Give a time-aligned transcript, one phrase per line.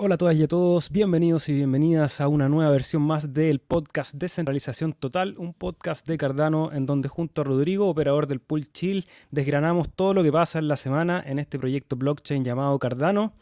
[0.00, 3.58] Hola a todas y a todos, bienvenidos y bienvenidas a una nueva versión más del
[3.58, 8.70] podcast Descentralización Total, un podcast de Cardano en donde junto a Rodrigo, operador del Pool
[8.70, 13.32] Chill, desgranamos todo lo que pasa en la semana en este proyecto blockchain llamado Cardano,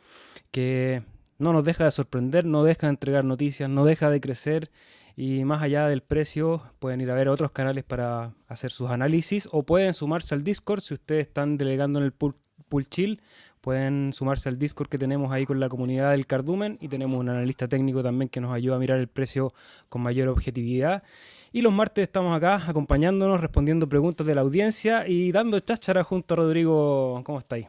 [0.51, 1.03] que
[1.37, 4.71] no nos deja de sorprender, no deja de entregar noticias, no deja de crecer
[5.15, 9.47] y más allá del precio pueden ir a ver otros canales para hacer sus análisis
[9.53, 12.35] o pueden sumarse al Discord si ustedes están delegando en el Pool,
[12.71, 13.21] pool Chill
[13.67, 17.29] Pueden sumarse al Discord que tenemos ahí con la comunidad del Cardumen y tenemos un
[17.29, 19.53] analista técnico también que nos ayuda a mirar el precio
[19.89, 21.03] con mayor objetividad.
[21.51, 26.35] Y los martes estamos acá acompañándonos, respondiendo preguntas de la audiencia y dando cháchara junto
[26.35, 27.21] a Rodrigo.
[27.25, 27.67] ¿Cómo estáis?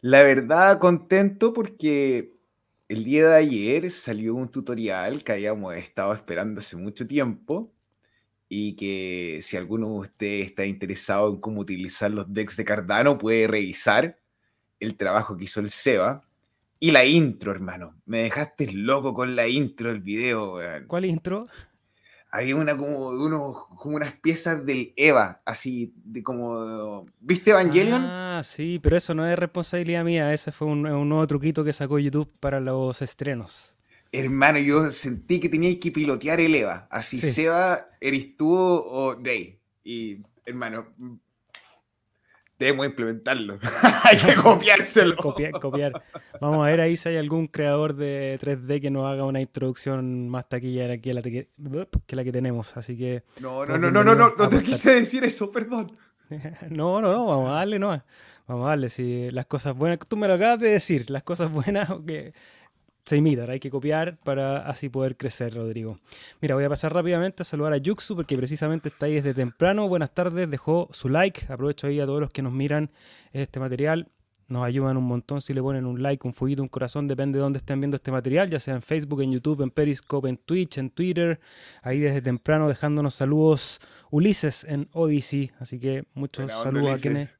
[0.00, 2.32] La verdad, contento porque
[2.88, 7.70] el día de ayer salió un tutorial que habíamos estado esperando hace mucho tiempo
[8.48, 13.18] y que si alguno de ustedes está interesado en cómo utilizar los decks de Cardano
[13.18, 14.18] puede revisar
[14.80, 16.22] el trabajo que hizo el Seba.
[16.80, 17.96] Y la intro, hermano.
[18.06, 20.58] Me dejaste loco con la intro del video.
[20.86, 21.46] ¿Cuál intro?
[22.30, 27.06] Había una como, unos, como unas piezas del Eva, así de como.
[27.20, 28.02] ¿Viste Evangelion?
[28.04, 30.32] Ah, sí, pero eso no es responsabilidad mía.
[30.32, 33.78] Ese fue un, nuevo truquito que sacó YouTube para los estrenos.
[34.12, 36.86] Hermano, yo sentí que tenía que pilotear el Eva.
[36.90, 39.58] Así, Seba, eres tú o Rey.
[39.82, 40.86] Y, hermano,
[42.58, 43.58] debemos implementarlo.
[44.02, 45.16] hay que copiárselo.
[45.22, 46.02] copiar, copiar.
[46.40, 50.28] Vamos a ver ahí si hay algún creador de 3D que nos haga una introducción
[50.28, 51.48] más taquilla que la que,
[52.08, 52.76] la que tenemos.
[52.76, 53.22] Así que.
[53.40, 55.86] No, no, no, no, no, no, no te quise decir eso, perdón.
[56.70, 58.02] no, no, no, vamos a darle, no.
[58.46, 61.50] Vamos a darle, si las cosas buenas, tú me lo acabas de decir, las cosas
[61.50, 62.32] buenas, que
[63.08, 65.96] se imitan, hay que copiar para así poder crecer, Rodrigo.
[66.40, 69.88] Mira, voy a pasar rápidamente a saludar a Yuxu porque precisamente está ahí desde temprano.
[69.88, 71.50] Buenas tardes, dejó su like.
[71.50, 72.90] Aprovecho ahí a todos los que nos miran
[73.32, 74.08] este material.
[74.46, 77.42] Nos ayudan un montón si le ponen un like, un fueguito, un corazón, depende de
[77.42, 80.78] dónde estén viendo este material, ya sea en Facebook, en YouTube, en Periscope, en Twitch,
[80.78, 81.40] en Twitter.
[81.82, 83.80] Ahí desde temprano dejándonos saludos
[84.10, 85.50] Ulises en Odyssey.
[85.58, 87.37] Así que muchos saludos a quienes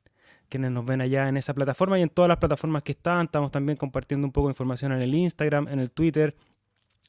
[0.49, 3.27] quienes nos ven allá en esa plataforma y en todas las plataformas que están.
[3.27, 6.37] Estamos también compartiendo un poco de información en el Instagram, en el Twitter.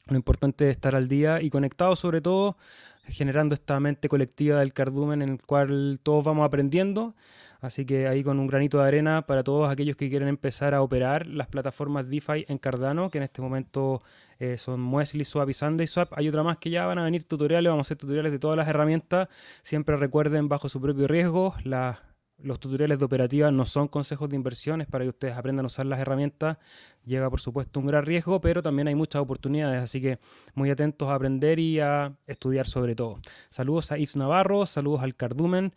[0.06, 2.56] Lo importante es estar al día y conectados sobre todo,
[3.04, 7.14] generando esta mente colectiva del cardumen en el cual todos vamos aprendiendo.
[7.60, 10.80] Así que ahí con un granito de arena para todos aquellos que quieren empezar a
[10.80, 14.00] operar las plataformas DeFi en Cardano, que en este momento
[14.38, 16.12] eh, son Muesli, Swap y Sunday Swap.
[16.16, 18.56] Hay otra más que ya van a venir tutoriales, vamos a hacer tutoriales de todas
[18.56, 19.28] las herramientas.
[19.62, 21.98] Siempre recuerden bajo su propio riesgo, las
[22.42, 25.86] los tutoriales de operativa no son consejos de inversiones para que ustedes aprendan a usar
[25.86, 26.58] las herramientas.
[27.04, 30.18] Lleva, por supuesto, un gran riesgo, pero también hay muchas oportunidades, así que
[30.54, 33.18] muy atentos a aprender y a estudiar sobre todo.
[33.48, 35.74] Saludos a Yves Navarro, saludos al Cardumen.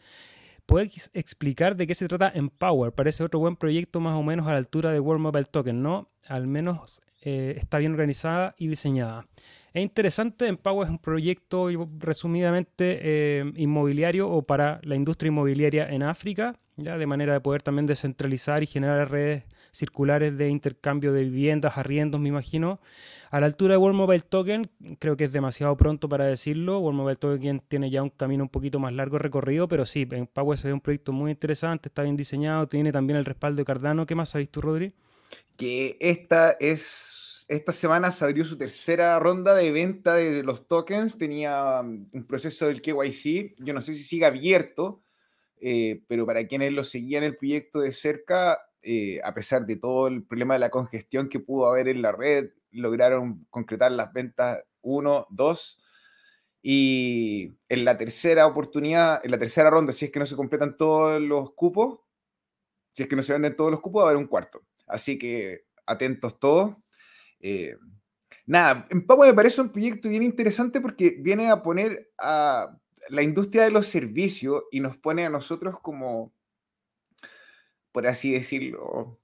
[0.66, 2.94] ¿Puedes explicar de qué se trata Empower?
[2.94, 6.09] Parece otro buen proyecto más o menos a la altura de World Mobile Token, ¿no?
[6.28, 9.28] Al menos eh, está bien organizada y diseñada.
[9.73, 11.67] Es interesante, Empower es un proyecto
[11.97, 17.63] resumidamente eh, inmobiliario o para la industria inmobiliaria en África, ya de manera de poder
[17.63, 22.79] también descentralizar y generar redes circulares de intercambio de viviendas, arriendos, me imagino.
[23.31, 24.69] A la altura de World Mobile Token,
[25.00, 26.78] creo que es demasiado pronto para decirlo.
[26.78, 30.67] World Mobile Token tiene ya un camino un poquito más largo recorrido, pero sí, se
[30.67, 34.06] ve un proyecto muy interesante, está bien diseñado, tiene también el respaldo de Cardano.
[34.06, 34.94] ¿Qué más sabes tú, Rodri?
[35.57, 41.18] Que esta es esta semana se abrió su tercera ronda de venta de los tokens.
[41.18, 43.56] Tenía mm, un proceso del KYC.
[43.59, 45.04] Yo no sé si sigue abierto,
[45.59, 50.08] eh, pero para quienes lo seguían el proyecto de cerca, eh, a pesar de todo
[50.08, 54.64] el problema de la congestión que pudo haber en la red, lograron concretar las ventas
[54.81, 55.80] 1, 2.
[56.62, 60.78] Y en la tercera oportunidad, en la tercera ronda, si es que no se completan
[60.78, 62.00] todos los cupos,
[62.94, 64.62] si es que no se venden todos los cupos, va a haber un cuarto.
[64.88, 66.75] Así que atentos todos.
[67.44, 67.75] Eh,
[68.45, 72.75] nada, en Pau me parece un proyecto bien interesante porque viene a poner a
[73.10, 76.34] la industria de los servicios y nos pone a nosotros como,
[77.92, 79.19] por así decirlo,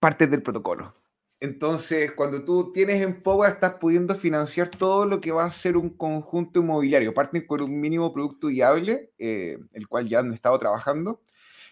[0.00, 0.94] parte del protocolo.
[1.38, 5.76] Entonces, cuando tú tienes en Power, estás pudiendo financiar todo lo que va a ser
[5.76, 7.14] un conjunto inmobiliario.
[7.14, 11.22] Parten con un mínimo producto viable, eh, el cual ya han estado trabajando,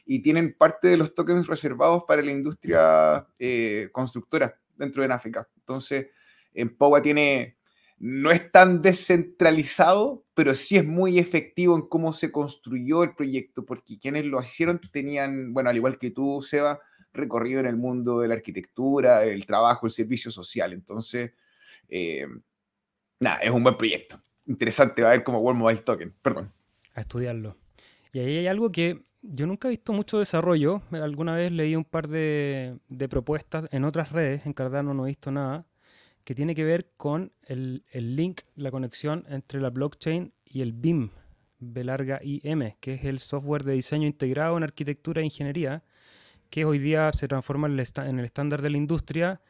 [0.05, 5.49] y tienen parte de los tokens reservados para la industria eh, constructora dentro de África.
[5.57, 6.09] Entonces,
[6.53, 7.57] en Powa tiene,
[7.99, 13.65] no es tan descentralizado, pero sí es muy efectivo en cómo se construyó el proyecto,
[13.65, 16.81] porque quienes lo hicieron tenían, bueno, al igual que tú, Seba,
[17.13, 20.73] recorrido en el mundo de la arquitectura, el trabajo, el servicio social.
[20.73, 21.33] Entonces,
[21.89, 22.27] eh,
[23.21, 24.21] nada, es un buen proyecto.
[24.47, 26.53] Interesante, va a ver como World Mobile Token, perdón.
[26.95, 27.57] A estudiarlo.
[28.13, 30.83] Y ahí hay algo que Yo nunca he visto mucho desarrollo.
[30.93, 32.79] Alguna vez leí un par de,
[33.11, 35.67] propuestas en otras redes, en Cardano no he visto nada,
[36.25, 41.11] que tiene que ver con el, link, la conexión entre la blockchain y el BIM,
[41.59, 45.85] B larga IM, que es el software de diseño integrado en arquitectura e ingeniería,
[46.49, 49.43] que hoy día se transforma en el estándar de la industria,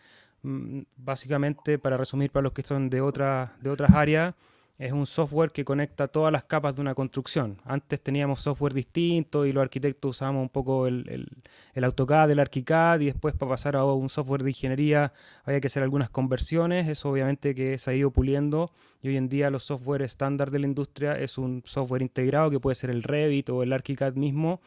[0.43, 4.35] mm, básicamente, para resumir para los que son de, de otras áreas,
[4.81, 7.59] es un software que conecta todas las capas de una construcción.
[7.67, 11.29] Antes teníamos software distinto y los arquitectos usábamos un poco el,
[11.75, 15.13] el, AutoCAD, el ArchiCAD y después para pasar a un software de ingeniería
[15.45, 16.89] había que hacer algunas conversiones.
[16.89, 18.73] Eso obviamente que se ha ido puliendo
[19.03, 22.59] y hoy en día los software estándar de la industria es un software integrado que
[22.59, 24.63] puede ser el Revit o el ArchiCAD mismo,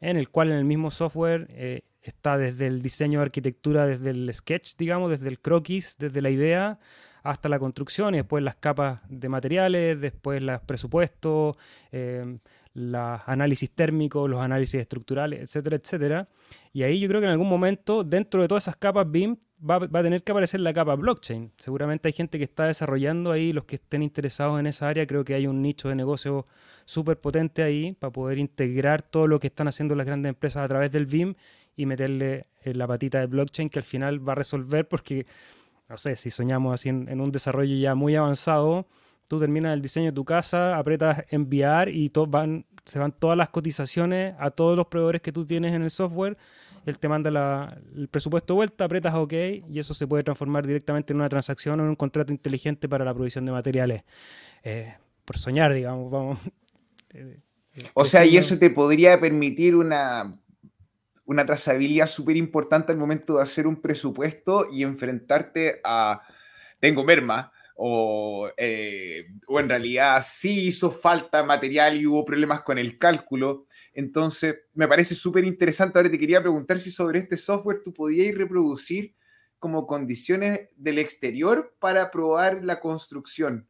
[0.00, 4.10] en el cual en el mismo software eh, está desde el diseño de arquitectura, desde
[4.10, 6.78] el sketch, digamos, desde el croquis, desde la idea
[7.30, 11.56] hasta la construcción y después las capas de materiales, después los presupuestos,
[11.92, 12.38] eh,
[12.74, 16.28] los análisis térmicos, los análisis estructurales, etcétera, etcétera.
[16.74, 19.76] Y ahí yo creo que en algún momento, dentro de todas esas capas BIM, va,
[19.76, 21.52] a tener que aparecer la capa blockchain.
[21.56, 25.24] Seguramente hay gente que está desarrollando ahí, los que estén interesados en esa área, creo
[25.24, 26.44] que hay un nicho de negocio
[26.84, 30.68] súper potente ahí para poder integrar todo lo que están haciendo las grandes empresas a
[30.68, 31.34] través del BIM
[31.76, 35.24] y meterle la patita de blockchain que al final va a resolver porque
[35.88, 38.86] no sé, si soñamos así en, un desarrollo ya muy avanzado,
[39.28, 43.50] tú terminas el diseño de tu casa, apretas enviar y van, se van todas las
[43.50, 46.36] cotizaciones a todos los proveedores que tú tienes en el software.
[46.86, 49.32] Él te manda el presupuesto de vuelta, apretas OK
[49.68, 53.04] y eso se puede transformar directamente en una transacción o en un contrato inteligente para
[53.04, 54.04] la provisión de materiales.
[54.62, 54.94] Eh,
[55.24, 56.38] por soñar, digamos, vamos.
[57.14, 57.38] Eh,
[57.94, 60.36] o sea, y eso te podría permitir una
[61.26, 66.22] una trazabilidad súper importante al momento de hacer un presupuesto y enfrentarte a,
[66.80, 72.78] tengo merma, o, eh, o en realidad sí hizo falta material y hubo problemas con
[72.78, 73.66] el cálculo.
[73.92, 75.98] Entonces, me parece súper interesante.
[75.98, 79.14] Ahora te quería preguntar si sobre este software tú podías reproducir
[79.58, 83.68] como condiciones del exterior para probar la construcción.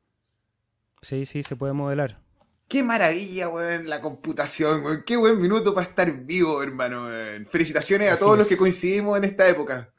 [1.02, 2.25] Sí, sí, se puede modelar.
[2.68, 5.04] Qué maravilla, weón, la computación, weón.
[5.06, 7.06] Qué buen minuto para estar vivo, hermano.
[7.48, 9.90] Felicitaciones a todos los que coincidimos en esta época.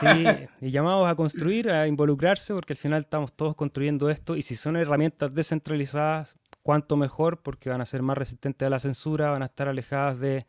[0.00, 0.26] Sí,
[0.60, 4.34] y llamados a construir, a involucrarse, porque al final estamos todos construyendo esto.
[4.34, 8.80] Y si son herramientas descentralizadas, cuanto mejor, porque van a ser más resistentes a la
[8.80, 10.46] censura, van a estar alejadas de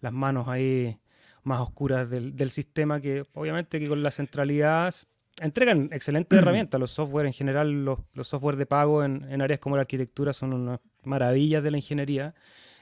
[0.00, 0.98] las manos ahí
[1.42, 4.94] más oscuras del, del sistema, que obviamente que con la centralidad
[5.40, 6.80] entregan excelentes herramientas.
[6.80, 10.32] Los software en general, los, los software de pago en, en, áreas como la arquitectura
[10.32, 12.34] son unas maravillas de la ingeniería.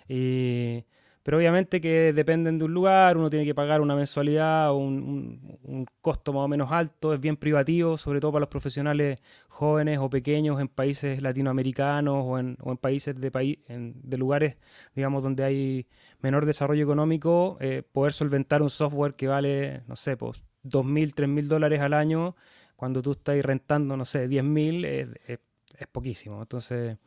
[0.06, 5.58] pero obviamente que dependen de un lugar, uno tiene que pagar una mensualidad o un,
[5.62, 9.98] un, costo más o menos alto, es bien privativo, sobre todo para los profesionales jóvenes
[9.98, 14.56] o pequeños en países latinoamericanos o en, o en países de, país, de lugares,
[14.94, 15.86] digamos, donde hay
[16.20, 21.46] menor desarrollo económico, eh, poder solventar un software que vale, no sé, pues 2.000, 3.000
[21.46, 22.36] dólares al año,
[22.76, 25.38] cuando tú estás rentando, no sé, 10.000, es, es,
[25.78, 26.40] es, poquísimo.
[26.40, 26.98] Entonces,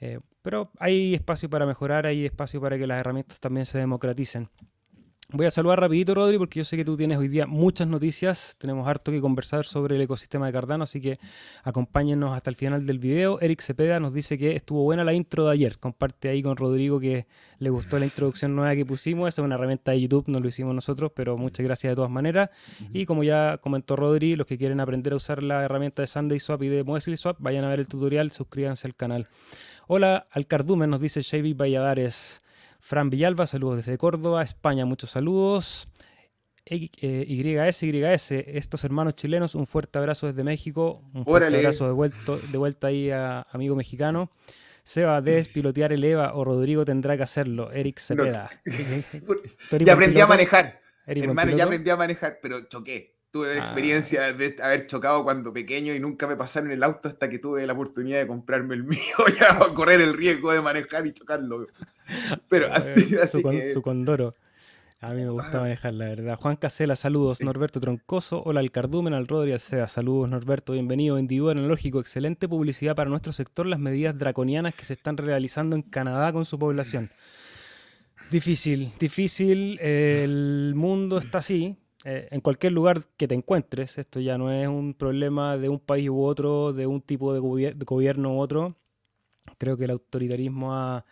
[0.00, 4.48] eh, pero hay espacio para mejorar, hay espacio para que las herramientas también se democraticen.
[5.30, 8.56] Voy a saludar rapidito, Rodri, porque yo sé que tú tienes hoy día muchas noticias.
[8.58, 11.18] Tenemos harto que conversar sobre el ecosistema de Cardano, así que
[11.62, 13.40] acompáñenos hasta el final del video.
[13.40, 15.78] Eric Cepeda nos dice que estuvo buena la intro de ayer.
[15.78, 17.26] Comparte ahí con Rodrigo que
[17.58, 19.30] le gustó la introducción nueva que pusimos.
[19.30, 22.10] Esa es una herramienta de YouTube, no lo hicimos nosotros, pero muchas gracias de todas
[22.10, 22.50] maneras.
[22.92, 26.38] Y como ya comentó Rodri, los que quieren aprender a usar la herramienta de Sunday
[26.38, 29.26] Swap y de Muesli Swap, vayan a ver el tutorial, suscríbanse al canal.
[29.86, 32.43] Hola, al Cardumen nos dice JB Valladares.
[32.84, 35.88] Fran Villalba, saludos desde Córdoba, España, muchos saludos.
[36.66, 42.36] YS, YS, estos hermanos chilenos, un fuerte abrazo desde México, un fuerte abrazo de, vuelto,
[42.36, 44.30] de vuelta ahí a amigo mexicano.
[44.82, 47.72] Seba, debes pilotear el EVA o Rodrigo tendrá que hacerlo.
[47.72, 48.50] Eric Cepeda.
[49.80, 50.82] ya aprendí a manejar.
[51.06, 53.16] Hermano, ya aprendí a manejar, pero choqué.
[53.34, 53.64] Tuve la ah.
[53.64, 57.66] experiencia de haber chocado cuando pequeño y nunca me pasaron el auto hasta que tuve
[57.66, 61.66] la oportunidad de comprarme el mío y a correr el riesgo de manejar y chocarlo.
[62.48, 64.36] Pero así, así su, su condoro.
[65.00, 66.38] A mí me gusta manejar, la verdad.
[66.40, 67.40] Juan Casela, saludos.
[67.40, 69.88] Norberto Troncoso, hola al Cardumen, al Rodri, Sea.
[69.88, 71.18] Saludos, Norberto, bienvenido.
[71.18, 75.82] Individuo analógico, excelente publicidad para nuestro sector, las medidas draconianas que se están realizando en
[75.82, 77.10] Canadá con su población.
[78.30, 79.80] Difícil, difícil.
[79.80, 81.76] El mundo está así.
[82.04, 85.80] Eh, en cualquier lugar que te encuentres, esto ya no es un problema de un
[85.80, 88.76] país u otro, de un tipo de gobierno u otro.
[89.58, 91.04] Creo que el autoritarismo ha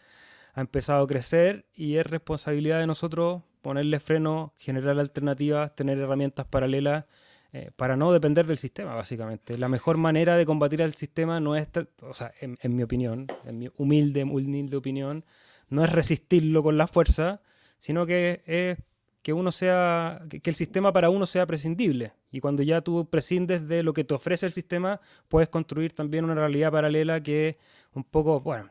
[0.54, 7.06] empezado a crecer y es responsabilidad de nosotros ponerle freno, generar alternativas, tener herramientas paralelas
[7.52, 9.56] eh, para no depender del sistema, básicamente.
[9.56, 11.68] La mejor manera de combatir al sistema no es,
[12.00, 15.24] o sea, en, mi opinión, en mi humilde, humilde opinión,
[15.68, 17.40] no es resistirlo con la fuerza,
[17.78, 18.78] sino que es
[19.22, 22.12] que uno sea, que el sistema para uno sea prescindible.
[22.30, 26.24] Y cuando ya tú prescindes de lo que te ofrece el sistema, puedes construir también
[26.24, 27.58] una realidad paralela que
[27.94, 28.70] un poco, bueno,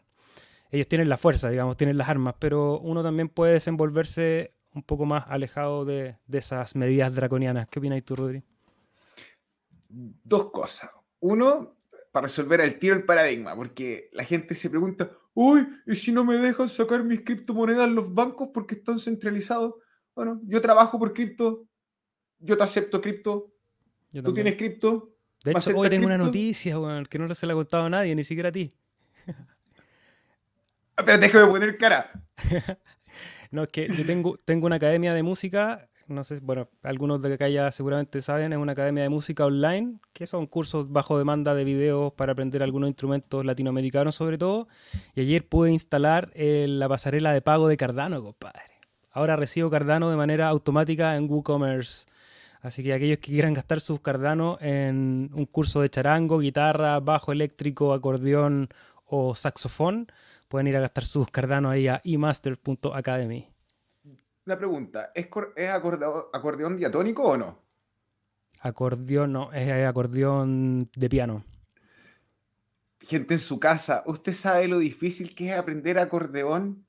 [0.72, 5.05] ellos tienen la fuerza, digamos, tienen las armas, pero uno también puede desenvolverse un poco
[5.05, 7.67] más alejado de, esas medidas draconianas.
[7.67, 8.43] ¿Qué opinas tú, Rodri?
[9.89, 10.89] Dos cosas.
[11.20, 11.77] Uno,
[12.12, 16.24] para resolver al tiro el paradigma, porque la gente se pregunta, uy, ¿y si no
[16.25, 19.75] me dejan sacar mis criptomonedas los bancos porque están centralizados?
[20.15, 21.65] Bueno, yo trabajo por cripto,
[22.39, 23.53] yo te acepto cripto,
[24.24, 25.15] tú tienes cripto.
[25.44, 26.75] De hecho, hoy tengo una noticia,
[27.10, 28.72] que no se la ha contado a nadie, ni siquiera a ti.
[30.96, 32.12] Pero déjame poner cara.
[33.51, 37.34] no, es que yo tengo, tengo una academia de música, no sé, bueno, algunos de
[37.34, 41.56] acá ya seguramente saben, es una academia de música online, que son cursos bajo demanda
[41.56, 44.68] de videos para aprender algunos instrumentos latinoamericanos sobre todo.
[45.15, 48.81] Y ayer pude instalar eh, la pasarela de pago de Cardano, compadre.
[49.12, 52.08] Ahora recibo Cardano de manera automática en WooCommerce.
[52.62, 57.32] Así que aquellos que quieran gastar sus Cardano en un curso de charango, guitarra, bajo
[57.32, 58.70] eléctrico, acordeón
[59.06, 60.12] o saxofón,
[60.48, 63.48] pueden ir a gastar sus Cardano ahí a emaster.academy.
[64.46, 65.27] Una pregunta, ¿es,
[65.72, 67.60] acordeón, diatónico o no?
[68.60, 71.44] Acordeón no, es acordeón de piano.
[73.00, 76.86] Gente en su casa, ¿usted sabe lo difícil que es aprender acordeón?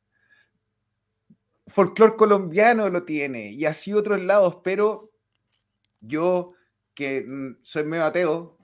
[1.73, 5.11] Folclor colombiano lo tiene y así otros lados, pero
[6.01, 6.53] yo
[6.95, 8.59] que mm, soy medio ateo,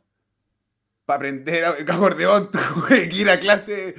[1.04, 3.94] para aprender acordeón tuve que ir a clase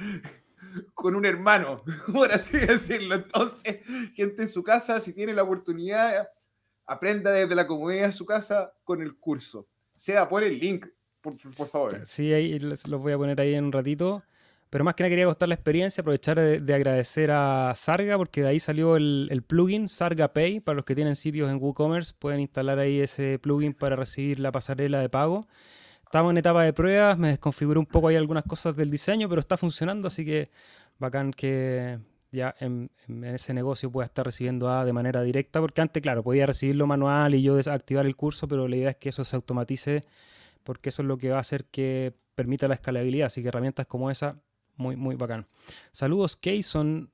[0.94, 1.76] con un hermano,
[2.12, 3.16] por así decirlo.
[3.16, 3.80] Entonces,
[4.14, 6.28] gente en su casa, si tiene la oportunidad,
[6.86, 9.66] aprenda desde la comodidad de su casa con el curso.
[9.96, 10.86] Sea, por el link,
[11.20, 12.06] por, favor.
[12.06, 14.22] Sí, ahí los voy a poner ahí en un ratito.
[14.70, 18.48] Pero más que nada quería contar la experiencia, aprovechar de, agradecer a Sarga, porque de
[18.48, 20.60] ahí salió el, el, plugin Sarga Pay.
[20.60, 24.52] Para los que tienen sitios en WooCommerce, pueden instalar ahí ese plugin para recibir la
[24.52, 25.44] pasarela de pago.
[26.10, 29.40] Estamos en etapa de pruebas, me desconfiguré un poco ahí algunas cosas del diseño, pero
[29.40, 30.50] está funcionando, así que
[30.98, 32.00] bacán que
[32.32, 32.90] ya en,
[33.22, 37.36] ese negocio pueda estar recibiendo A de manera directa, porque antes, claro, podía recibirlo manual
[37.36, 40.02] y yo desactivar el curso, pero la idea es que eso se automatice,
[40.64, 43.86] porque eso es lo que va a hacer que permita la escalabilidad, así que herramientas
[43.86, 44.36] como esa,
[44.80, 45.46] muy, muy bacán.
[45.92, 47.10] Saludos, Kayson,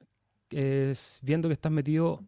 [1.23, 2.23] viendo que estás metido,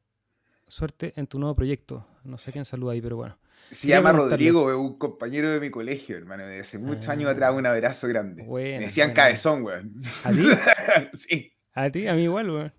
[0.67, 2.05] suerte en tu nuevo proyecto.
[2.25, 3.39] No sé quién saluda ahí, pero bueno.
[3.71, 7.53] Se llama Rodrigo, es un compañero de mi colegio, hermano, de hace muchos años atrás,
[7.55, 8.43] un abrazo grande.
[8.45, 9.95] Me decían cabezón, weón.
[10.25, 10.47] ¿A ti?
[11.17, 11.53] sí.
[11.73, 12.09] ¿A ti?
[12.09, 12.73] A mí igual, weón.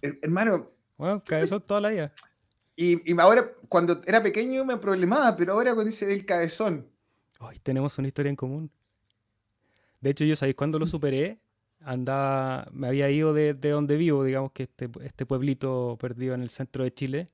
[0.00, 0.70] Hermano.
[0.96, 2.12] Bueno, cabezón toda la vida.
[2.76, 6.88] Y, y, ahora, cuando era pequeño me problemaba, pero ahora cuando dice el cabezón.
[7.40, 8.70] Ay, tenemos una historia en común.
[10.00, 11.40] De hecho, yo, ¿sabéis cuándo lo superé?
[11.84, 16.42] Andaba, me había ido de, de donde vivo, digamos que este, este pueblito perdido en
[16.42, 17.26] el centro de Chile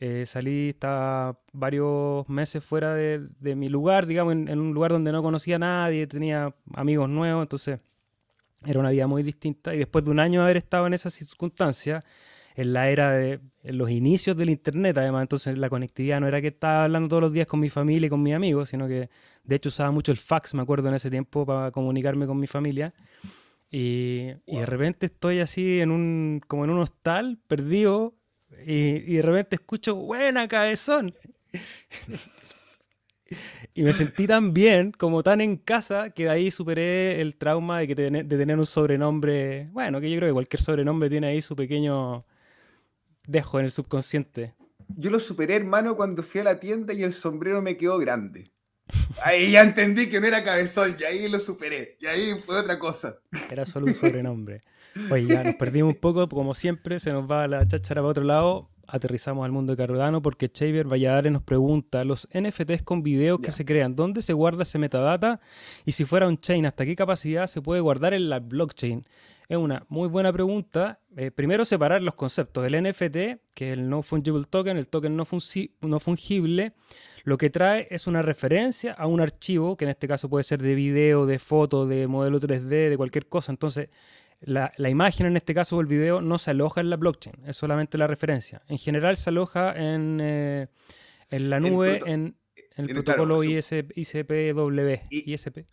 [0.00, 5.22] eh, salí, estaba varios meses fuera de, mi lugar, digamos, en, un lugar donde no
[5.22, 7.80] conocía a nadie, tenía amigos nuevos, entonces
[8.64, 9.74] era una vida muy distinta.
[9.74, 12.04] Y después de un año de haber estado en esa circunstancia,
[12.54, 16.48] en la era de los inicios del Internet, además, entonces la conectividad no era que
[16.48, 19.10] estaba hablando todos los días con mi familia y con mis amigos, sino que
[19.42, 22.46] de hecho usaba mucho el fax, me acuerdo en ese tiempo, para comunicarme con mi
[22.46, 22.94] familia.
[23.70, 28.18] Y, y de repente estoy así en un, como en un hostal, perdido,
[28.64, 31.14] y, de repente escucho, buena cabezón.
[33.74, 37.80] y me sentí tan bien, como tan en casa, que de ahí superé el trauma
[37.80, 39.68] de, que de tener un sobrenombre.
[39.72, 42.24] Bueno, que yo creo que cualquier sobrenombre tiene ahí su pequeño
[43.26, 44.54] dejo en el subconsciente.
[44.96, 48.50] Yo lo superé, hermano, cuando fui a la tienda y el sombrero me quedó grande.
[49.24, 51.96] Ahí ya entendí que no era cabezón, y ahí lo superé.
[52.00, 53.18] Y ahí fue otra cosa.
[53.50, 54.62] Era solo un sobrenombre.
[55.10, 58.24] Oye, ya nos perdimos un poco, como siempre, se nos va la cháchara para otro
[58.24, 58.68] lado.
[58.90, 63.50] Aterrizamos al mundo de Cardano porque Xavier Valladares nos pregunta: ¿los NFTs con videos que
[63.50, 65.40] se crean, dónde se guarda ese metadata?
[65.84, 69.04] Y si fuera un chain, ¿hasta qué capacidad se puede guardar en la blockchain?
[69.48, 71.00] Es una muy buena pregunta.
[71.16, 72.66] Eh, primero, separar los conceptos.
[72.66, 75.26] El NFT, que es el No Fungible Token, el token no,
[75.80, 76.74] no fungible,
[77.24, 80.60] lo que trae es una referencia a un archivo, que en este caso puede ser
[80.60, 83.50] de video, de foto, de modelo 3D, de cualquier cosa.
[83.50, 83.88] Entonces,
[84.40, 87.56] la, imagen en este caso o el video no se aloja en la blockchain, es
[87.56, 88.60] solamente la referencia.
[88.68, 90.68] En general se aloja en, eh,
[91.30, 92.36] en la nube, en,
[92.76, 93.94] el, protocolo ISPW.
[95.10, 95.66] ISP.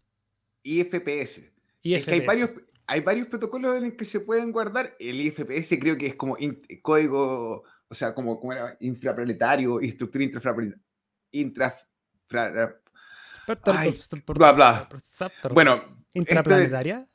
[0.63, 1.41] IFPS.
[1.83, 2.49] Es que hay varios,
[2.87, 4.95] hay varios protocolos en los que se pueden guardar.
[4.99, 6.37] El IFPS creo que es como
[6.81, 10.81] código, o sea, como, como era infraplanetario, estructura intraplanetaria.
[11.31, 11.75] Intra,
[12.29, 12.81] bla,
[14.51, 14.89] bla.
[15.51, 17.07] Bueno, intraplanetaria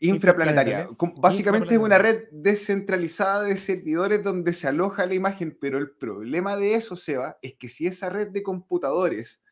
[0.00, 0.88] Infraplanetaria.
[1.16, 6.56] Básicamente es una red descentralizada de servidores donde se aloja la imagen, pero el problema
[6.56, 9.42] de eso, Seba, es que si esa red de computadores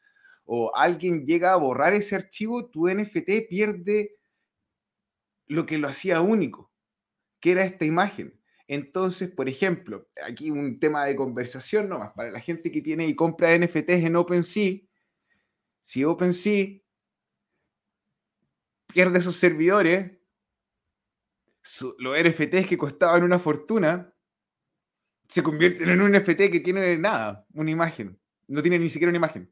[0.45, 4.16] o alguien llega a borrar ese archivo, tu NFT pierde
[5.46, 6.72] lo que lo hacía único,
[7.40, 8.40] que era esta imagen.
[8.68, 13.14] Entonces, por ejemplo, aquí un tema de conversación nomás, para la gente que tiene y
[13.14, 14.80] compra NFTs en OpenSea,
[15.82, 16.80] si OpenSea
[18.92, 20.18] pierde sus servidores,
[21.98, 24.12] los NFTs que costaban una fortuna
[25.28, 28.18] se convierten en un NFT que tiene nada, una imagen.
[28.48, 29.50] No tiene ni siquiera una imagen.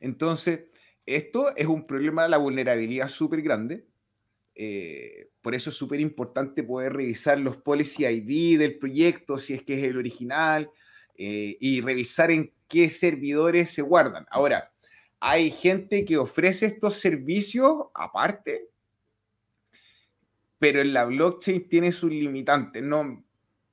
[0.00, 0.66] Entonces,
[1.06, 3.86] esto es un problema de la vulnerabilidad súper grande.
[4.54, 9.62] Eh, por eso es súper importante poder revisar los policy ID del proyecto, si es
[9.62, 10.70] que es el original,
[11.16, 14.26] eh, y revisar en qué servidores se guardan.
[14.30, 14.72] Ahora,
[15.20, 18.68] hay gente que ofrece estos servicios aparte,
[20.58, 22.82] pero en la blockchain tiene sus limitantes.
[22.82, 23.24] No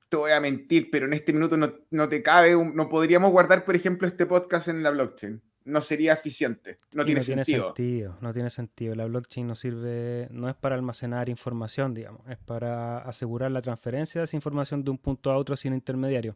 [0.09, 3.63] te voy a mentir, pero en este minuto no, no te cabe, no podríamos guardar,
[3.65, 6.77] por ejemplo, este podcast en la blockchain no sería eficiente.
[6.93, 7.73] No, tiene, sentido.
[8.21, 8.93] No tiene sentido.
[8.93, 14.21] La blockchain no sirve, no es para almacenar información, digamos, es para asegurar la transferencia
[14.21, 16.35] de esa información de un punto a otro sin intermediario.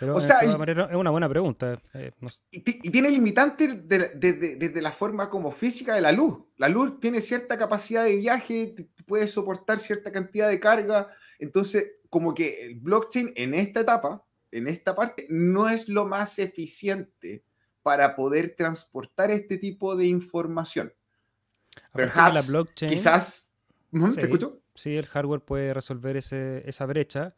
[0.00, 0.30] Pero es
[0.94, 1.78] una buena pregunta.
[1.92, 2.12] Eh,
[2.50, 6.38] y, tiene limitantes desde la forma como física de la luz.
[6.56, 8.74] La luz tiene cierta capacidad de viaje,
[9.06, 11.10] puede soportar cierta cantidad de carga.
[11.38, 16.38] Entonces, como que el blockchain en esta etapa, en esta parte, no es lo más
[16.38, 17.44] eficiente
[17.82, 20.92] para poder transportar este tipo de información.
[21.92, 23.44] Perhaps, la blockchain, quizás,
[23.92, 24.60] sí, ¿te escucho?
[24.74, 27.34] Sí, el hardware puede resolver esa brecha,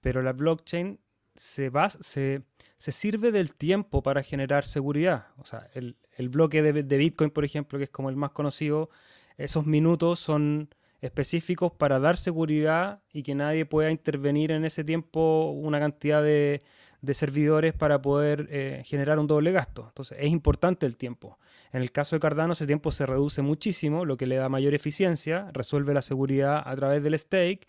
[0.00, 1.00] pero la blockchain
[1.34, 2.42] se, va, se,
[2.78, 5.28] sirve del tiempo para generar seguridad.
[5.36, 5.96] O sea, el,
[6.28, 8.90] bloque de, de, Bitcoin, por ejemplo, que es como el más conocido,
[9.36, 15.52] esos minutos son específicos para dar seguridad y que nadie pueda intervenir en ese tiempo
[15.52, 16.62] una cantidad de,
[17.00, 19.86] de servidores para poder eh, generar un doble gasto.
[19.88, 21.38] Entonces es importante el tiempo.
[21.72, 24.74] En el caso de Cardano ese tiempo se reduce muchísimo, lo que le da mayor
[24.74, 27.66] eficiencia, resuelve la seguridad a través del stake,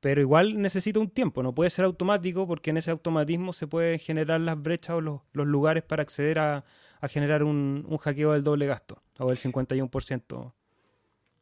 [0.00, 3.98] pero igual necesita un tiempo, no puede ser automático porque en ese automatismo se pueden
[4.00, 6.64] generar las brechas o los, lugares para acceder a,
[7.08, 10.52] generar un, un, hackeo del doble gasto o del 51%.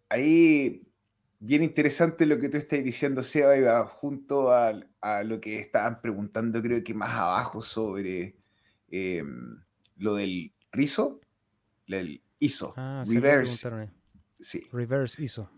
[0.08, 0.89] Ahí
[1.40, 4.72] bien interesante lo que tú estás diciendo, Seba, junto a,
[5.24, 8.36] lo que estaban preguntando, creo que más abajo, sobre
[8.88, 9.58] em,
[9.96, 11.20] lo del rizo,
[11.86, 13.90] el ISO, ah, reverse.
[14.38, 14.66] Sí.
[14.70, 15.50] Reverse ISO.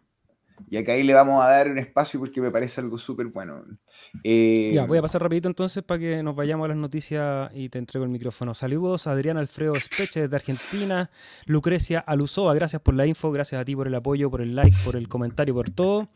[0.70, 3.64] Y acá ahí le vamos a dar un espacio porque me parece algo súper bueno.
[4.24, 7.78] Eh, voy a pasar rapidito entonces para que nos vayamos a las noticias y te
[7.78, 8.54] entrego el micrófono.
[8.54, 11.10] Saludos a Adrián Alfredo Speche desde Argentina,
[11.46, 14.76] Lucrecia Alusoa, gracias por la info, gracias a ti por el apoyo, por el like,
[14.84, 16.08] por el comentario, por todo.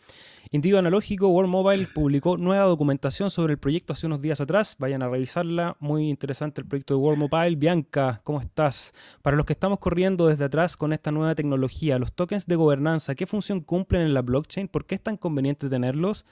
[0.52, 4.76] Individuo Analógico, World Mobile publicó nueva documentación sobre el proyecto hace unos días atrás.
[4.78, 5.76] Vayan a revisarla.
[5.80, 7.56] Muy interesante el proyecto de World Mobile.
[7.56, 8.94] Bianca, ¿cómo estás?
[9.22, 13.16] Para los que estamos corriendo desde atrás con esta nueva tecnología, los tokens de gobernanza,
[13.16, 14.68] ¿qué función cumplen en la blockchain?
[14.68, 16.24] ¿Por qué es tan conveniente tenerlos?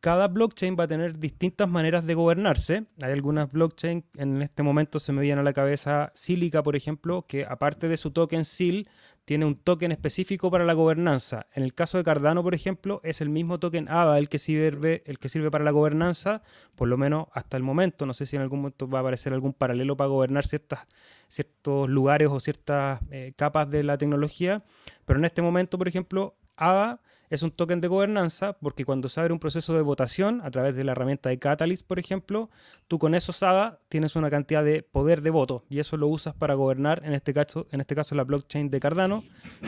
[0.00, 2.84] Cada blockchain va a tener distintas maneras de gobernarse.
[3.02, 7.26] Hay algunas blockchain, en este momento se me viene a la cabeza Silica, por ejemplo,
[7.26, 8.88] que aparte de su token SIL,
[9.24, 11.46] tiene un token específico para la gobernanza.
[11.52, 15.02] En el caso de Cardano, por ejemplo, es el mismo token ADA el que sirve,
[15.04, 16.42] el que sirve para la gobernanza,
[16.76, 18.06] por lo menos hasta el momento.
[18.06, 20.86] No sé si en algún momento va a aparecer algún paralelo para gobernar ciertas,
[21.26, 24.64] ciertos lugares o ciertas eh, capas de la tecnología,
[25.04, 29.20] pero en este momento, por ejemplo, ADA es un token de gobernanza porque cuando se
[29.20, 32.50] abre un proceso de votación a través de la herramienta de Catalyst, por ejemplo,
[32.86, 36.34] tú con eso SADA tienes una cantidad de poder de voto y eso lo usas
[36.34, 39.24] para gobernar, en este caso, en este caso la blockchain de Cardano,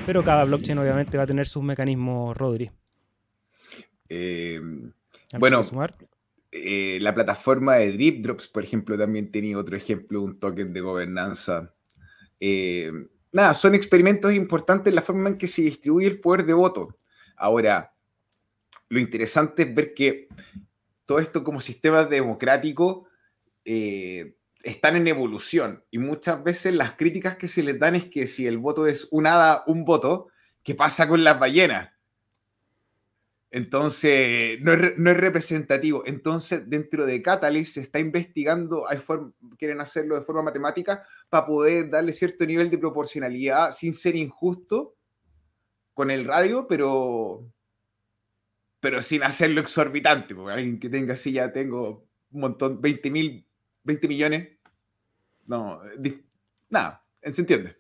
[0.07, 2.71] pero cada blockchain obviamente va a tener sus mecanismos, Rodri.
[4.09, 4.61] Eh,
[5.39, 5.63] bueno,
[6.53, 10.81] eh, la plataforma de Drip Drops, por ejemplo, también tenía otro ejemplo, un token de
[10.81, 11.73] gobernanza.
[12.41, 12.91] Eh,
[13.33, 16.99] nada, son experimentos importantes en la forma en que se distribuye el poder de voto.
[17.41, 17.95] Ahora,
[18.91, 20.29] lo interesante es ver que
[21.07, 23.09] todo esto como sistema democrático
[23.65, 28.27] eh, están en evolución y muchas veces las críticas que se les dan es que
[28.27, 30.29] si el voto es un hada, un voto,
[30.63, 31.91] ¿qué pasa con las ballenas?
[33.51, 36.05] Entonces, no es, representativo.
[36.07, 39.01] Entonces, dentro de Catalyst se está investigando, hay
[39.59, 44.95] quieren hacerlo de forma matemática para poder darle cierto nivel de proporcionalidad sin ser injusto
[46.01, 47.53] con el radio, pero,
[48.81, 53.45] pero sin hacerlo exorbitante, porque alguien que tenga así ya tengo un montón, 20 mil,
[53.85, 54.49] 20 millones,
[55.45, 55.79] no,
[56.71, 57.77] nada, se entiende.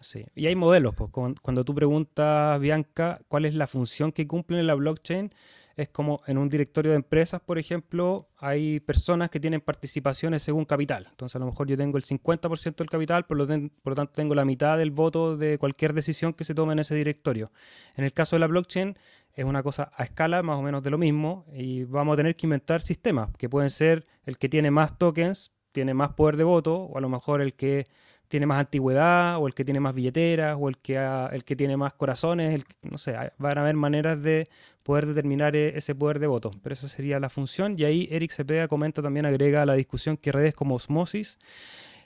[0.00, 0.94] Sí, y hay modelos.
[0.94, 5.32] Pues, cuando tú preguntas, Bianca, cuál es la función que cumplen en la blockchain,
[5.80, 10.66] es como en un directorio de empresas, por ejemplo, hay personas que tienen participaciones según
[10.66, 11.06] capital.
[11.08, 14.12] Entonces, a lo mejor yo tengo el 50% del capital, por lo, por lo, tanto
[14.12, 17.50] tengo la mitad del voto de cualquier decisión que se tome en ese directorio.
[17.96, 18.98] En el caso de la blockchain,
[19.32, 22.36] es una cosa a escala más o menos de lo mismo y vamos a tener
[22.36, 26.44] que inventar sistemas que pueden ser el que tiene más tokens, tiene más poder de
[26.44, 27.86] voto, o a lo mejor el que
[28.30, 30.96] tiene más antigüedad, o el que tiene más billeteras, o el que,
[31.32, 34.48] el que tiene más corazones, el, no sé, van a haber maneras de
[34.84, 38.30] poder determinar e, ese poder de voto, pero esa sería la función, y ahí Eric
[38.30, 41.38] Cepeda comenta también, agrega a la discusión que redes como Osmosis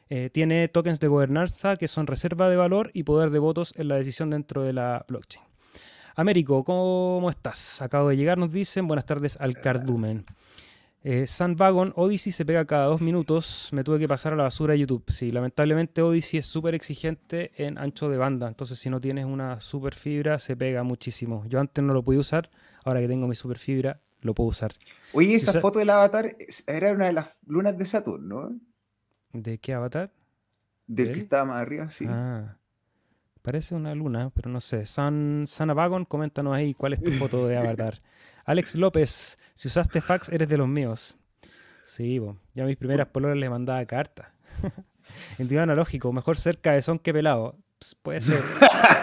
[0.09, 3.89] eh, tiene tokens de gobernanza que son reserva de valor y poder de votos en
[3.89, 5.45] la decisión dentro de la blockchain.
[6.17, 7.83] Américo, ¿cómo estás?
[7.83, 8.87] Acabo de llegar, nos dicen.
[8.87, 10.25] Buenas tardes al cardumen.
[11.07, 13.69] Eh, Sandwagon, Odyssey se pega cada dos minutos.
[13.73, 15.05] Me tuve que pasar a la basura de YouTube.
[15.11, 18.49] Sí, lamentablemente Odyssey es súper exigente en ancho de banda.
[18.49, 21.45] Entonces, si no tienes una super fibra, se pega muchísimo.
[21.47, 22.51] Yo antes no lo podía usar.
[22.85, 24.73] Ahora que tengo mi super fibra, lo puedo usar.
[25.13, 26.37] Oye, esa foto del avatar
[26.67, 28.59] era una de las lunas de Saturno.
[29.35, 30.11] ¿De qué avatar?
[30.87, 32.07] Del que estaba más arriba, sí.
[32.09, 32.57] Ah,
[33.43, 34.87] parece una luna, pero no sé.
[34.87, 37.99] San, Sanabagon, coméntanos ahí cuál es tu foto de avatar.
[38.45, 41.17] Alex López, si usaste fax, eres de los míos.
[41.85, 42.21] Sí,
[42.55, 44.35] ya mis primeras poloras le mandaba carta.
[45.39, 47.57] en analógico, mejor ser cabezón que pelado.
[47.79, 48.43] Pues, puede ser.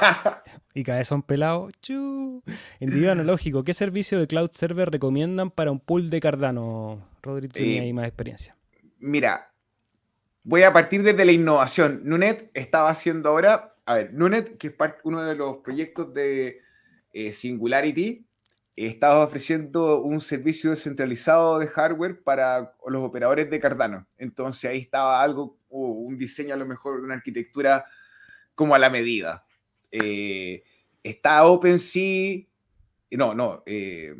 [0.73, 1.69] y cabezón pelado.
[1.81, 2.43] Chu.
[2.79, 7.07] En analógico, ¿qué servicio de cloud server recomiendan para un pool de Cardano?
[7.21, 8.55] Rodrigo tiene ahí más experiencia.
[8.97, 9.53] Mira,
[10.43, 12.01] voy a partir desde la innovación.
[12.03, 14.73] Nunet estaba haciendo ahora, a ver, Nunet, que es
[15.03, 16.61] uno de los proyectos de
[17.13, 18.25] eh, Singularity,
[18.75, 24.07] estaba ofreciendo un servicio descentralizado de hardware para los operadores de Cardano.
[24.17, 27.85] Entonces ahí estaba algo, un diseño a lo mejor, una arquitectura
[28.55, 29.45] como a la medida.
[29.91, 30.63] Eh,
[31.03, 32.43] está OpenSea,
[33.11, 34.15] no, no, eh,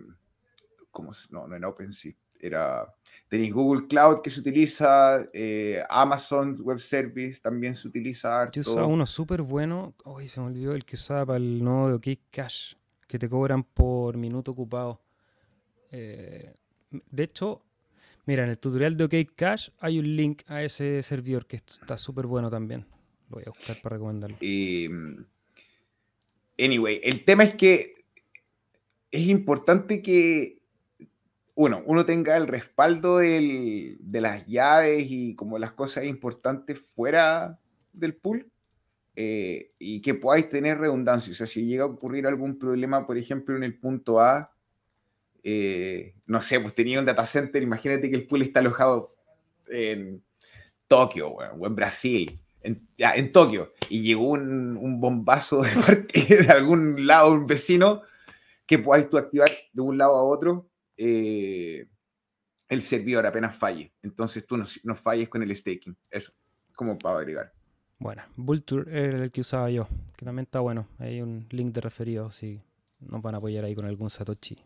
[0.92, 1.12] ¿cómo?
[1.30, 2.94] No, no era OpenSea, era,
[3.30, 8.52] tenéis Google Cloud que se utiliza, eh, Amazon Web Service también se utiliza.
[8.52, 11.88] Yo usaba uno súper bueno, hoy se me olvidó el que usaba para el nodo
[11.88, 12.74] de OK Cash
[13.12, 15.02] que te cobran por minuto ocupado.
[15.92, 16.54] Eh,
[16.90, 17.62] de hecho,
[18.26, 21.98] mira, en el tutorial de OK Cash hay un link a ese servidor que está
[21.98, 22.86] súper bueno también.
[23.30, 24.38] Lo voy a buscar para recomendarlo.
[26.58, 27.96] anyway, el tema es que
[29.12, 30.62] es importante que
[31.56, 37.60] uno, uno tenga el respaldo de las llaves y como las cosas importantes fuera
[37.92, 38.51] del pool
[39.24, 41.32] eh, y que podáis tener redundancia.
[41.32, 44.52] O sea, si llega a ocurrir algún problema, por ejemplo, en el punto A,
[45.44, 49.16] eh, no sé, pues tenía un data center, imagínate que el pool está alojado
[49.68, 50.24] en
[50.88, 56.52] Tokio o en Brasil, en, ya, en Tokio, y llegó un, bombazo de, parte, de
[56.52, 58.02] algún lado, un vecino,
[58.66, 61.86] que podáis tú activar de un lado a otro eh,
[62.70, 63.94] el servidor apenas falle.
[64.02, 65.96] Entonces tú no, no falles con el staking.
[66.10, 66.34] Eso,
[66.74, 67.54] como para agregar.
[68.02, 69.88] Bueno, Vulture era el que usaba yo,
[70.18, 70.88] que también está bueno.
[70.98, 72.60] Hay un link de referido si
[73.00, 74.58] nos van a apoyar ahí con algún Satoshi.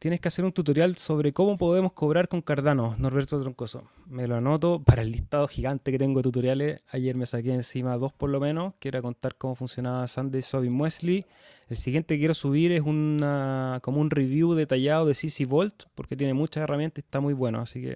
[0.00, 3.84] Tienes que hacer un tutorial sobre cómo podemos cobrar con Cardano, Norberto Troncoso.
[4.06, 6.80] Me lo anoto para el listado gigante que tengo de tutoriales.
[6.90, 10.64] Ayer me saqué encima dos por lo menos, que era contar cómo funcionaba Sunday Swap
[10.64, 11.26] Muesli.
[11.68, 16.16] El siguiente que quiero subir es una como un review detallado de CC Vault, porque
[16.16, 17.60] tiene muchas herramientas y está muy bueno.
[17.60, 17.94] Así que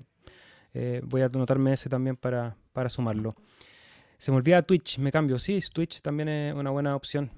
[0.73, 3.35] eh, voy a anotarme ese también para, para sumarlo.
[4.23, 5.37] Se me olvida Twitch, me cambio.
[5.41, 7.33] Sí, Twitch también es una buena opción.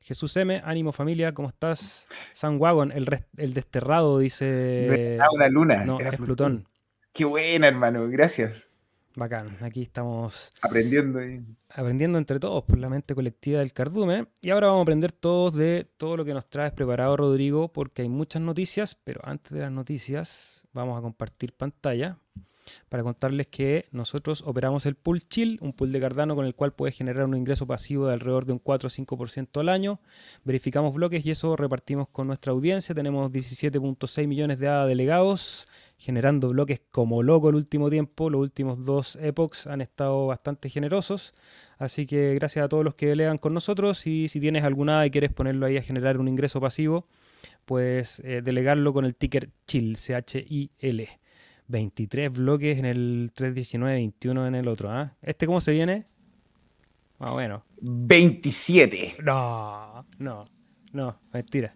[0.00, 2.08] Jesús M, ánimo familia, ¿cómo estás?
[2.32, 5.16] San Wagon, el, el desterrado, dice.
[5.20, 5.84] No una luna.
[5.84, 6.66] No, es Plutón.
[7.12, 8.66] Qué buena, hermano, gracias.
[9.14, 10.52] Bacán, aquí estamos.
[10.60, 11.20] Aprendiendo.
[11.68, 14.26] Aprendiendo entre todos por la mente colectiva del cardumen.
[14.40, 18.02] Y ahora vamos a aprender todos de todo lo que nos traes preparado, Rodrigo, porque
[18.02, 22.18] hay muchas noticias, pero antes de las noticias, vamos a compartir pantalla
[22.88, 26.72] para contarles que nosotros operamos el pool chill, un pool de Cardano con el cual
[26.72, 30.00] puedes generar un ingreso pasivo de alrededor de un 4 o 5% al año.
[30.44, 32.94] Verificamos bloques y eso repartimos con nuestra audiencia.
[32.94, 38.28] Tenemos 17.6 millones de ADA delegados generando bloques como loco el último tiempo.
[38.28, 41.34] Los últimos dos epochs han estado bastante generosos.
[41.78, 45.10] Así que gracias a todos los que delegan con nosotros y si tienes alguna y
[45.10, 47.06] quieres ponerlo ahí a generar un ingreso pasivo,
[47.64, 51.23] pues delegarlo con el ticker CHIL, C-H-I-L.
[51.74, 54.90] 23 bloques en el 319, 21 en el otro.
[54.90, 55.16] ¿ah?
[55.20, 56.06] ¿Este cómo se viene?
[57.18, 57.62] Más o menos.
[57.80, 59.16] 27.
[59.24, 60.44] No, no,
[60.92, 61.74] no, mentira.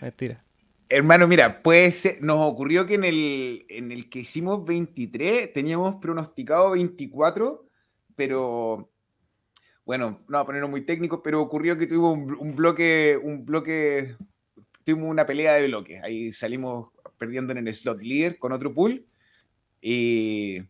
[0.00, 0.44] Mentira.
[0.88, 5.96] Hermano, mira, puede ser, nos ocurrió que en el, en el que hicimos 23 teníamos
[5.96, 7.66] pronosticado 24,
[8.14, 8.92] pero
[9.84, 14.14] bueno, no va a ponerlo muy técnico, pero ocurrió que tuvimos un, bloque, un bloque,
[14.84, 16.00] tuvimos una pelea de bloques.
[16.04, 19.04] Ahí salimos perdiendo en el slot leader con otro pool.
[19.86, 20.60] Y.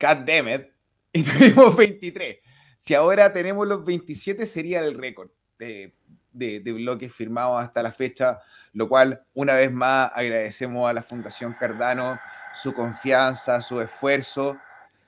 [0.00, 0.70] God damn it.
[1.16, 2.38] Y tuvimos 23.
[2.76, 5.94] Si ahora tenemos los 27, sería el récord de,
[6.32, 8.40] de, de, bloques firmados hasta la fecha,
[8.72, 12.18] lo cual, una vez más, agradecemos a la Fundación Cardano
[12.54, 14.58] su confianza, su esfuerzo.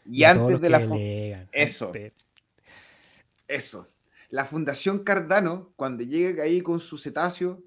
[0.05, 0.79] Y, antes de la.
[1.53, 1.93] Eso.
[3.49, 3.89] Eso.
[4.29, 7.63] La Fundación Cardano, cuando llega ahí con su cetáceo,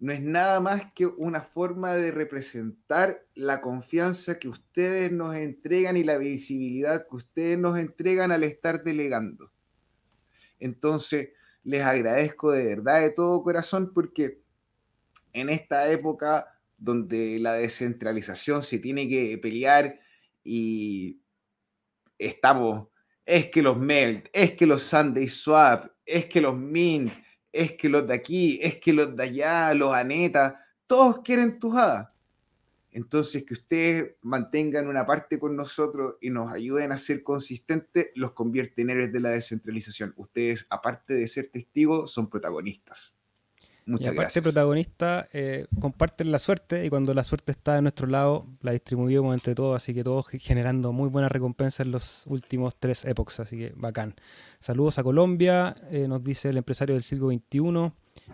[0.00, 5.96] no es nada más que una forma de representar la confianza que ustedes nos entregan
[5.98, 9.52] y la visibilidad que ustedes nos entregan al estar delegando.
[10.58, 11.30] Entonces,
[11.62, 14.40] les agradezco de verdad, de todo corazón, porque
[15.34, 16.46] en esta época
[16.78, 20.00] donde la descentralización se tiene que pelear
[20.42, 21.20] y
[22.18, 22.88] estamos
[23.26, 27.12] es que los Melt, es que los Sunday Swap, es que los Mint,
[27.52, 31.74] es que los de aquí, es que los de allá, los Aneta, todos quieren tus.
[32.92, 38.32] Entonces, que ustedes mantengan una parte con nosotros y nos ayuden a ser consistentes, los
[38.32, 40.12] convierte en héroes de la descentralización.
[40.16, 43.14] Ustedes, aparte de ser testigos, son protagonistas.
[43.90, 48.06] Muchas y aparte protagonista, eh, comparten la suerte y cuando la suerte está de nuestro
[48.06, 52.76] lado, la distribuimos entre todos, así que todos generando muy buenas recompensas en los últimos
[52.78, 54.14] tres épocas, así que bacán.
[54.60, 57.92] Saludos a Colombia, eh, nos dice el empresario del siglo XXI,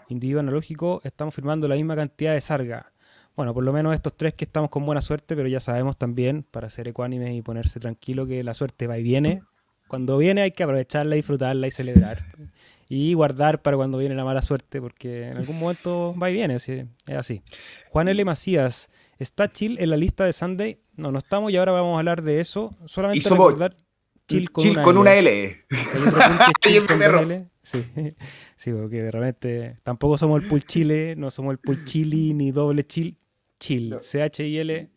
[0.08, 2.92] individuo analógico, estamos firmando la misma cantidad de sarga.
[3.34, 6.42] Bueno, por lo menos estos tres que estamos con buena suerte, pero ya sabemos también,
[6.42, 9.42] para ser ecuánimes y ponerse tranquilo, que la suerte va y viene.
[9.88, 12.26] Cuando viene hay que aprovecharla, disfrutarla y celebrar
[12.88, 16.54] y guardar para cuando viene la mala suerte, porque en algún momento va y viene,
[16.54, 16.70] es
[17.08, 17.42] así.
[17.90, 18.24] Juan L.
[18.24, 20.80] Macías, ¿está Chill en la lista de Sunday?
[20.94, 22.74] No, no estamos y ahora vamos a hablar de eso.
[22.86, 23.76] Solamente recordar
[24.28, 25.64] Chill con, una, con una L.
[26.60, 27.48] chill con L.
[27.62, 27.84] Sí,
[28.56, 32.84] sí, porque realmente tampoco somos el pool Chile, no somos el pool Chili ni doble
[32.84, 33.16] chill,
[33.58, 34.90] chill, C-H-I-L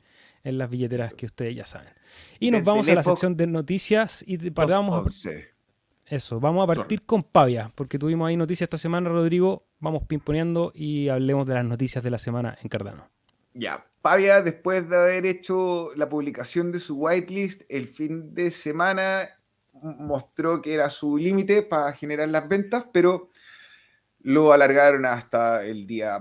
[0.43, 1.93] en las billeteras que ustedes ya saben.
[2.39, 5.31] Y nos vamos a la sección de noticias y paramos a...
[6.09, 9.67] Eso, vamos a partir con Pavia, porque tuvimos ahí noticias esta semana, Rodrigo.
[9.79, 13.07] Vamos pimponeando y hablemos de las noticias de la semana en Cardano.
[13.53, 19.29] Ya, Pavia, después de haber hecho la publicación de su whitelist, el fin de semana
[19.83, 23.29] mostró que era su límite para generar las ventas, pero
[24.21, 26.19] lo alargaron hasta el día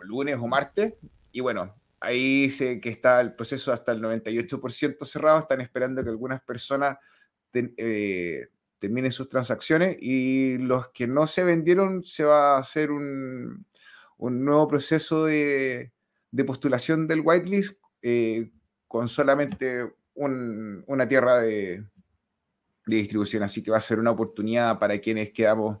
[0.00, 0.94] lunes o martes.
[1.32, 5.40] Y bueno, ahí sé que está el proceso hasta el 98% cerrado.
[5.40, 6.98] Están esperando que algunas personas
[7.52, 13.66] eh, terminen sus transacciones y los que no se vendieron se va a hacer un,
[14.18, 15.92] nuevo proceso de,
[16.46, 18.50] postulación del whitelist eh,
[18.86, 21.84] con solamente una tierra de,
[22.86, 23.42] distribución.
[23.42, 25.78] Así que va a ser una oportunidad para quienes quedamos,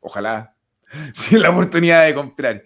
[0.00, 0.54] ojalá,
[1.12, 2.64] sin la oportunidad de comprar.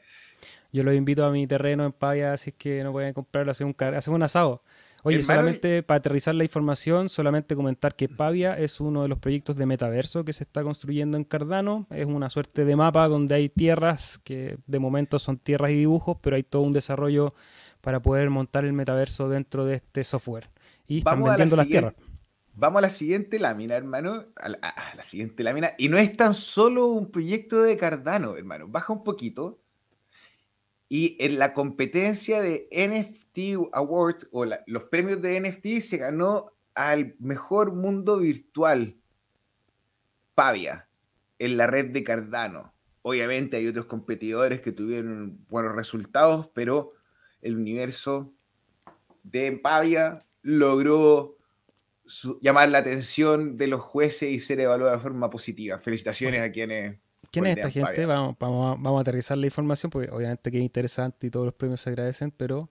[0.72, 3.74] Yo los invito a mi terreno en Paya, así que no pueden comprarlo, hacer un,
[3.78, 4.62] hacer un asado.
[5.02, 9.56] Oye, solamente para aterrizar la información, solamente comentar que Pavia es uno de los proyectos
[9.56, 11.86] de metaverso que se está construyendo en Cardano.
[11.90, 16.18] Es una suerte de mapa donde hay tierras, que de momento son tierras y dibujos,
[16.20, 17.32] pero hay todo un desarrollo
[17.80, 20.50] para poder montar el metaverso dentro de este software.
[20.86, 21.94] Y están vendiendo las tierras.
[22.52, 24.24] Vamos a la siguiente lámina, hermano.
[24.36, 25.70] A la, a la, siguiente lámina.
[25.78, 28.68] Y no es tan solo un proyecto de Cardano, hermano.
[28.68, 29.59] Baja un poquito.
[30.92, 37.14] Y en la competencia de NFT Awards o los premios de NFT se ganó al
[37.20, 38.96] mejor mundo virtual,
[40.34, 40.88] Pavia,
[41.38, 42.74] en la red de Cardano.
[43.02, 46.92] Obviamente hay otros competidores que tuvieron buenos resultados, pero
[47.40, 48.34] el universo
[49.22, 51.36] de Pavia logró
[52.40, 55.78] llamar la atención de los jueces y ser evaluado de forma positiva.
[55.78, 56.98] Felicitaciones a quienes
[57.30, 58.06] ¿Quién es esta gente?
[58.06, 61.80] Vamos, vamos, a, aterrizar la información porque obviamente que es interesante y todos los premios
[61.80, 62.70] se agradecen, pero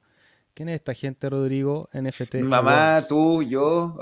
[0.54, 1.90] ¿quién es esta gente, Rodrigo?
[1.94, 2.36] NFT.
[2.36, 3.98] mamá, tú, yo.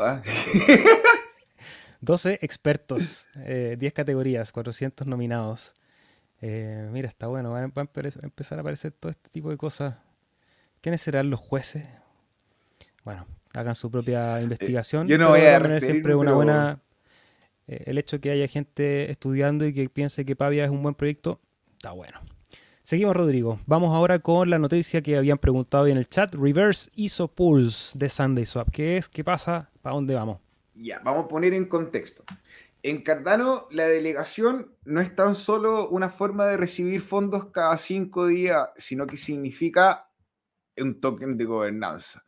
[2.02, 2.38] 12 ah.
[2.42, 5.74] expertos, 10 eh, categorías, 400 nominados.
[6.42, 7.80] Eh, mira, está bueno, van, a
[8.24, 9.96] empezar a aparecer todo este tipo de cosas.
[10.82, 11.86] ¿Quiénes serán los jueces?
[13.04, 15.08] Bueno, hagan su propia eh, investigación.
[15.08, 16.80] yo no voy a, tener siempre una buena
[17.68, 20.82] eh, el hecho de que haya gente estudiando y que piense que Pavia es un
[20.84, 21.40] buen proyecto,
[21.74, 22.20] está bueno.
[22.82, 23.60] Seguimos, Rodrigo.
[23.66, 28.08] Vamos ahora con la noticia que habían preguntado en el chat: Reverse ISO Pulse de
[28.08, 28.46] Sunday.
[28.72, 29.10] ¿Qué es?
[29.10, 29.70] ¿Qué pasa?
[29.82, 30.40] ¿Para dónde vamos?
[30.74, 32.24] Ya, vamos a poner en contexto.
[32.84, 38.28] En Cardano, la delegación no es tan solo una forma de recibir fondos cada cinco
[38.28, 40.10] días, sino que significa
[40.78, 42.24] un token de gobernanza.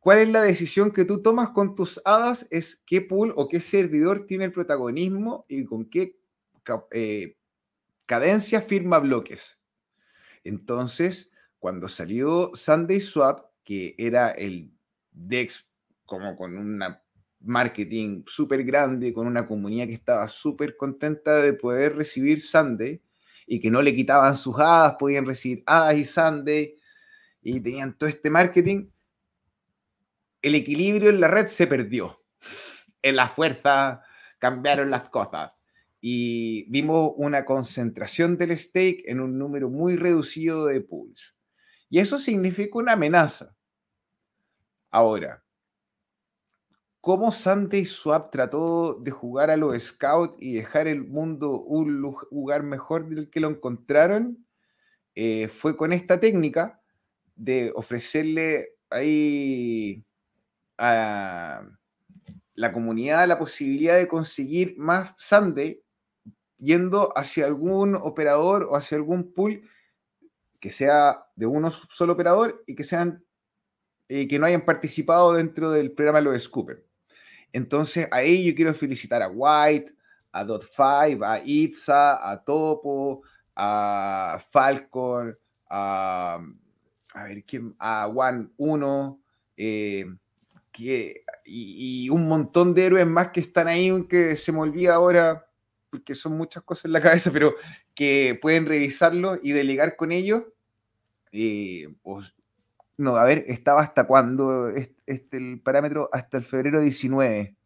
[0.00, 2.48] ¿Cuál es la decisión que tú tomas con tus hadas?
[2.50, 6.18] Es qué pool o qué servidor tiene el protagonismo y con qué
[6.90, 7.36] eh,
[8.06, 9.58] cadencia firma bloques.
[10.42, 14.72] Entonces, cuando salió Sunday Swap, que era el
[15.12, 15.68] DEX
[16.06, 16.82] como con un
[17.40, 23.02] marketing súper grande, con una comunidad que estaba súper contenta de poder recibir Sunday
[23.46, 26.76] y que no le quitaban sus hadas, podían recibir hadas y Sunday
[27.42, 28.88] y tenían todo este marketing,
[30.42, 32.22] el equilibrio en la red se perdió.
[33.02, 34.02] En la fuerza
[34.38, 35.52] cambiaron las cosas
[36.00, 41.36] y vimos una concentración del stake en un número muy reducido de pools.
[41.90, 43.54] Y eso significa una amenaza.
[44.90, 45.44] Ahora,
[47.00, 52.62] ¿cómo Sunday Swap trató de jugar a los scouts y dejar el mundo un lugar
[52.62, 54.46] mejor del que lo encontraron?
[55.14, 56.80] Eh, fue con esta técnica
[57.34, 60.04] de ofrecerle ahí
[60.80, 61.62] a
[62.54, 65.82] la comunidad la posibilidad de conseguir más Sunday
[66.56, 69.62] yendo hacia algún operador o hacia algún pool
[70.58, 73.24] que sea de uno solo operador y que sean
[74.08, 76.84] eh, que no hayan participado dentro del programa de los Scooper.
[77.52, 79.94] Entonces, ahí yo quiero felicitar a White,
[80.32, 83.22] a Dot5, a Itza, a Topo,
[83.54, 85.36] a Falcon,
[85.68, 86.44] a,
[87.14, 87.74] a ver, ¿quién?
[87.78, 89.20] A One 1,
[89.56, 90.06] eh,
[90.72, 95.46] que, y, un montón de héroes más que están ahí, que se me olvida ahora,
[95.90, 97.54] porque son muchas cosas en la cabeza, pero
[97.94, 100.44] que pueden revisarlo y delegar con ellos.
[101.32, 102.34] Eh, pues,
[102.96, 107.56] no, a ver, estaba hasta cuándo este, el parámetro, hasta el febrero 19.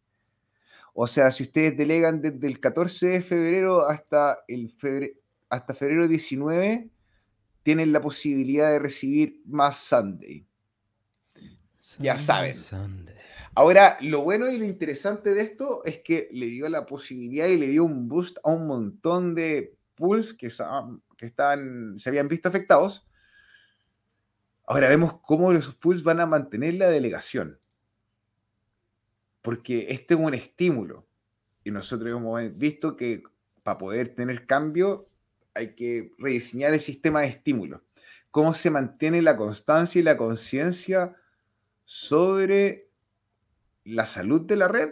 [0.93, 5.13] O sea, si ustedes delegan desde el 14 de febrero hasta, el febrero,
[5.49, 6.89] hasta febrero 19,
[7.63, 10.45] tienen la posibilidad de recibir más Sunday.
[11.99, 12.55] Ya saben.
[13.53, 17.57] Ahora, lo bueno y lo interesante de esto es que le dio la posibilidad y
[17.57, 20.51] le dio un boost a un montón de pools que,
[21.17, 23.07] que están, se habían visto afectados.
[24.65, 27.59] Ahora vemos cómo esos pools van a mantener la delegación.
[29.41, 31.05] Porque este es un estímulo.
[31.63, 33.23] Y nosotros hemos visto que
[33.63, 35.07] para poder tener cambio
[35.53, 37.81] hay que rediseñar el sistema de estímulos.
[38.31, 41.15] Cómo se mantiene la constancia y la conciencia
[41.85, 42.89] sobre
[43.85, 44.89] la salud de la red,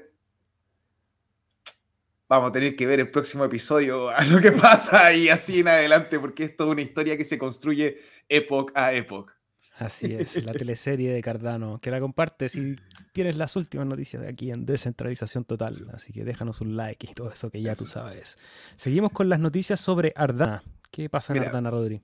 [2.30, 5.68] vamos a tener que ver el próximo episodio a lo que pasa y así en
[5.68, 9.36] adelante, porque esto es una historia que se construye época a época.
[9.78, 12.76] Así es, la teleserie de Cardano, que la comparte si
[13.12, 15.76] tienes las últimas noticias de aquí en Descentralización Total.
[15.94, 18.38] Así que déjanos un like y todo eso que ya tú sabes.
[18.76, 20.64] Seguimos con las noticias sobre Ardana.
[20.92, 22.04] ¿Qué pasa en Ardana, Rodri?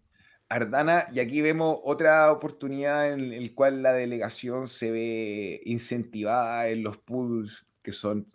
[0.50, 6.84] Ardana, y aquí vemos otra oportunidad en el cual la delegación se ve incentivada en
[6.84, 8.26] los pools que son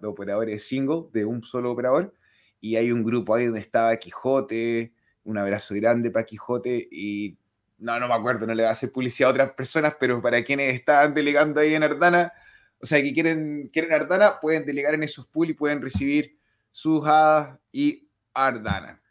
[0.00, 2.14] de operadores single, de un solo operador,
[2.60, 4.92] y hay un grupo ahí donde estaba Quijote,
[5.24, 7.36] un abrazo grande para Quijote, y
[7.78, 10.42] no, no me acuerdo, no le va a hacer publicidad a otras personas, pero para
[10.44, 12.32] quienes estaban delegando ahí en Ardana,
[12.80, 16.38] o sea, que quieren, quieren Ardana, pueden delegar en esos pools y pueden recibir
[16.70, 19.02] sus hadas y Ardana.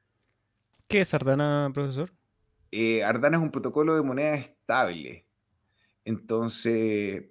[0.88, 2.12] ¿Qué es Ardana, profesor?
[2.76, 5.28] Eh, Ardana es un protocolo de moneda estable.
[6.04, 7.26] Entonces,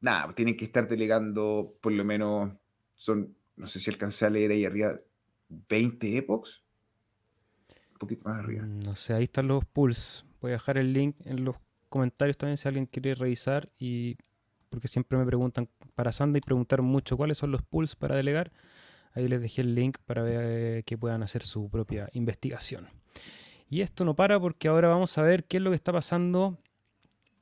[0.00, 2.52] nada, tienen que estar delegando por lo menos,
[2.94, 5.00] son, no sé si alcancé a leer ahí arriba,
[5.48, 6.62] 20 epochs.
[7.94, 8.62] Un poquito más arriba.
[8.64, 10.24] Mm, no sé, ahí están los pools.
[10.40, 11.56] Voy a dejar el link en los
[11.88, 14.18] comentarios también si alguien quiere revisar y
[14.70, 18.52] porque siempre me preguntan para Sanda y preguntaron mucho cuáles son los pools para delegar.
[19.14, 22.86] Ahí les dejé el link para ver, que puedan hacer su propia investigación.
[23.70, 26.58] Y esto no para porque ahora vamos a ver qué es lo que está pasando.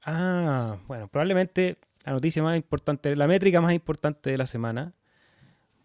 [0.04, 4.94] Ah, bueno, probablemente la noticia más importante, la métrica más importante de la semana,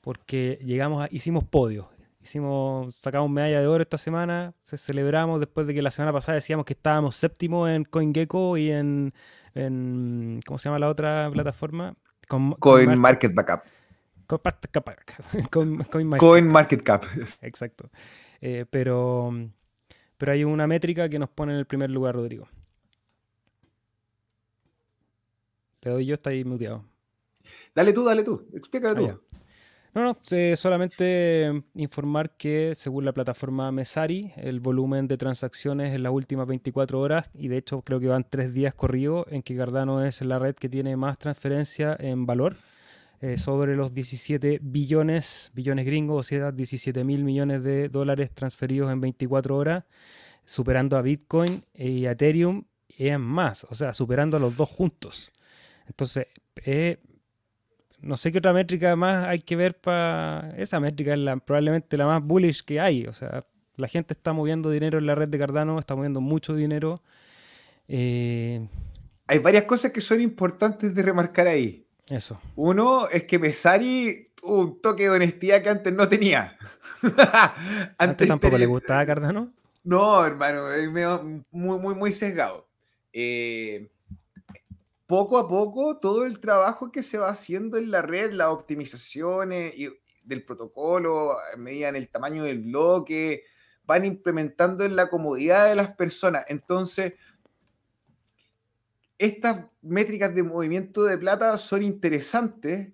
[0.01, 1.89] porque llegamos a, hicimos podio.
[2.23, 6.35] Hicimos, sacamos medalla de oro esta semana, se celebramos después de que la semana pasada
[6.35, 9.12] decíamos que estábamos séptimo en CoinGecko y en,
[10.46, 11.96] ¿cómo se llama la otra plataforma?
[12.27, 13.62] Coin, Market Backup.
[15.50, 17.06] Coin, Market Cap.
[17.42, 17.89] Exacto.
[18.39, 19.33] Eh, pero
[20.22, 22.48] pero hay una métrica que nos pone en el primer lugar, Rodrigo.
[25.82, 26.86] Le doy yo, está ahí muteado.
[27.74, 29.08] Dale tú, dale tú, explícale tú.
[29.08, 29.19] Ah,
[29.96, 36.13] no, no, solamente informar que según la plataforma Mesari, el volumen de transacciones en las
[36.13, 40.06] últimas 24 horas, y de hecho creo que van tres días corridos, en que Cardano
[40.06, 42.58] es la red que tiene más transferencia en valor,
[43.22, 48.92] eh, sobre los 17 billones, billones gringos, o sea, 17 mil millones de dólares transferidos
[48.92, 49.86] en 24 horas,
[50.44, 54.69] superando a Bitcoin y a Ethereum y es más, o sea, superando a los dos
[54.69, 55.32] juntos.
[55.88, 56.28] Entonces,
[56.65, 56.98] eh,
[58.00, 60.54] no sé qué otra métrica más hay que ver para...
[60.58, 63.06] Esa métrica es la, probablemente la más bullish que hay.
[63.06, 63.42] O sea,
[63.78, 67.02] la gente está moviendo dinero en la red de Cardano, está moviendo mucho dinero.
[67.88, 68.67] Eh,
[69.28, 71.86] hay varias cosas que son importantes de remarcar ahí.
[72.12, 72.42] Eso.
[72.58, 76.58] Uno es que Mesari tuvo un toque de honestidad que antes no tenía.
[77.98, 79.54] antes, tampoco le gustaba Cardano.
[79.86, 80.90] No, hermano, es
[81.52, 82.68] muy, muy, muy sesgado.
[83.14, 83.90] Eh,
[85.08, 89.74] poco a poco, todo el trabajo que se va haciendo en la red, las optimizaciones
[89.78, 89.90] y
[90.24, 93.46] del protocolo, medían el tamaño del bloque,
[93.86, 96.44] van implementando en la comodidad de las personas.
[96.50, 97.14] Entonces,
[99.22, 102.92] estas métricas de movimiento de plata son interesantes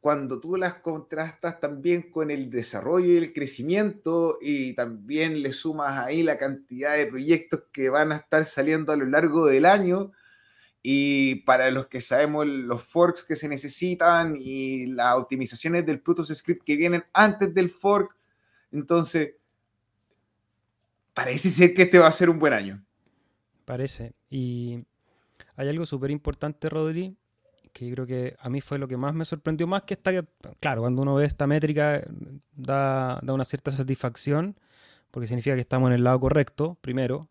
[0.00, 6.04] cuando tú las contrastas también con el desarrollo y el crecimiento y también le sumas
[6.04, 10.10] ahí la cantidad de proyectos que van a estar saliendo a lo largo del año
[10.82, 16.28] y para los que sabemos los forks que se necesitan y las optimizaciones del Plutus
[16.34, 18.16] Script que vienen antes del fork,
[18.72, 19.34] entonces
[21.14, 22.84] parece ser que este va a ser un buen año.
[23.64, 24.12] Parece.
[24.28, 24.84] Y
[25.56, 27.16] hay algo súper importante, Rodri,
[27.72, 30.10] que yo creo que a mí fue lo que más me sorprendió, más que esta,
[30.60, 32.02] claro, cuando uno ve esta métrica
[32.54, 34.56] da, da una cierta satisfacción,
[35.10, 37.28] porque significa que estamos en el lado correcto, primero,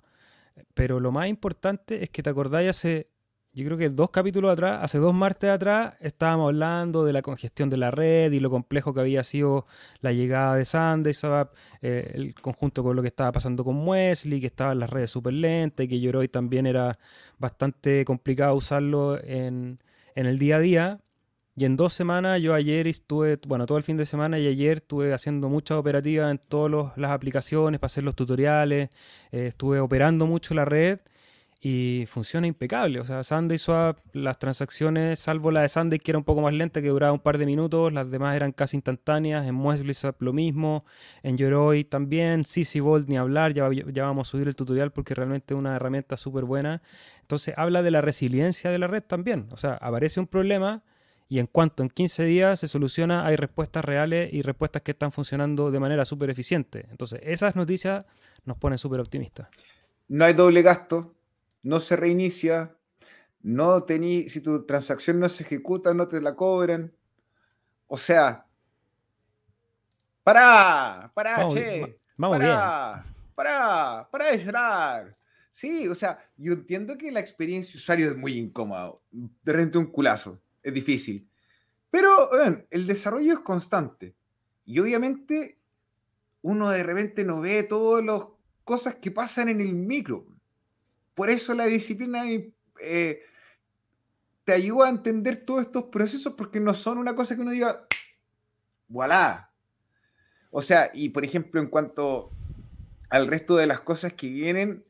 [0.73, 3.07] pero lo más importante es que te acordáis hace,
[3.53, 7.69] yo creo que dos capítulos atrás, hace dos martes atrás, estábamos hablando de la congestión
[7.69, 9.67] de la red y lo complejo que había sido
[10.01, 14.47] la llegada de SandiSwap, eh, el conjunto con lo que estaba pasando con Wesley, que
[14.47, 16.97] estaban las redes súper lentas y que Yoroi también era
[17.37, 19.79] bastante complicado usarlo en,
[20.15, 20.99] en el día a día.
[21.55, 24.77] Y en dos semanas, yo ayer estuve, bueno, todo el fin de semana y ayer
[24.77, 28.89] estuve haciendo muchas operativas en todas las aplicaciones para hacer los tutoriales.
[29.31, 30.99] Eh, estuve operando mucho la red
[31.65, 32.99] y funciona impecable.
[32.99, 36.81] O sea, SundaySwap, las transacciones, salvo la de Sunday que era un poco más lenta,
[36.81, 39.47] que duraba un par de minutos, las demás eran casi instantáneas.
[39.47, 40.83] En MuesliSwap lo mismo,
[41.23, 45.15] en Yoroi también, CC Vault ni hablar, ya, ya vamos a subir el tutorial porque
[45.15, 46.81] realmente es una herramienta súper buena.
[47.21, 49.47] Entonces habla de la resiliencia de la red también.
[49.51, 50.83] O sea, aparece un problema
[51.29, 55.13] y en cuanto en 15 días se soluciona, hay respuestas reales y respuestas que están
[55.13, 56.87] funcionando de manera súper eficiente.
[56.91, 58.05] Entonces, esas noticias
[58.43, 59.47] nos ponen súper optimistas.
[60.09, 61.12] No hay doble gasto
[61.63, 62.75] no se reinicia,
[63.41, 66.93] no tení, si tu transacción no se ejecuta, no te la cobran.
[67.87, 68.45] O sea,
[70.23, 73.13] para, para, vamos, che, vamos para, bien.
[73.35, 75.17] para, para de llorar.
[75.51, 79.87] Sí, o sea, yo entiendo que la experiencia usuario es muy incómoda, de repente un
[79.87, 81.29] culazo, es difícil.
[81.91, 82.31] Pero
[82.71, 84.15] el desarrollo es constante.
[84.65, 85.59] Y obviamente
[86.41, 88.23] uno de repente no ve todas las
[88.63, 90.25] cosas que pasan en el micro.
[91.15, 92.23] Por eso la disciplina
[92.81, 93.21] eh,
[94.43, 97.87] te ayuda a entender todos estos procesos porque no son una cosa que uno diga,
[98.87, 99.51] voilà.
[100.51, 102.31] O sea, y por ejemplo, en cuanto
[103.09, 104.85] al resto de las cosas que vienen,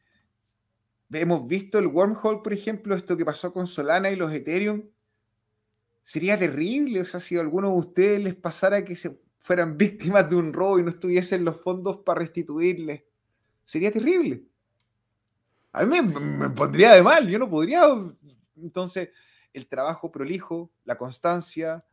[1.12, 4.84] hemos visto el wormhole, por ejemplo, esto que pasó con Solana y los Ethereum.
[6.02, 10.30] Sería terrible, o sea, si a alguno de ustedes les pasara que se fueran víctimas
[10.30, 13.04] de un robo y no estuviesen los fondos para restituirles.
[13.66, 14.44] Sería terrible.
[15.74, 17.84] A mí me, pondría de mal, yo no podría.
[18.56, 19.10] Entonces,
[19.52, 21.84] el trabajo prolijo, la constancia,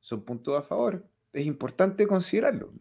[0.00, 1.08] son puntos a favor.
[1.32, 2.74] Es importante considerarlo.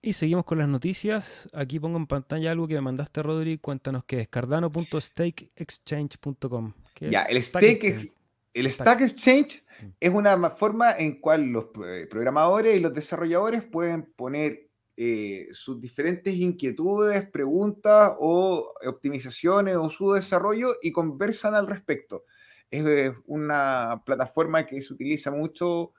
[0.00, 1.48] Y seguimos con las noticias.
[1.52, 3.58] Aquí pongo en pantalla algo que me mandaste, Rodri.
[3.58, 6.74] Cuéntanos qué es cardano.stakeexchange.com.
[7.00, 8.12] Ya, el Stake,
[8.52, 9.86] el Stack Exchange mm.
[9.98, 15.80] es una forma en cual los eh, programadores y los desarrolladores pueden poner eh, sus
[15.80, 22.24] diferentes inquietudes, preguntas o optimizaciones o su desarrollo y conversan al respecto.
[22.70, 25.92] Es una plataforma que se utiliza mucho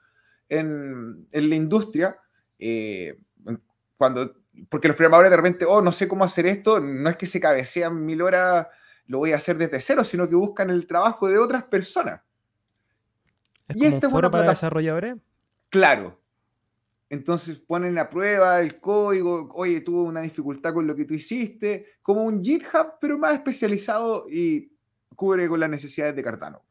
[0.48, 2.18] en, la industria.
[2.58, 3.18] Eh,
[3.96, 4.34] cuando,
[4.68, 7.40] porque los programadores de repente, oh, no sé cómo hacer esto, no es que se
[7.40, 8.66] cabecean mil horas,
[9.06, 12.22] lo voy a hacer desde cero, sino que buscan el trabajo de otras personas.
[13.68, 15.16] ¿Es y como un foro para desarrolladores?
[15.70, 16.20] Claro,
[17.08, 21.86] entonces ponen a prueba el código, oye, tuvo una dificultad con lo que tú hiciste,
[22.02, 24.72] como un GitHub, pero más especializado y
[25.14, 26.62] cubre con las necesidades de Cardano.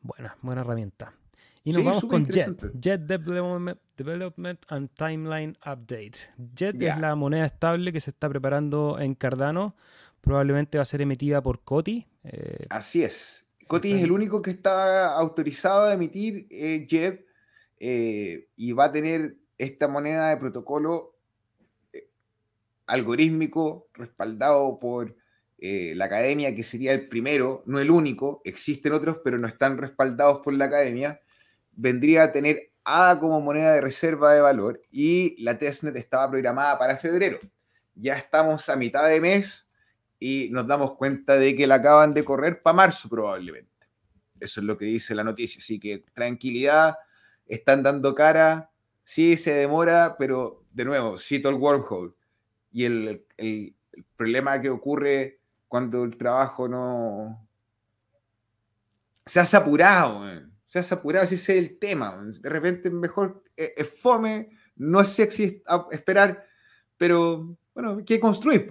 [0.00, 1.14] Buena, buena herramienta.
[1.62, 2.72] Y nos vamos con Jet.
[2.78, 6.18] Jet Development, and Timeline Update.
[6.54, 9.74] Jet es la moneda estable que se está preparando en Cardano.
[10.20, 12.06] Probablemente va a ser emitida por Coti.
[12.24, 13.46] Eh, Así es.
[13.66, 17.26] Coti es el único que está autorizado a emitir eh, Jet
[17.78, 21.16] eh, y va a tener esta moneda de protocolo
[21.92, 22.08] eh,
[22.86, 25.16] algorítmico respaldado por
[25.58, 29.78] eh, la academia, que sería el primero, no el único, existen otros, pero no están
[29.78, 31.20] respaldados por la academia,
[31.72, 36.78] vendría a tener ADA como moneda de reserva de valor y la testnet estaba programada
[36.78, 37.38] para febrero.
[37.94, 39.66] Ya estamos a mitad de mes
[40.18, 43.70] y nos damos cuenta de que la acaban de correr para marzo probablemente.
[44.38, 45.60] Eso es lo que dice la noticia.
[45.60, 46.96] Así que tranquilidad,
[47.46, 48.70] están dando cara,
[49.04, 52.12] sí se demora, pero de nuevo, cito el wormhole.
[52.72, 53.74] Y el, el
[54.16, 57.48] problema que ocurre cuando el trabajo no...
[59.26, 60.22] Se ha apurado,
[60.66, 62.22] se ha apurado, ese es el tema.
[62.40, 66.46] De repente mejor eh, es fome, no es sexy esperar,
[66.98, 68.70] pero bueno, hay que construir.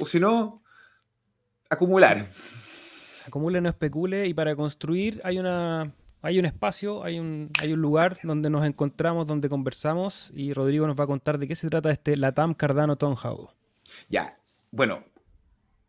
[0.00, 0.62] O si no,
[1.70, 2.26] acumular.
[3.26, 5.94] Acumule, no especule, y para construir hay una
[6.24, 10.86] hay un espacio, hay un, hay un lugar donde nos encontramos, donde conversamos, y Rodrigo
[10.86, 13.50] nos va a contar de qué se trata este Latam Cardano Townhouse.
[14.08, 14.38] Ya,
[14.70, 15.04] bueno,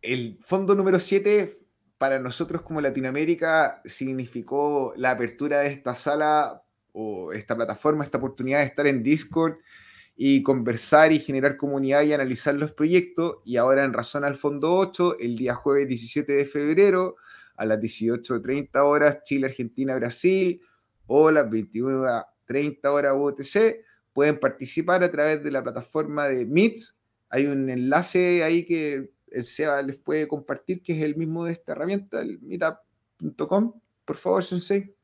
[0.02, 1.58] el fondo número 7
[1.98, 8.60] para nosotros como Latinoamérica significó la apertura de esta sala o esta plataforma, esta oportunidad
[8.60, 9.56] de estar en Discord
[10.18, 13.38] y conversar y generar comunidad y analizar los proyectos.
[13.46, 17.16] Y ahora en razón al fondo 8, el día jueves 17 de febrero
[17.56, 20.62] a las 18.30 horas Chile, Argentina, Brasil
[21.08, 26.78] o las 21.30 horas UTC, pueden participar a través de la plataforma de Meet.
[27.30, 31.52] Hay un enlace ahí que el SEBA les puede compartir, que es el mismo de
[31.52, 33.74] esta herramienta, el meetup.com,
[34.06, 34.96] por favor, Sensei.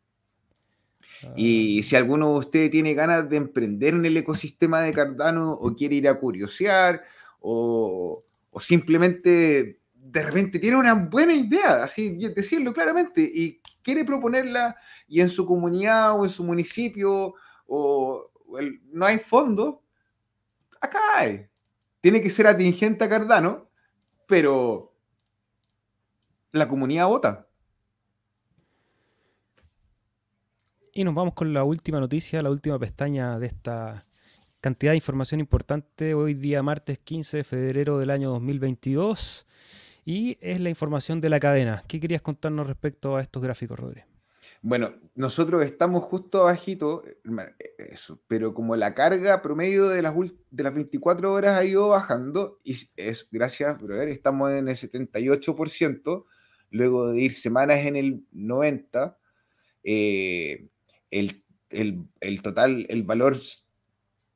[1.36, 1.84] Y ah.
[1.84, 5.95] si alguno de ustedes tiene ganas de emprender en el ecosistema de Cardano o quiere
[5.95, 7.04] ir a curiosear
[7.39, 14.76] o, o simplemente de repente tiene una buena idea, así decirlo claramente, y quiere proponerla
[15.08, 17.36] y en su comunidad o en su municipio
[17.68, 18.32] o,
[18.91, 19.76] no hay fondos,
[20.82, 21.45] acá hay.
[22.02, 23.72] Tiene que ser atingente a Cardano
[24.32, 24.95] pero
[26.54, 27.49] la comunidad vota.
[30.93, 34.08] Y nos vamos con la última noticia, la última pestaña de esta
[34.62, 39.45] cantidad de información importante hoy día martes 15 de febrero del año 2022
[40.12, 41.84] y es la información de la cadena.
[41.88, 44.01] ¿Qué querías contarnos respecto a estos gráficos, Rodri?
[44.62, 50.14] Bueno, nosotros estamos justo abajito, eh, eso, pero como la carga promedio de las,
[50.49, 56.26] de las 24 horas ha ido bajando, y es gracias, brother, estamos en el 78%,
[56.72, 59.16] luego de ir semanas en el 90%,
[59.86, 60.68] eh,
[61.09, 63.38] el, total, el valor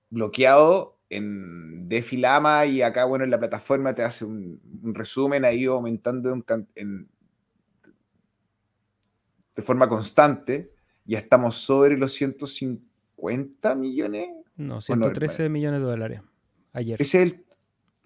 [0.10, 4.60] bloqueado en Defilama y acá, bueno, en la plataforma te hace un,
[4.94, 7.10] resumen, ha ido aumentando en, en
[9.56, 10.74] de forma constante,
[11.06, 14.30] ya estamos sobre los 150 millones.
[14.58, 16.22] No, 113 millones de dólares
[16.74, 17.02] ayer.
[17.02, 17.46] Ese es el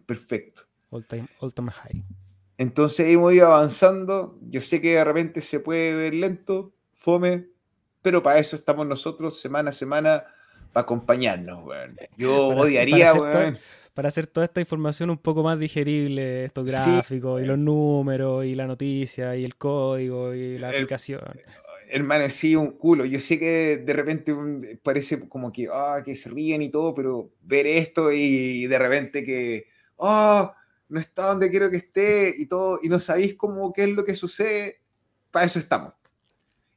[0.06, 0.64] perfecto.
[0.92, 1.28] All time,
[1.72, 2.04] high.
[2.58, 4.40] Entonces hemos ido avanzando.
[4.42, 7.48] Yo sé que de repente se puede ver lento, fome,
[8.02, 10.24] pero para eso estamos nosotros semana a semana
[10.72, 11.64] para acompañarnos,
[12.18, 13.14] Yo odiaría,
[13.94, 18.56] para hacer toda esta información un poco más digerible, estos gráficos y los números y
[18.56, 21.22] la noticia y el código y la aplicación.
[21.92, 23.04] Hermano, sí, un culo.
[23.04, 24.34] Yo sé que de repente
[24.84, 29.26] parece como que, ah, que se ríen y todo, pero ver esto y de repente
[29.26, 29.66] que,
[29.98, 30.56] ah,
[30.88, 34.06] no está donde quiero que esté y todo, y no sabéis cómo, qué es lo
[34.06, 34.82] que sucede,
[35.32, 35.94] para eso estamos.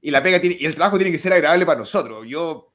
[0.00, 2.26] Y la pega tiene, y el trabajo tiene que ser agradable para nosotros.
[2.26, 2.71] Yo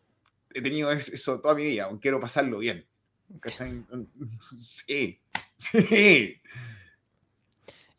[0.54, 2.86] he tenido eso toda mi vida, aunque quiero pasarlo bien.
[4.62, 5.20] Sí,
[5.60, 6.42] sí.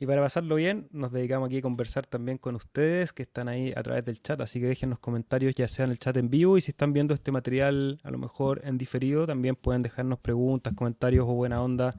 [0.01, 3.72] Y para pasarlo bien, nos dedicamos aquí a conversar también con ustedes que están ahí
[3.74, 6.30] a través del chat, así que dejen los comentarios ya sea en el chat en
[6.30, 10.20] vivo y si están viendo este material a lo mejor en diferido, también pueden dejarnos
[10.20, 11.96] preguntas, comentarios o buena onda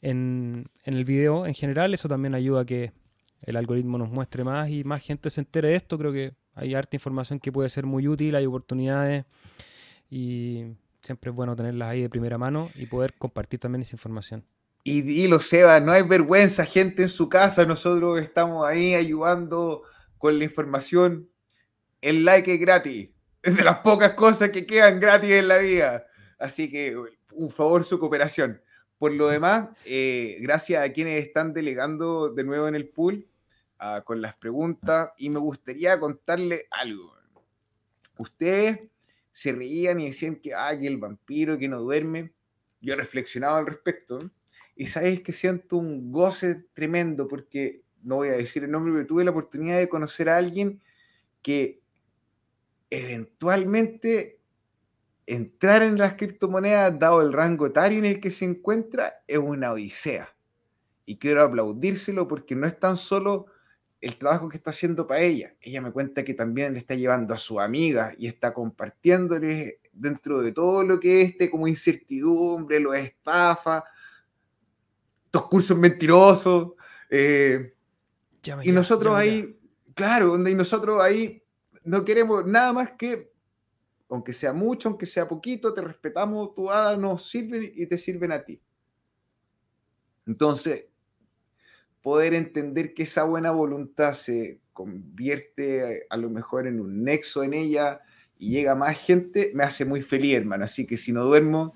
[0.00, 2.92] en, en el video en general, eso también ayuda a que
[3.42, 6.74] el algoritmo nos muestre más y más gente se entere de esto, creo que hay
[6.74, 9.26] harta información que puede ser muy útil, hay oportunidades
[10.08, 10.76] y
[11.06, 14.44] Siempre es bueno tenerlas ahí de primera mano y poder compartir también esa información.
[14.82, 19.84] Y dilo, Seba, no hay vergüenza, gente en su casa, nosotros estamos ahí ayudando
[20.18, 21.30] con la información.
[22.00, 26.06] El like es gratis, es de las pocas cosas que quedan gratis en la vida.
[26.40, 26.96] Así que,
[27.32, 28.60] un favor, su cooperación.
[28.98, 33.28] Por lo demás, eh, gracias a quienes están delegando de nuevo en el pool
[33.78, 37.14] ah, con las preguntas y me gustaría contarle algo.
[38.18, 38.80] Ustedes
[39.36, 42.32] se reían y decían que, ah, que el vampiro que no duerme.
[42.80, 44.18] Yo reflexionaba al respecto
[44.74, 49.06] y sabéis que siento un goce tremendo porque, no voy a decir el nombre, pero
[49.06, 50.80] tuve la oportunidad de conocer a alguien
[51.42, 51.82] que
[52.88, 54.40] eventualmente
[55.26, 59.70] entrar en las criptomonedas, dado el rango etario en el que se encuentra, es una
[59.72, 60.34] odisea.
[61.04, 63.46] y quiero aplaudírselo porque no es tan solo
[64.00, 65.54] el trabajo que está haciendo para ella.
[65.60, 70.42] Ella me cuenta que también le está llevando a su amiga y está compartiéndole dentro
[70.42, 73.84] de todo lo que es este como incertidumbre, lo estafa,
[75.24, 76.72] estos cursos mentirosos.
[77.10, 77.74] Eh,
[78.62, 79.58] y nosotros ahí,
[79.94, 81.42] claro, donde nosotros ahí
[81.82, 83.32] no queremos nada más que,
[84.08, 88.32] aunque sea mucho, aunque sea poquito, te respetamos, tu hada nos sirve y te sirven
[88.32, 88.60] a ti.
[90.26, 90.86] Entonces,
[92.06, 97.52] poder entender que esa buena voluntad se convierte a lo mejor en un nexo en
[97.52, 98.00] ella
[98.38, 100.66] y llega más gente, me hace muy feliz, hermano.
[100.66, 101.74] Así que si no duermo,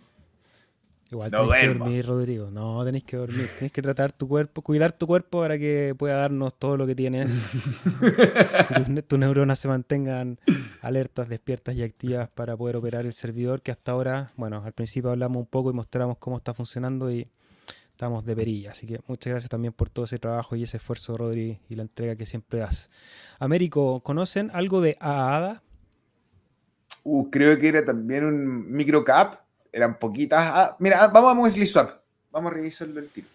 [1.10, 2.50] Igual tenéis que dormir, Rodrigo.
[2.52, 3.48] No, tenéis que dormir.
[3.56, 6.94] Tenéis que tratar tu cuerpo, cuidar tu cuerpo para que pueda darnos todo lo que
[6.94, 7.28] tienes.
[8.76, 10.38] tus, tus, neuronas se mantengan
[10.80, 15.10] alertas, despiertas y activas para poder operar el servidor que hasta ahora, bueno, al principio
[15.10, 17.28] hablamos un poco y mostramos cómo está funcionando y
[18.00, 18.70] estamos de perilla.
[18.70, 21.82] Así que muchas gracias también por todo ese trabajo y ese esfuerzo, Rodri, y la
[21.82, 22.88] entrega que siempre das.
[23.38, 25.62] Américo, ¿conocen algo de AADA?
[27.04, 29.40] Uh, creo que era también un microcap
[29.70, 30.40] eran poquitas.
[30.42, 32.00] Ah, mira, vamos a Muesli Swap.
[32.30, 33.28] Vamos a revisarlo el tiro.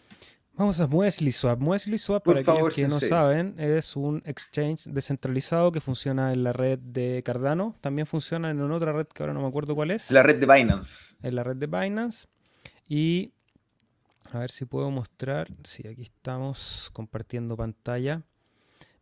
[0.54, 1.60] Vamos a Muesli Swap.
[1.60, 6.54] Muesli Swap, para aquellos que no saben, es un exchange descentralizado que funciona en la
[6.54, 7.76] red de Cardano.
[7.82, 10.10] También funciona en otra red que ahora no me acuerdo cuál es.
[10.10, 11.16] La red de Binance.
[11.22, 12.28] En la red de Binance.
[12.88, 13.36] Y
[14.36, 15.48] a ver si puedo mostrar.
[15.64, 18.24] Sí, aquí estamos compartiendo pantalla.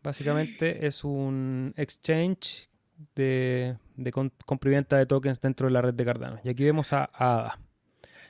[0.01, 2.69] Básicamente es un exchange
[3.15, 6.39] de, de de tokens dentro de la red de Cardano.
[6.43, 7.59] Y aquí vemos a, ADA.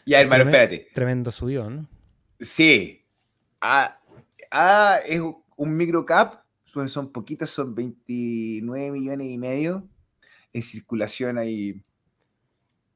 [0.06, 0.90] Ya, hermano, espérate.
[0.94, 1.88] Tremendo subido, ¿no?
[2.40, 3.06] Sí.
[3.60, 5.22] ADA, es
[5.56, 6.44] un microcap.
[6.88, 9.88] Son poquitas, son 29 millones y medio.
[10.52, 11.82] En circulación hay.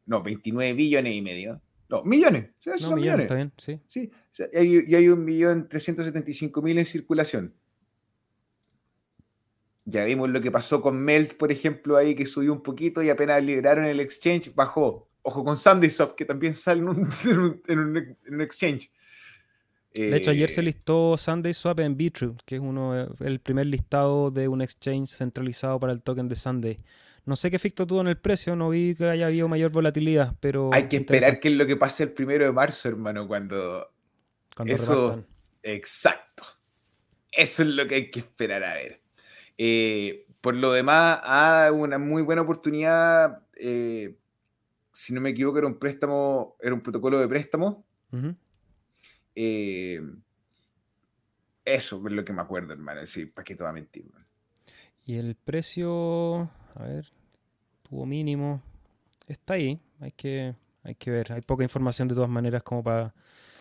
[0.05, 1.61] No, 29 billones y medio.
[1.89, 2.49] No, millones.
[2.81, 3.79] no, millones, está bien, sí.
[3.87, 4.11] Sí,
[4.53, 7.53] y hay, un millón 375 mil en circulación.
[9.85, 13.09] Ya vimos lo que pasó con Melt, por ejemplo, ahí que subió un poquito y
[13.09, 15.07] apenas liberaron el exchange, bajó.
[15.21, 18.91] Ojo con SundaeSwap, que también sale en un, exchange.
[19.93, 24.29] De hecho, ayer se eh, listó SundaySwap en Bitrue, que es uno, el primer listado
[24.29, 26.79] de un exchange centralizado para el token de Sunday.
[27.27, 30.33] No sé qué efecto tuvo en el precio, no vi que haya habido mayor volatilidad,
[30.39, 30.73] pero...
[30.73, 33.91] Hay que esperar qué es lo que pase el primero de marzo, hermano, cuando...
[34.55, 35.25] Cuando eso...
[35.61, 36.45] Exacto.
[37.29, 39.01] Eso es lo que hay que esperar a ver.
[39.57, 43.43] Eh, por lo demás, ha una muy buena oportunidad.
[43.57, 44.15] Eh,
[44.93, 47.85] si no me equivoco, era un préstamo, era un protocolo de préstamo.
[49.35, 50.01] Eh,
[51.65, 53.05] eso es lo que me acuerdo, hermano.
[53.05, 54.05] Sí, para qué te va a mentir.
[55.05, 57.11] Y el precio, a ver,
[57.89, 58.61] tuvo mínimo.
[59.27, 61.33] Está ahí, hay que, hay que ver.
[61.33, 63.13] Hay poca información de todas maneras como para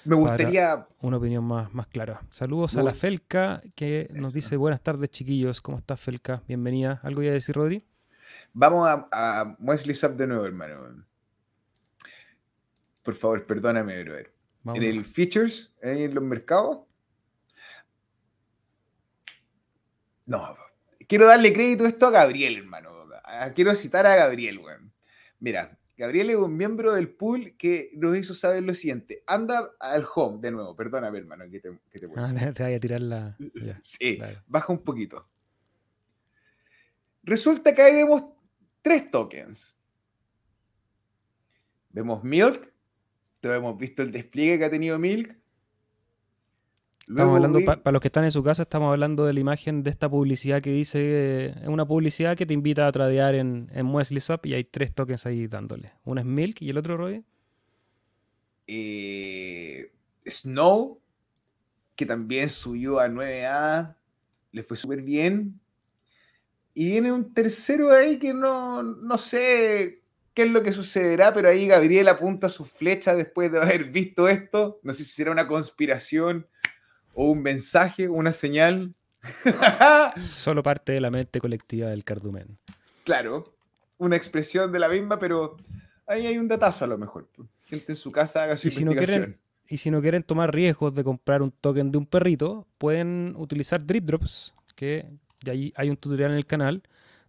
[0.07, 0.87] me gustaría.
[1.01, 2.21] Una opinión más, más clara.
[2.31, 5.61] Saludos a la Felca que nos dice: Buenas tardes, chiquillos.
[5.61, 6.43] ¿Cómo estás, Felca?
[6.47, 7.01] Bienvenida.
[7.03, 7.85] ¿Algo ya a decir, Rodri?
[8.53, 11.05] Vamos a, a Wesley de nuevo, hermano.
[13.03, 14.33] Por favor, perdóname, brother.
[14.67, 16.81] En el Features, en los mercados.
[20.27, 20.57] No,
[21.09, 22.96] quiero darle crédito esto a Gabriel, hermano.
[23.55, 24.93] Quiero citar a Gabriel, weón.
[25.39, 29.23] Mira, Gabriel es un miembro del pool que nos hizo saber lo siguiente.
[29.27, 30.77] Anda al home de nuevo.
[30.77, 33.37] Perdóname, hermano, que te, que te, ah, te vaya a tirar la.
[33.83, 35.27] sí, baja un poquito.
[37.23, 38.25] Resulta que ahí vemos
[38.83, 39.75] tres tokens.
[41.91, 42.73] Vemos Milk.
[43.41, 45.37] Todos hemos visto el despliegue que ha tenido Milk.
[47.09, 49.91] Estamos hablando, para los que están en su casa, estamos hablando de la imagen de
[49.91, 54.19] esta publicidad que dice, es una publicidad que te invita a tradear en, en Muesli
[54.19, 55.93] Swap y hay tres tokens ahí dándole.
[56.05, 57.25] Uno es Milk y el otro, Roy.
[58.67, 59.93] Eh,
[60.29, 61.01] Snow,
[61.95, 63.95] que también subió a 9A,
[64.51, 65.61] le fue súper bien.
[66.75, 70.03] Y viene un tercero ahí que no, no sé
[70.35, 74.29] qué es lo que sucederá, pero ahí Gabriel apunta su flecha después de haber visto
[74.29, 74.81] esto.
[74.83, 76.49] No sé si será una conspiración
[77.17, 78.95] o un mensaje, una señal.
[80.25, 82.59] Solo parte de la mente colectiva del cardumen.
[83.05, 83.55] Claro,
[83.97, 85.57] una expresión de la misma, pero
[86.07, 87.27] ahí hay un datazo a lo mejor.
[87.65, 89.07] Gente en su casa haga su y investigación.
[89.07, 92.07] Si no quieren, y si no quieren tomar riesgos de comprar un token de un
[92.07, 95.09] perrito, pueden utilizar Drip Drops, que
[95.43, 96.83] ya hay un tutorial en el canal.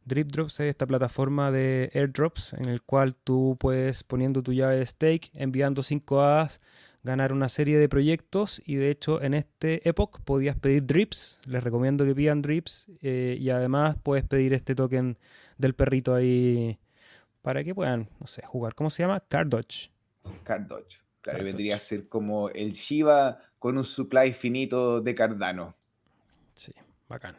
[0.04, 4.78] Drip Drops es esta plataforma de airdrops en el cual tú puedes poniendo tu llave
[4.78, 6.62] de stake, enviando 5 hadas
[7.08, 11.64] ganar una serie de proyectos y de hecho en este Epoch podías pedir drips, les
[11.64, 15.18] recomiendo que pidan drips eh, y además puedes pedir este token
[15.58, 16.78] del perrito ahí
[17.42, 18.76] para que puedan, no sé, jugar.
[18.76, 19.22] ¿Cómo se llama?
[19.22, 19.90] Card Dodge.
[20.44, 21.00] Card Dodge.
[21.22, 25.76] Claro, vendría a ser como el Shiva con un supply finito de Cardano.
[26.54, 26.74] Sí,
[27.08, 27.36] bacán.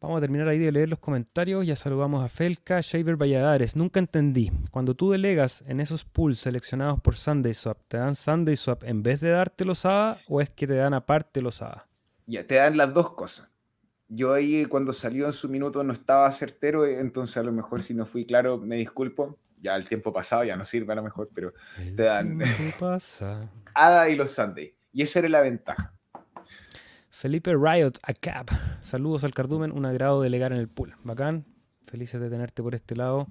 [0.00, 1.66] Vamos a terminar ahí de leer los comentarios.
[1.66, 3.74] Ya saludamos a Felka, Shaver Valladares.
[3.74, 4.52] Nunca entendí.
[4.70, 9.30] Cuando tú delegas en esos pools seleccionados por SundaySwap, ¿te dan SundaySwap en vez de
[9.30, 11.88] darte los ADA o es que te dan aparte los ADA?
[12.26, 13.48] Ya, te dan las dos cosas.
[14.06, 17.92] Yo ahí cuando salió en su minuto no estaba certero, entonces a lo mejor si
[17.92, 19.36] no fui claro, me disculpo.
[19.60, 22.38] Ya el tiempo pasado ya no sirve a lo mejor, pero te dan
[22.78, 23.50] pasa.
[23.74, 24.72] ADA y los Sunday.
[24.92, 25.97] Y esa era la ventaja.
[27.18, 28.48] Felipe Riot, a Cap.
[28.80, 30.94] Saludos al cardumen, un agrado delegar en el pool.
[31.02, 31.44] Bacán,
[31.84, 33.26] felices de tenerte por este lado.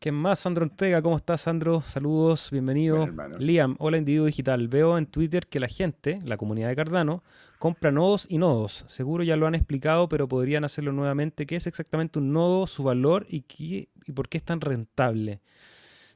[0.00, 0.40] ¿Quién más?
[0.40, 1.82] Sandro Ortega, ¿cómo estás, Sandro?
[1.82, 3.08] Saludos, bienvenido.
[3.38, 4.66] Liam, hola individuo digital.
[4.66, 7.22] Veo en Twitter que la gente, la comunidad de Cardano,
[7.60, 8.84] compra nodos y nodos.
[8.88, 11.46] Seguro ya lo han explicado, pero podrían hacerlo nuevamente.
[11.46, 15.42] ¿Qué es exactamente un nodo, su valor y, qué, y por qué es tan rentable?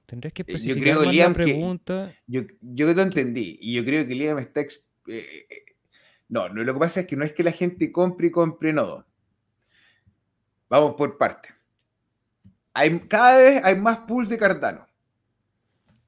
[0.06, 2.12] Tendrías que especificar yo creo, Liam, la pregunta.
[2.26, 4.62] yo, yo lo entendí y yo creo que Liam está
[5.06, 5.46] eh,
[6.28, 9.04] no, lo que pasa es que no es que la gente compre y compre nodos.
[10.68, 11.48] Vamos por parte.
[12.74, 14.86] Hay, cada vez hay más pools de Cardano.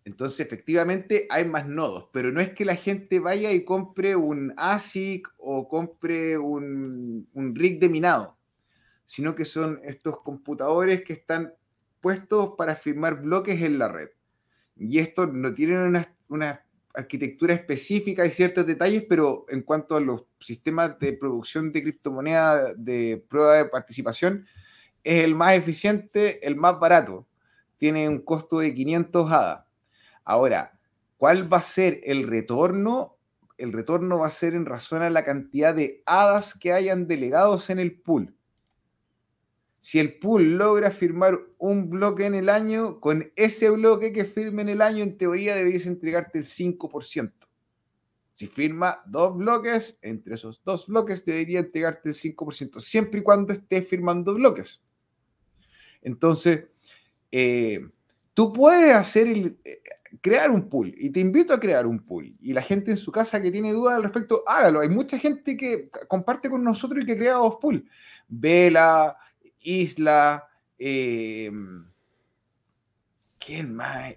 [0.04, 4.52] Entonces, efectivamente, hay más nodos, pero no es que la gente vaya y compre un
[4.56, 8.36] ASIC o compre un, un rig de minado,
[9.06, 11.54] sino que son estos computadores que están
[12.00, 14.08] puestos para firmar bloques en la red.
[14.76, 16.64] Y estos no tienen una, una
[16.94, 22.74] arquitectura específica y ciertos detalles, pero en cuanto a los sistemas de producción de criptomoneda
[22.74, 24.46] de prueba de participación,
[25.04, 27.26] es el más eficiente, el más barato.
[27.78, 29.66] Tiene un costo de 500 ADA.
[30.24, 30.78] Ahora,
[31.16, 33.16] ¿cuál va a ser el retorno?
[33.56, 37.70] El retorno va a ser en razón a la cantidad de hadas que hayan delegados
[37.70, 38.34] en el pool.
[39.80, 44.62] Si el pool logra firmar un bloque en el año, con ese bloque que firme
[44.62, 47.32] en el año, en teoría deberías entregarte el 5%.
[48.34, 53.52] Si firma dos bloques, entre esos dos bloques debería entregarte el 5%, siempre y cuando
[53.52, 54.82] estés firmando bloques.
[56.02, 56.64] Entonces,
[57.32, 57.80] eh,
[58.34, 59.82] tú puedes hacer el, eh,
[60.20, 62.34] crear un pool y te invito a crear un pool.
[62.40, 64.80] Y la gente en su casa que tiene dudas al respecto, hágalo.
[64.80, 67.82] Hay mucha gente que comparte con nosotros y que crea dos pools.
[68.28, 69.16] Vela,
[69.62, 70.48] Isla,
[70.78, 71.50] eh,
[73.38, 74.14] ¿quién más?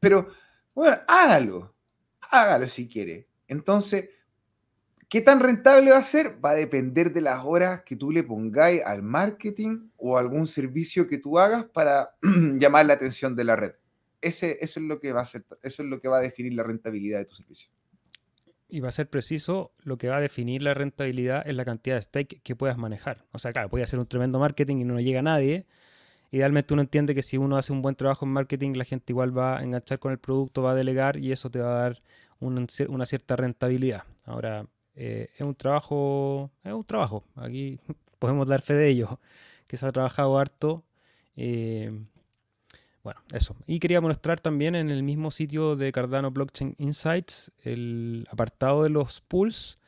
[0.00, 0.28] Pero,
[0.74, 1.74] bueno, hágalo,
[2.20, 3.26] hágalo si quiere.
[3.48, 4.08] Entonces,
[5.08, 6.42] ¿qué tan rentable va a ser?
[6.44, 11.06] Va a depender de las horas que tú le pongáis al marketing o algún servicio
[11.06, 13.72] que tú hagas para llamar la atención de la red.
[14.20, 16.54] Ese, eso, es lo que va a ser, eso es lo que va a definir
[16.54, 17.70] la rentabilidad de tu servicio
[18.68, 21.96] y va a ser preciso, lo que va a definir la rentabilidad es la cantidad
[21.96, 23.24] de stake que puedas manejar.
[23.32, 25.66] O sea, claro, puede hacer un tremendo marketing y no llega a nadie.
[26.32, 29.36] Idealmente uno entiende que si uno hace un buen trabajo en marketing, la gente igual
[29.36, 31.98] va a enganchar con el producto, va a delegar y eso te va a dar
[32.40, 34.04] una, cierta rentabilidad.
[34.24, 37.24] Ahora, eh, es un trabajo, es un trabajo.
[37.36, 37.78] Aquí
[38.18, 39.20] podemos dar fe de ello,
[39.68, 40.84] que se ha trabajado harto.
[41.36, 41.90] Eh,
[43.06, 43.54] bueno, eso.
[43.68, 48.88] Y quería mostrar también en el mismo sitio de Cardano Blockchain Insights el apartado de
[48.88, 49.78] los pools.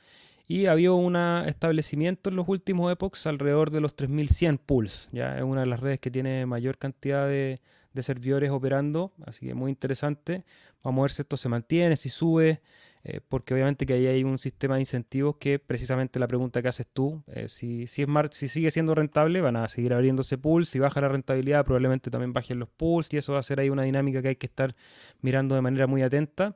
[0.47, 5.09] Y había un establecimiento en los últimos epochs alrededor de los 3100 pools.
[5.11, 7.61] Ya es una de las redes que tiene mayor cantidad de,
[7.93, 9.13] de servidores operando.
[9.27, 10.45] Así que muy interesante.
[10.85, 12.63] Vamos a ver si esto se mantiene, si sube.
[13.11, 16.69] Eh, porque obviamente que ahí hay un sistema de incentivos que precisamente la pregunta que
[16.69, 20.69] haces tú, eh, si, si, es si sigue siendo rentable, van a seguir abriéndose pools,
[20.69, 23.71] si baja la rentabilidad, probablemente también bajen los pools y eso va a ser ahí
[23.71, 24.77] una dinámica que hay que estar
[25.23, 26.55] mirando de manera muy atenta.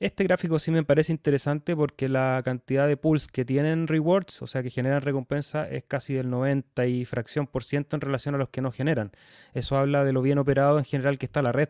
[0.00, 4.46] Este gráfico sí me parece interesante porque la cantidad de pools que tienen rewards, o
[4.46, 8.38] sea que generan recompensa, es casi del 90 y fracción por ciento en relación a
[8.38, 9.12] los que no generan.
[9.52, 11.68] Eso habla de lo bien operado en general que está la red,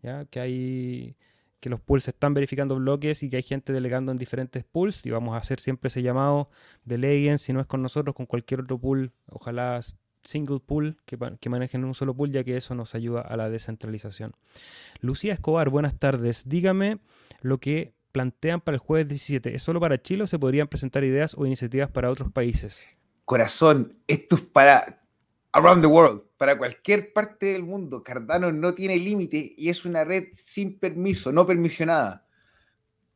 [0.00, 0.26] ¿ya?
[0.26, 1.16] que hay
[1.64, 5.10] que los pools están verificando bloques y que hay gente delegando en diferentes pools y
[5.10, 6.50] vamos a hacer siempre ese llamado,
[6.84, 9.80] deleguen, si no es con nosotros, con cualquier otro pool, ojalá
[10.24, 13.48] single pool que, que manejen un solo pool, ya que eso nos ayuda a la
[13.48, 14.32] descentralización.
[15.00, 16.46] Lucía Escobar, buenas tardes.
[16.46, 16.98] Dígame
[17.40, 19.54] lo que plantean para el jueves 17.
[19.54, 22.90] ¿Es solo para Chile o se podrían presentar ideas o iniciativas para otros países?
[23.24, 25.02] Corazón, esto es para
[25.52, 28.02] around the world, para cualquier parte del mundo.
[28.02, 32.26] Cardano no tiene límite y es una red sin permiso, no permisionada.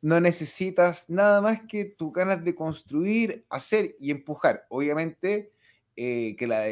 [0.00, 4.64] No necesitas nada más que tus ganas de construir, hacer y empujar.
[4.70, 5.52] Obviamente
[5.94, 6.64] eh, que la,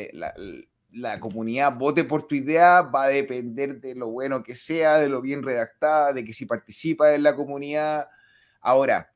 [0.92, 5.10] la, comunidad vote por tu idea va a depender de lo bueno que sea, de
[5.10, 8.08] lo bien redactada, de que si participa en la comunidad.
[8.62, 9.12] Ahora.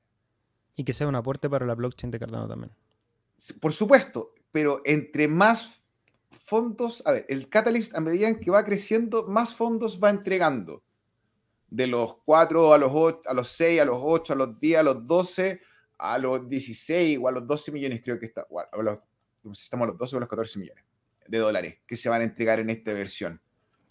[0.76, 2.72] Y que sea un aporte para la blockchain de Cardano también.
[3.62, 5.80] Por supuesto, pero entre más
[6.51, 10.82] fondos, a ver, el Catalyst a medida que va creciendo, más fondos va entregando.
[11.68, 14.78] de los 4 a los 8, a los 6, a los 8, a los 10,
[14.78, 15.61] a los 12,
[15.98, 18.98] a los 16 o a los 12 millones, creo que está, a los,
[19.53, 20.84] estamos a los 12 o a los 14 millones
[21.28, 23.40] de dólares que se van a entregar en esta versión.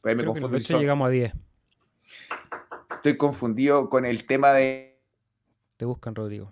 [0.02, 1.34] Pues me confundo llegamos a 10.
[2.96, 5.00] Estoy confundido con el tema de...
[5.78, 6.52] Te buscan, Rodrigo.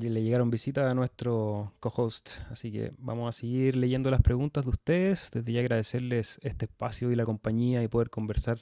[0.00, 4.70] Le llegaron visitas a nuestro co-host, así que vamos a seguir leyendo las preguntas de
[4.70, 5.30] ustedes.
[5.32, 8.60] Desde ya agradecerles este espacio y la compañía y poder conversar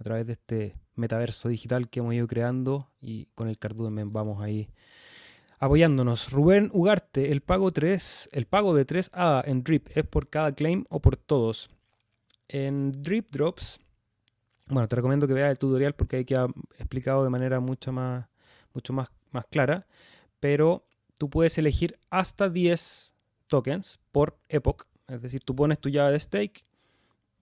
[0.00, 4.42] a través de este metaverso digital que hemos ido creando y con el Cardumen vamos
[4.42, 4.68] ahí
[5.60, 6.32] apoyándonos.
[6.32, 10.84] Rubén Ugarte, el pago 3, el pago de 3A en Drip es por cada claim
[10.88, 11.70] o por todos.
[12.48, 13.78] En Drip Drops,
[14.66, 18.26] bueno, te recomiendo que veas el tutorial porque ahí queda explicado de manera mucho más,
[18.74, 19.86] mucho más, más clara
[20.42, 20.84] pero
[21.18, 23.14] tú puedes elegir hasta 10
[23.46, 24.86] tokens por epoch.
[25.06, 26.64] Es decir, tú pones tu llave de stake,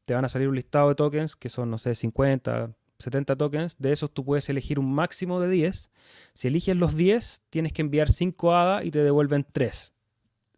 [0.04, 3.78] te van a salir un listado de tokens que son, no sé, 50, 70 tokens.
[3.78, 5.90] De esos tú puedes elegir un máximo de 10.
[6.34, 9.94] Si eliges los 10, tienes que enviar 5 ADA y te devuelven 3.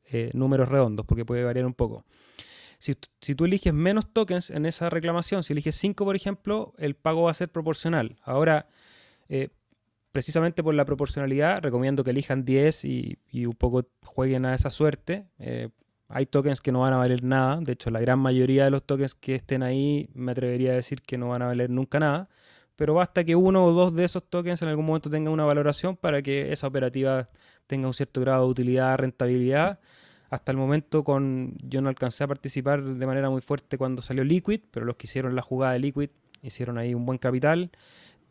[0.07, 2.05] Eh, números redondos, porque puede variar un poco.
[2.81, 7.23] Si, tú eliges menos tokens en esa reclamación, si eliges 5, por ejemplo, el pago
[7.23, 8.17] va a ser proporcional.
[8.25, 8.69] Ahora,
[9.29, 9.51] eh,
[10.13, 15.27] precisamente por la proporcionalidad, recomiendo que elijan 10 y, un poco jueguen a esa suerte.
[15.39, 15.71] Eh,
[16.09, 18.83] hay tokens que no van a valer nada, de hecho la gran mayoría de los
[18.83, 22.29] tokens que estén ahí me atrevería a decir que no van a valer nunca nada,
[22.77, 25.97] pero basta que uno o dos de esos tokens en algún momento tengan una valoración
[25.97, 27.27] para que esa operativa
[27.67, 29.81] tenga un cierto grado de utilidad, rentabilidad.
[30.29, 34.25] Hasta el momento con yo no alcancé a participar de manera muy fuerte cuando salió
[34.25, 36.11] Liquid, pero los que hicieron la jugada de Liquid
[36.43, 37.71] hicieron ahí un buen capital.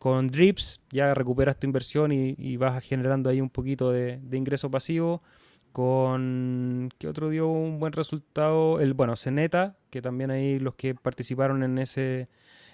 [0.02, 5.22] Con Drips ya recuperas tu inversión y, vas generando ahí un poquito de, ingreso pasivo.
[5.70, 8.80] Con ¿qué otro dio un buen resultado?
[8.80, 12.28] El bueno, Ceneta, que también ahí los que participaron en ese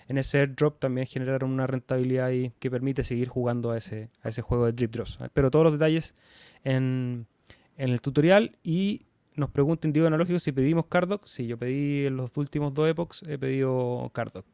[0.09, 4.31] en ese airdrop también generaron una rentabilidad y que permite seguir jugando a ese, a
[4.31, 5.19] ese juego de Drip Drops.
[5.35, 6.15] Pero todos los detalles
[6.65, 7.27] en,
[7.77, 9.03] en el tutorial y
[9.35, 11.27] nos pregunta Indigo Analógico si pedimos Cardoc.
[11.27, 14.47] Sí, yo pedí en los últimos dos epochs, he pedido Cardoc.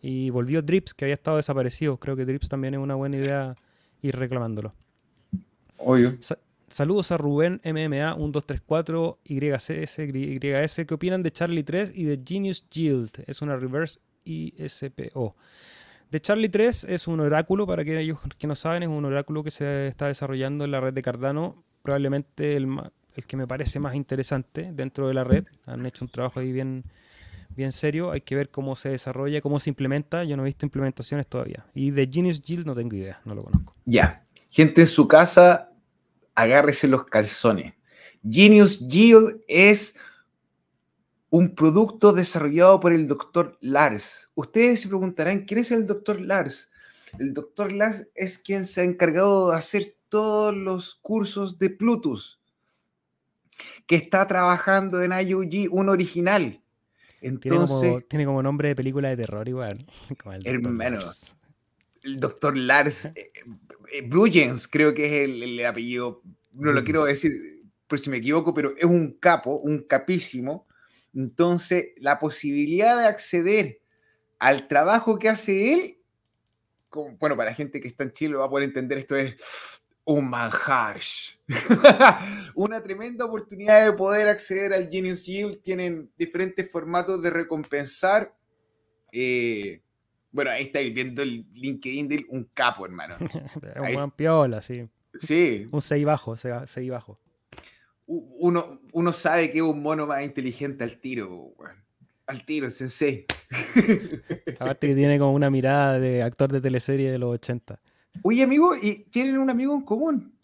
[0.00, 1.96] Y volvió Drips, que había estado desaparecido.
[1.98, 3.54] Creo que Drips también es una buena idea
[4.02, 4.72] ir reclamándolo.
[5.78, 6.16] Obvio.
[6.68, 10.86] saludos a Rubén MMA 1234 YCS, YS.
[10.86, 13.24] ¿Qué opinan de Charlie 3 y de Genius Yield?
[13.26, 15.36] Es una reverse ISPO.
[16.10, 19.50] De Charlie 3 es un oráculo, para aquellos que no saben, es un oráculo que
[19.50, 21.64] se está desarrollando en la red de Cardano.
[21.82, 22.68] Probablemente el,
[23.14, 25.44] el que me parece más interesante dentro de la red.
[25.66, 26.84] Han hecho un trabajo ahí bien,
[27.58, 28.10] bien serio.
[28.10, 30.24] Hay que ver cómo se desarrolla, cómo se implementa.
[30.24, 31.66] Yo no he visto implementaciones todavía.
[31.74, 33.74] Y de Genius Yield no tengo idea, no lo conozco.
[33.84, 34.24] Ya.
[34.48, 35.70] Gente en su casa,
[36.34, 37.74] agárrese los calzones.
[38.22, 39.96] Genius Yield es
[41.30, 44.30] un producto desarrollado por el doctor Lars.
[44.34, 46.70] Ustedes se preguntarán, ¿quién es el doctor Lars?
[47.18, 52.40] El doctor Lars es quien se ha encargado de hacer todos los cursos de Plutus,
[53.86, 56.62] que está trabajando en IUG, un original.
[57.20, 59.78] Entonces, tiene, como, nombre de película de terror igual.
[60.44, 61.00] el hermano,
[62.02, 63.32] el doctor Lars eh,
[63.92, 64.10] eh
[64.70, 66.22] creo que es el, apellido,
[66.56, 67.58] no lo quiero decir
[67.88, 70.66] por si me equivoco, pero es un capo, un capísimo.
[71.14, 73.80] Entonces, la posibilidad de acceder
[74.38, 75.98] al trabajo que hace él,
[77.18, 79.34] bueno, para la gente que está en Chile va a poder entender esto es
[80.08, 81.00] un manjar.
[82.54, 85.62] Una tremenda oportunidad de poder acceder al Genius Yield.
[85.62, 88.34] Tienen diferentes formatos de recompensar.
[89.12, 89.82] Eh,
[90.32, 93.16] bueno, ahí estáis viendo el LinkedIn de un capo, hermano.
[93.76, 94.88] un buen piola, sí.
[95.20, 95.68] Sí.
[95.70, 97.20] Un 6 bajo, 6 bajo.
[98.06, 101.54] Uno, uno sabe que es un mono más inteligente al tiro,
[102.26, 103.26] al tiro, sensei.
[104.58, 107.78] Aparte que tiene como una mirada de actor de teleserie de los 80.
[108.22, 110.38] Oye, amigo, ¿y tienen un amigo en común?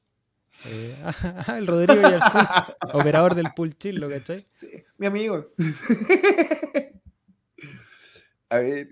[0.67, 1.13] Eh, ah,
[1.59, 2.43] el Rodrigo Yarzún,
[2.93, 4.47] operador del pool chill, ¿lo cachai?
[4.57, 5.53] Sí, mi amigo.
[8.49, 8.89] A ver.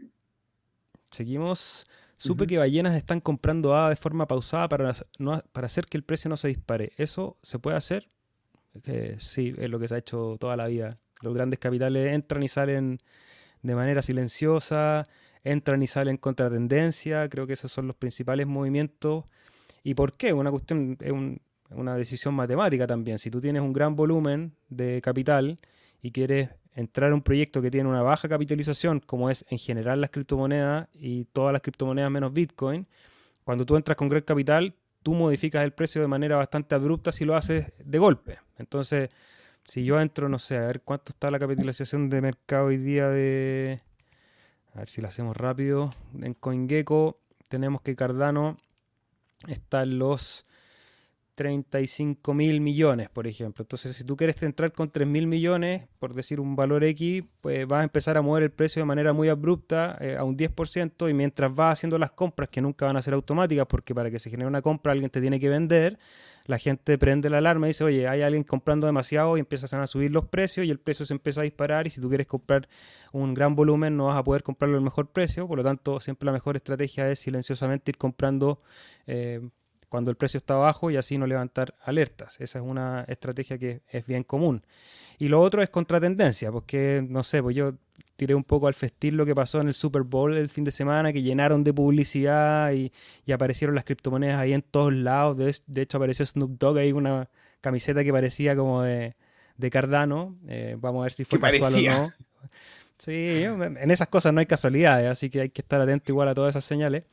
[1.11, 1.87] Seguimos.
[2.17, 4.95] Supe que ballenas están comprando A de forma pausada para,
[5.53, 6.93] para hacer que el precio no se dispare.
[6.97, 8.07] ¿Eso se puede hacer?
[9.19, 11.01] sí, es lo que se ha hecho toda la vida.
[11.21, 13.01] Los grandes capitales entran y salen
[13.63, 15.09] de manera silenciosa,
[15.45, 17.29] entran y salen contra tendencia.
[17.29, 19.25] Creo que esos son los principales movimientos.
[19.83, 20.33] ¿Y por qué?
[20.33, 21.13] Una cuestión, es
[21.71, 23.19] una decisión matemática también.
[23.19, 25.59] Si tú tienes un gran volumen de capital
[26.01, 30.01] y quieres entrar a un proyecto que tiene una baja capitalización, como es en general
[30.01, 32.87] las criptomonedas y todas las criptomonedas menos Bitcoin,
[33.45, 37.25] cuando tú entras con gran capital, tú modificas el precio de manera bastante abrupta si
[37.25, 38.39] lo haces de golpe.
[38.57, 39.11] Entonces,
[39.65, 43.09] si yo entro, no sé, a ver cuánto está la capitalización de mercado hoy día
[43.09, 43.81] de,
[44.75, 45.91] A ver si lo hacemos rápido.
[46.21, 47.19] En CoinGecko
[47.49, 48.59] tenemos que Cardano
[49.47, 50.47] está en los
[51.35, 53.63] 35 mil millones, por ejemplo.
[53.63, 57.67] Entonces, si tú quieres entrar con 3 mil millones, por decir un valor X, pues
[57.67, 61.09] vas a empezar a mover el precio de manera muy abrupta eh, a un 10%
[61.09, 64.19] y mientras vas haciendo las compras, que nunca van a ser automáticas, porque para que
[64.19, 65.99] se genere una compra alguien te tiene que vender,
[66.47, 69.87] la gente prende la alarma y dice, oye, hay alguien comprando demasiado y empiezan a
[69.87, 72.69] subir los precios y el precio se empieza a disparar y si tú quieres comprar
[73.13, 76.27] un gran volumen no vas a poder comprarlo al mejor precio, por lo tanto siempre
[76.27, 78.59] la mejor estrategia es silenciosamente ir comprando
[79.07, 79.41] eh,
[79.93, 82.41] cuando el precio está bajo y así no levantar alertas.
[82.41, 84.63] Esa es una estrategia que es bien común.
[85.19, 87.75] Y lo otro es contratendencia, porque no sé, pues yo
[88.17, 90.71] tiré un poco al festín lo que pasó en el Super Bowl el fin de
[90.71, 92.91] semana, que llenaron de publicidad y,
[93.31, 95.37] aparecieron las criptomonedas ahí en todos lados.
[95.37, 97.29] De, hecho, apareció Snoop Dogg ahí una
[97.61, 99.15] camiseta que parecía como de,
[99.71, 100.39] Cardano.
[100.49, 102.13] Eh, vamos a ver si fue casual o no.
[102.97, 106.35] Sí, en esas cosas no hay casualidades, así que hay que estar atento igual a
[106.35, 107.05] todas esas señales.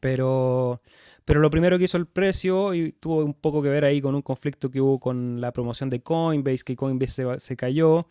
[0.00, 0.80] Pero,
[1.24, 4.14] pero lo primero que hizo el precio y tuvo un poco que ver ahí con
[4.14, 8.06] un conflicto que hubo con la promoción de Coinbase, que Coinbase se, cayó.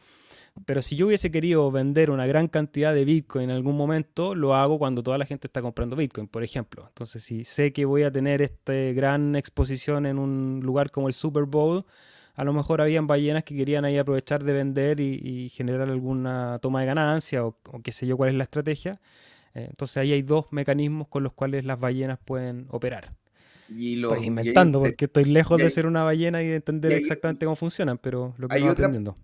[0.66, 4.55] Pero si yo hubiese querido vender una gran cantidad de Bitcoin en algún momento, lo
[4.55, 6.86] hago cuando toda la gente está comprando Bitcoin, por ejemplo.
[6.88, 11.14] Entonces, si sé que voy a tener esta gran exposición en un lugar como el
[11.14, 11.86] Super Bowl,
[12.36, 16.82] a lo mejor habían ballenas que querían ahí aprovechar de vender y, generar alguna toma
[16.82, 18.99] de ganancia o, o qué sé yo cuál es la estrategia.
[19.54, 23.14] Eh, entonces ahí hay dos mecanismos con los cuales las ballenas pueden operar.
[23.70, 27.97] estoy inventando porque estoy lejos de ser una ballena y de entender exactamente cómo funcionan,
[27.97, 29.16] pero lo que estoy aprendiendo.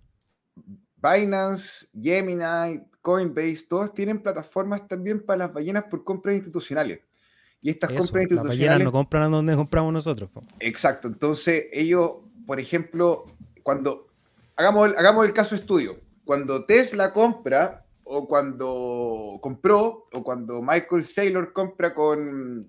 [1.02, 7.00] Binance, Gemini, Coinbase, todos tienen plataformas también para las ballenas por compras institucionales.
[7.62, 8.58] Y estas compras institucionales.
[8.58, 10.30] Las ballenas no compran a donde compramos nosotros.
[10.60, 11.08] Exacto.
[11.08, 12.12] Entonces, ellos,
[12.46, 13.26] por ejemplo,
[13.62, 14.06] cuando.
[14.56, 15.98] Hagamos hagamos el caso estudio.
[16.24, 22.68] Cuando Tesla compra o cuando compró, o cuando Michael Saylor compra con...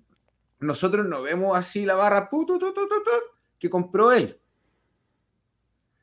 [0.60, 2.30] Nosotros no vemos así la barra
[3.58, 4.38] que compró él.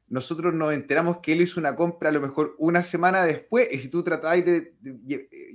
[0.09, 3.79] Nosotros nos enteramos que él hizo una compra a lo mejor una semana después y
[3.79, 4.73] si tú tratáis de,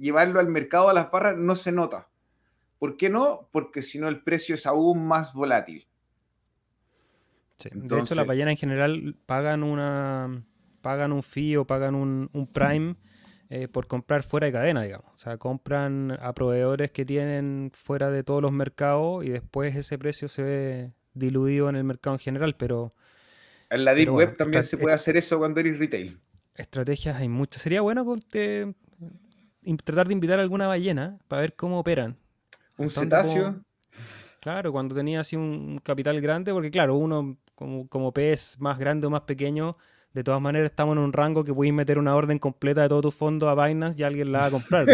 [0.00, 2.08] llevarlo al mercado a las barras no se nota.
[2.78, 3.50] ¿Por qué no?
[3.52, 5.86] Porque si no el precio es aún más volátil.
[7.70, 10.42] de hecho, las ballenas en general pagan una
[10.80, 12.96] pagan un fee o pagan un, un prime
[13.56, 15.06] eh, por comprar fuera de cadena, digamos.
[15.14, 19.96] O sea, compran a proveedores que tienen fuera de todos los mercados y después ese
[19.96, 22.90] precio se ve diluido en el mercado en general, pero...
[23.70, 26.18] En la Deep Web también se puede hacer eso cuando eres retail.
[26.56, 27.62] Estrategias hay muchas.
[27.62, 28.04] Sería bueno
[29.84, 32.16] tratar de invitar a alguna ballena para ver cómo operan.
[32.76, 33.62] Un cetáceo.
[34.40, 39.06] Claro, cuando tenía así un capital grande, porque claro, uno como, como pez más grande
[39.06, 39.76] o más pequeño
[40.14, 43.02] de todas maneras estamos en un rango que puedes meter una orden completa de todos
[43.02, 44.86] tus fondos a Binance y alguien la va a comprar.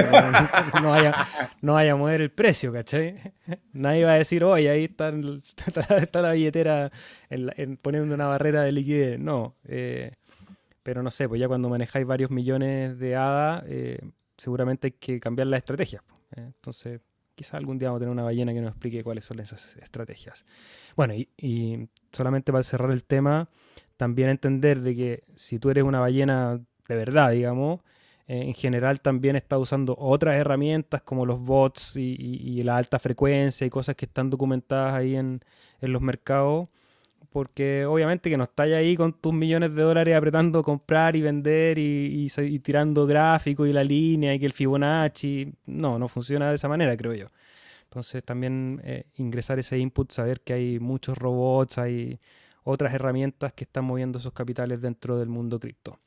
[0.82, 1.14] no, vaya,
[1.60, 3.16] no vaya a mover el precio, ¿cachai?
[3.74, 6.90] Nadie va a decir, oye, ahí está, la billetera
[7.82, 9.20] poniendo una barrera de liquidez.
[9.20, 9.56] No.
[9.64, 10.12] Eh,
[10.82, 14.00] pero no sé, pues ya cuando manejáis varios millones de ADA, eh,
[14.38, 16.02] seguramente hay que cambiar la estrategia.
[16.34, 17.02] Eh, entonces,
[17.34, 20.46] quizás algún día vamos a tener una ballena que nos explique cuáles son esas estrategias.
[20.96, 23.50] Bueno, y solamente para cerrar el tema,
[24.00, 27.80] también entender de que si tú eres una ballena de verdad, digamos,
[28.26, 33.66] eh, en general también está usando otras herramientas como los bots y, la alta frecuencia
[33.66, 35.42] y cosas que están documentadas ahí en,
[35.82, 36.70] los mercados.
[37.28, 41.76] Porque obviamente que no estás ahí con tus millones de dólares apretando comprar y vender
[41.78, 42.30] y,
[42.62, 45.52] tirando gráfico y la línea y que el Fibonacci.
[45.66, 47.26] No, no funciona de esa manera, creo yo.
[47.84, 52.18] Entonces también eh, ingresar ese input, saber que hay muchos robots, hay
[52.70, 55.98] otras herramientas que están moviendo esos capitales dentro del mundo cripto.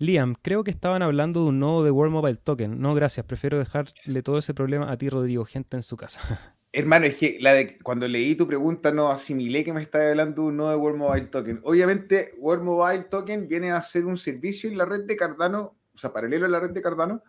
[0.00, 2.80] Liam, creo que estaban hablando de un nodo de World Mobile Token.
[2.80, 6.54] No, gracias, prefiero dejarle todo ese problema a ti, Rodrigo, gente en su casa.
[6.72, 7.40] Hermano, es que
[7.82, 10.98] cuando leí tu pregunta no asimilé que me estaba hablando de un nodo de World
[10.98, 11.60] Mobile Token.
[11.64, 15.98] Obviamente, World Mobile Token viene a ser un servicio en la red de Cardano, o
[15.98, 17.22] sea, paralelo a la red de Cardano,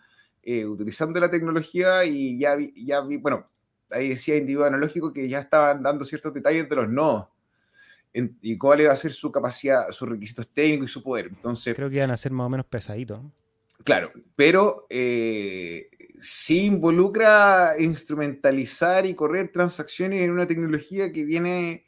[0.43, 3.49] eh, utilizando la tecnología y ya vi, ya vi, bueno,
[3.89, 7.29] ahí decía individuo analógico que ya estaban dando ciertos detalles de los nodos
[8.13, 11.27] y cuál va a ser su capacidad, sus requisitos técnicos y su poder.
[11.27, 13.21] Entonces, Creo que iban a ser más o menos pesaditos.
[13.83, 15.89] Claro, pero eh,
[16.19, 21.85] sí involucra instrumentalizar y correr transacciones en una tecnología que viene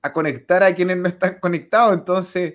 [0.00, 1.94] a conectar a quienes no están conectados.
[1.94, 2.54] Entonces,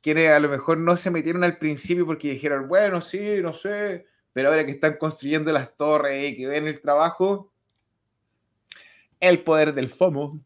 [0.00, 4.06] quienes a lo mejor no se metieron al principio porque dijeron, bueno, sí, no sé,
[4.32, 7.52] pero ahora que están construyendo las torres y que ven el trabajo,
[9.18, 10.40] el poder del FOMO.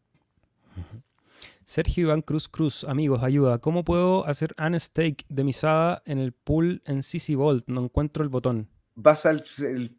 [1.65, 3.57] Sergio Iván Cruz Cruz, amigos, ayuda.
[3.57, 7.63] ¿Cómo puedo hacer unstake de mi SADA en el pool en CC Vault?
[7.67, 8.69] No encuentro el botón.
[8.93, 9.41] vas al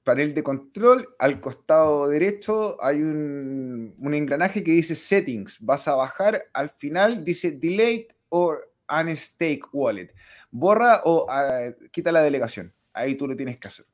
[0.05, 6.45] panel de control, al costado derecho hay un, engranaje que dice settings, vas a bajar,
[6.53, 10.15] al final dice delete or unstake wallet,
[10.51, 13.87] borra o ah, quita la delegación, ahí tú lo tienes que hacer.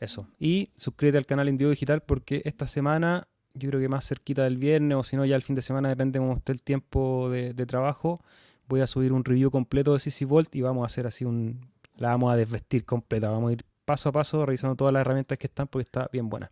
[0.00, 4.44] Eso, y suscríbete al canal Indio Digital porque esta semana, yo creo que más cerquita
[4.44, 7.30] del viernes o si no ya el fin de semana, depende cómo esté el tiempo
[7.30, 8.20] de, trabajo,
[8.68, 11.68] voy a subir un review completo de CC Vault y vamos a hacer así un...
[11.96, 15.38] La vamos a desvestir completa, vamos a ir paso a paso revisando todas las herramientas
[15.38, 16.50] que están porque está bien buena.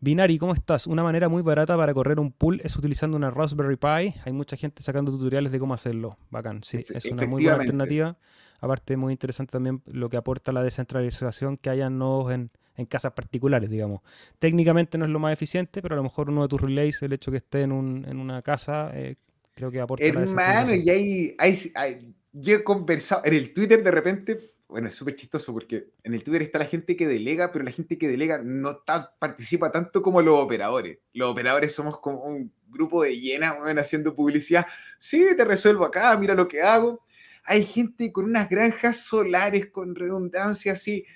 [0.00, 0.86] Binari, ¿cómo estás?
[0.86, 4.18] Una manera muy barata para correr un pool es utilizando una Raspberry Pi.
[4.24, 6.18] Hay mucha gente sacando tutoriales de cómo hacerlo.
[6.30, 8.18] Bacán, sí, es una muy buena alternativa.
[8.60, 12.50] Aparte, muy interesante también lo que aporta la descentralización, que haya nodos en,
[12.84, 14.02] casas particulares, digamos.
[14.38, 17.14] Técnicamente no es lo más eficiente, pero a lo mejor uno de tus relays, el
[17.14, 19.16] hecho que esté en, una casa, eh,
[19.54, 20.86] creo que aporta Hermano, la descentralización.
[20.86, 24.36] y hay, yo he conversado, en el Twitter de repente
[24.68, 27.70] bueno, es súper chistoso porque en el Twitter está la gente que delega, pero la
[27.70, 28.82] gente que delega no
[29.18, 30.98] participa tanto como los operadores.
[31.12, 34.66] Los operadores somos como un grupo de llenas haciendo publicidad.
[34.98, 37.04] Sí, te resuelvo acá, mira lo que hago.
[37.44, 41.06] Hay gente con unas granjas solares con redundancia, así,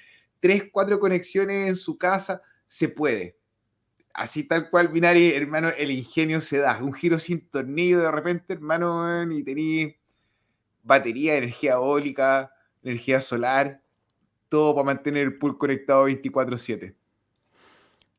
[0.41, 2.43] tres, cuatro conexiones en su casa.
[2.67, 3.37] Se puede.
[4.13, 6.83] Así tal cual, Binari, hermano, el ingenio se da.
[6.83, 9.97] Un giro sin tornillo de repente, hermano, y tení
[10.83, 13.83] batería, energía eólica, energía solar,
[14.49, 16.95] todo para mantener el pool conectado 24/7.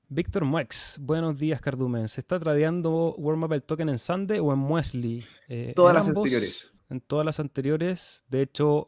[0.07, 2.07] Víctor Max, buenos días Cardumen.
[2.07, 5.25] ¿Se está tradeando Warm el Token en Sande o en Muesli?
[5.47, 6.71] Eh, todas las anteriores.
[6.89, 8.25] En todas las anteriores.
[8.27, 8.87] De hecho,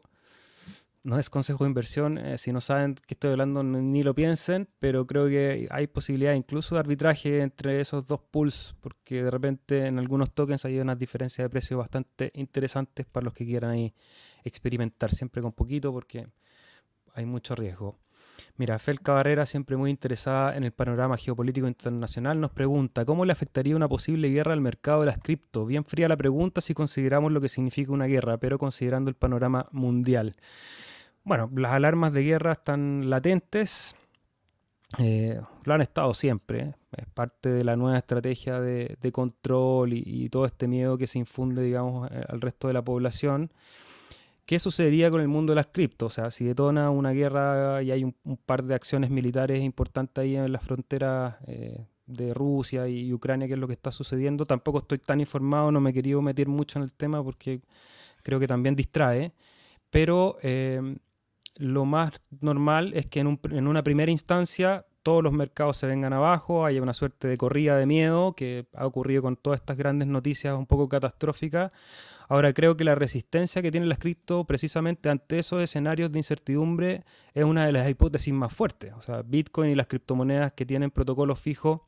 [1.04, 2.18] no es consejo de inversión.
[2.18, 4.68] Eh, si no saben qué estoy hablando, ni lo piensen.
[4.80, 8.74] Pero creo que hay posibilidad incluso de arbitraje entre esos dos pools.
[8.80, 13.34] Porque de repente en algunos tokens hay unas diferencias de precio bastante interesantes para los
[13.34, 13.94] que quieran ahí
[14.44, 16.26] experimentar siempre con poquito porque
[17.14, 17.98] hay mucho riesgo.
[18.56, 23.32] Mira, Felca Barrera, siempre muy interesada en el panorama geopolítico internacional, nos pregunta, ¿cómo le
[23.32, 25.66] afectaría una posible guerra al mercado de las cripto?
[25.66, 29.66] Bien fría la pregunta si consideramos lo que significa una guerra, pero considerando el panorama
[29.72, 30.34] mundial.
[31.24, 33.96] Bueno, las alarmas de guerra están latentes,
[34.98, 36.74] eh, lo han estado siempre, ¿eh?
[36.98, 41.62] es parte de la nueva estrategia de, control y, todo este miedo que se infunde,
[41.62, 43.50] digamos, eh, al resto de la población.
[44.46, 46.12] ¿Qué sucedería con el mundo de las criptos?
[46.12, 48.14] O sea, si detona una guerra y hay un,
[48.44, 51.36] par de acciones militares importantes ahí en las fronteras
[52.06, 55.80] de Rusia y Ucrania, que es lo que está sucediendo, tampoco estoy tan informado, no
[55.80, 57.62] me he querido meter mucho en el tema porque
[58.22, 59.32] creo que también distrae,
[59.88, 60.36] pero
[61.56, 66.12] lo más normal es que en, en una primera instancia todos los mercados se vengan
[66.12, 70.08] abajo, haya una suerte de corrida de miedo que ha ocurrido con todas estas grandes
[70.08, 71.72] noticias un poco catastróficas
[72.28, 77.04] Ahora creo que la resistencia que tiene las cripto precisamente ante esos escenarios de incertidumbre
[77.34, 78.92] es una de las hipótesis más fuertes.
[78.94, 81.82] O sea, Bitcoin y las criptomonedas que tienen protocolos fijos,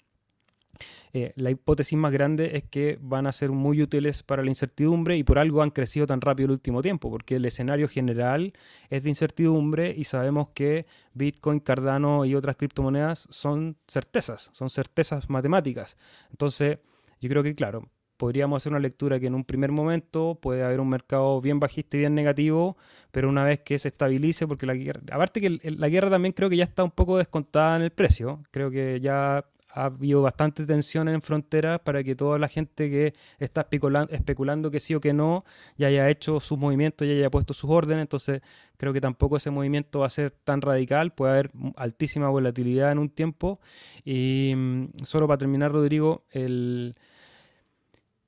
[1.12, 5.16] eh, la hipótesis más grande es que van a ser muy útiles para la incertidumbre
[5.16, 8.53] y por algo han crecido tan rápido el último tiempo, porque el escenario general
[8.91, 15.31] es de incertidumbre y sabemos que Bitcoin, Cardano y otras criptomonedas son certezas, son certezas
[15.31, 15.97] matemáticas.
[16.31, 16.79] Entonces,
[17.20, 20.81] yo creo que, claro, podríamos hacer una lectura que en un primer momento puede haber
[20.81, 22.77] un mercado bien bajista y bien negativo,
[23.11, 26.50] pero una vez que se estabilice, porque la guerra, aparte que la guerra también creo
[26.50, 29.45] que ya está un poco descontada en el precio, creo que ya
[29.76, 33.68] ha habido bastante tensión en fronteras para que toda la gente que está
[34.11, 35.44] especulando, que sí o que no
[35.76, 38.40] ya haya hecho sus movimientos, ya haya puesto sus órdenes, entonces
[38.78, 42.98] creo que tampoco ese movimiento va a ser tan radical, puede haber altísima volatilidad en
[42.98, 43.61] un tiempo.
[44.04, 46.96] Y mm, solo para terminar, Rodrigo, el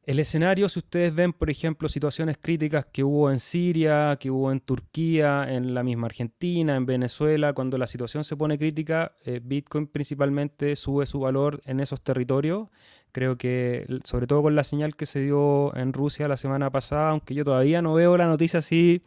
[0.09, 4.51] el escenario, si ustedes ven, por ejemplo, situaciones críticas que hubo en Siria, que hubo
[4.51, 9.39] en Turquía, en la misma Argentina, en Venezuela, cuando la situación se pone crítica, eh,
[9.45, 12.69] Bitcoin principalmente sube su valor en esos territorios.
[13.13, 17.11] Creo que, sobre todo con la señal que se dio en Rusia la semana pasada,
[17.11, 19.03] aunque yo todavía no veo la noticia así,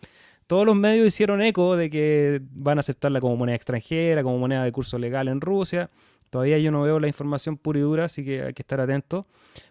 [0.45, 4.63] todos los medios hicieron eco de que van a aceptarla como moneda extranjera, como moneda
[4.63, 5.89] de curso legal en Rusia.
[6.31, 9.23] Todavía yo no veo la información pura y dura, así que hay que estar atento.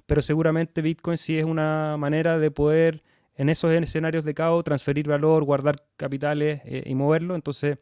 [0.07, 3.03] Pero seguramente Bitcoin sí es una manera de poder,
[3.35, 7.35] en esos escenarios de caos, transferir valor, guardar capitales eh, y moverlo.
[7.35, 7.79] Entonces,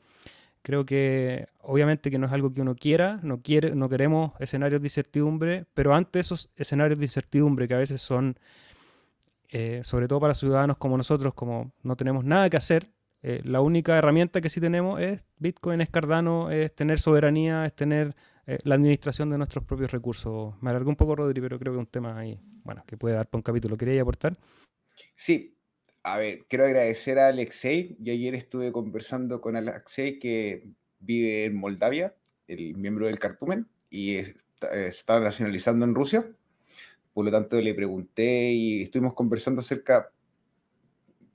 [0.63, 4.81] creo que obviamente que no es algo que uno quiera, no, quiere, no queremos escenarios
[4.81, 8.39] de incertidumbre, pero ante esos escenarios de incertidumbre que a veces son,
[9.49, 12.93] eh, sobre todo para ciudadanos como nosotros, como no tenemos nada que hacer,
[13.23, 17.75] eh, la única herramienta que sí tenemos es Bitcoin, es Cardano, es tener soberanía, es
[17.75, 18.15] tener
[18.49, 20.55] eh, la administración de nuestros propios recursos.
[20.63, 23.15] Me alargó un poco, Rodri, pero creo que es un tema ahí, bueno, que puede
[23.15, 23.77] dar para un capítulo.
[23.77, 24.33] ¿Quería aportar?
[25.15, 25.55] Sí.
[26.03, 27.95] A ver, quiero agradecer a Alexei.
[28.01, 32.15] Yo ayer estuve conversando con Alexei que vive en Moldavia,
[32.47, 34.17] el miembro del cartumen, y
[34.71, 36.27] está nacionalizando en Rusia.
[37.13, 40.11] Por lo tanto, le pregunté y estuvimos conversando acerca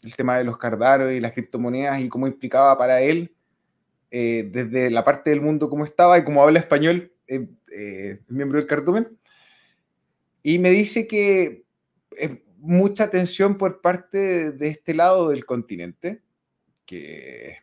[0.01, 3.32] del tema de los Cardano y las criptomonedas y cómo implicaba para él
[4.15, 8.59] eh, desde la parte del mundo cómo estaba y cómo habla español eh, eh, miembro
[8.59, 9.07] del cartumen.
[10.43, 11.63] Y me dice que
[12.59, 16.21] mucha atención por parte de este lado del continente,
[16.85, 17.57] que,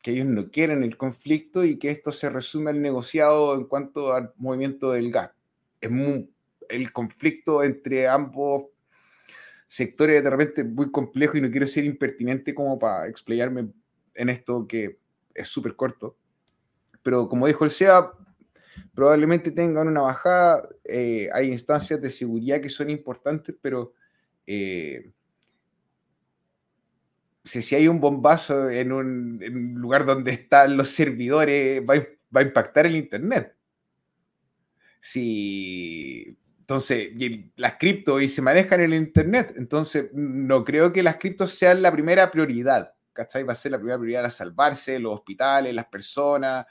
[0.00, 4.12] que ellos no quieren el conflicto y que esto se resume al negociado en cuanto
[4.12, 5.32] al movimiento del gas.
[5.80, 5.90] Es
[6.68, 8.66] el conflicto entre ambos
[9.66, 13.70] sectores de repente muy complejo y no quiero ser impertinente como para explayarme
[14.14, 14.99] en esto que
[15.40, 16.16] es súper corto.
[17.02, 18.12] Pero como dijo el SEA,
[18.94, 20.68] probablemente tengan una bajada.
[20.84, 23.94] Eh, hay instancias de seguridad que son importantes, pero
[24.46, 25.10] eh,
[27.44, 31.94] si, hay un bombazo en un, lugar donde están los servidores, va,
[32.34, 33.54] a impactar el Internet.
[35.00, 37.10] Si entonces,
[37.56, 39.54] las cripto y se manejan en el Internet.
[39.56, 42.94] Entonces, no creo que las criptos sean la primera prioridad.
[43.12, 43.42] ¿Cachai?
[43.42, 46.66] Va a ser la primera prioridad a salvarse, los hospitales, las personas.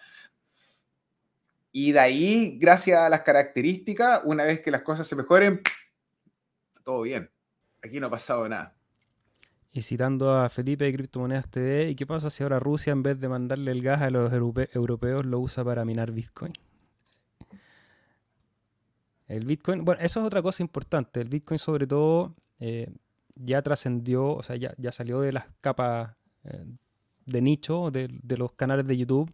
[1.72, 5.61] Y de ahí, gracias a las características, una vez que las cosas se mejoren,
[6.84, 7.30] todo bien.
[7.84, 8.76] Aquí no ha pasado nada.
[9.72, 13.20] Y citando a Felipe de Criptomonedas TV, ¿y qué pasa si ahora Rusia en vez
[13.20, 16.53] de mandarle el gas a los europeos lo usa para minar Bitcoin?
[19.28, 21.22] El Bitcoin, bueno, eso es otra cosa importante.
[21.22, 22.91] El Bitcoin sobre todo eh,
[23.36, 26.16] ya trascendió, o sea, ya, salió de las capas
[27.26, 29.30] de nicho de, de, los canales de YouTube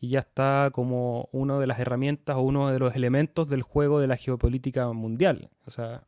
[0.00, 4.00] y ya está como una de las herramientas o uno de los elementos del juego
[4.00, 5.50] de la geopolítica mundial.
[5.66, 6.04] O sea,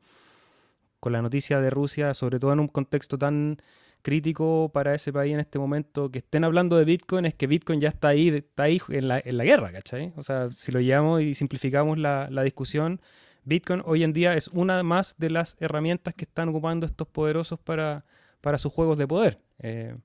[1.00, 3.58] con la noticia de Rusia, sobre todo en un contexto tan
[4.02, 7.80] crítico para ese país en este momento, que estén hablando de Bitcoin, es que Bitcoin
[7.80, 10.12] ya está ahí, está ahí en, la, en la guerra, ¿cachai?
[10.16, 13.00] O sea, si lo llevamos y simplificamos la, la discusión,
[13.44, 17.58] Bitcoin hoy en día es una más de las herramientas que están ocupando estos poderosos
[17.58, 18.02] para,
[18.40, 19.38] para sus juegos de poder.
[19.58, 19.96] Eh,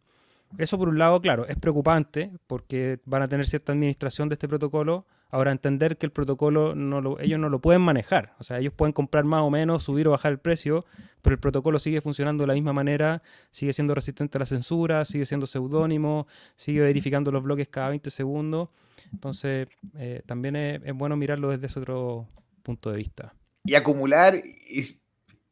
[0.58, 4.48] eso por un lado, claro, es preocupante porque van a tener cierta administración de este
[4.48, 5.06] protocolo.
[5.30, 8.34] Ahora, entender que el protocolo no ellos no lo pueden manejar.
[8.40, 10.86] O sea, ellos pueden comprar más o menos, subir o bajar el precio,
[11.22, 13.22] pero el protocolo sigue funcionando de la misma manera,
[13.52, 18.10] sigue siendo resistente a la censura, sigue siendo seudónimo, sigue verificando los bloques cada 20
[18.10, 18.70] segundos.
[19.12, 19.68] Entonces,
[19.98, 22.30] eh, también es, bueno mirarlo desde ese otro
[22.64, 23.34] punto de vista.
[23.66, 24.42] Y acumular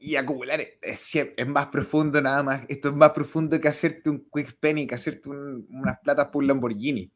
[0.06, 2.62] y acumular es, es, más profundo nada más.
[2.68, 6.48] Esto es más profundo que hacerte un quick penny, que hacerte unas platas por un
[6.48, 7.12] Lamborghini.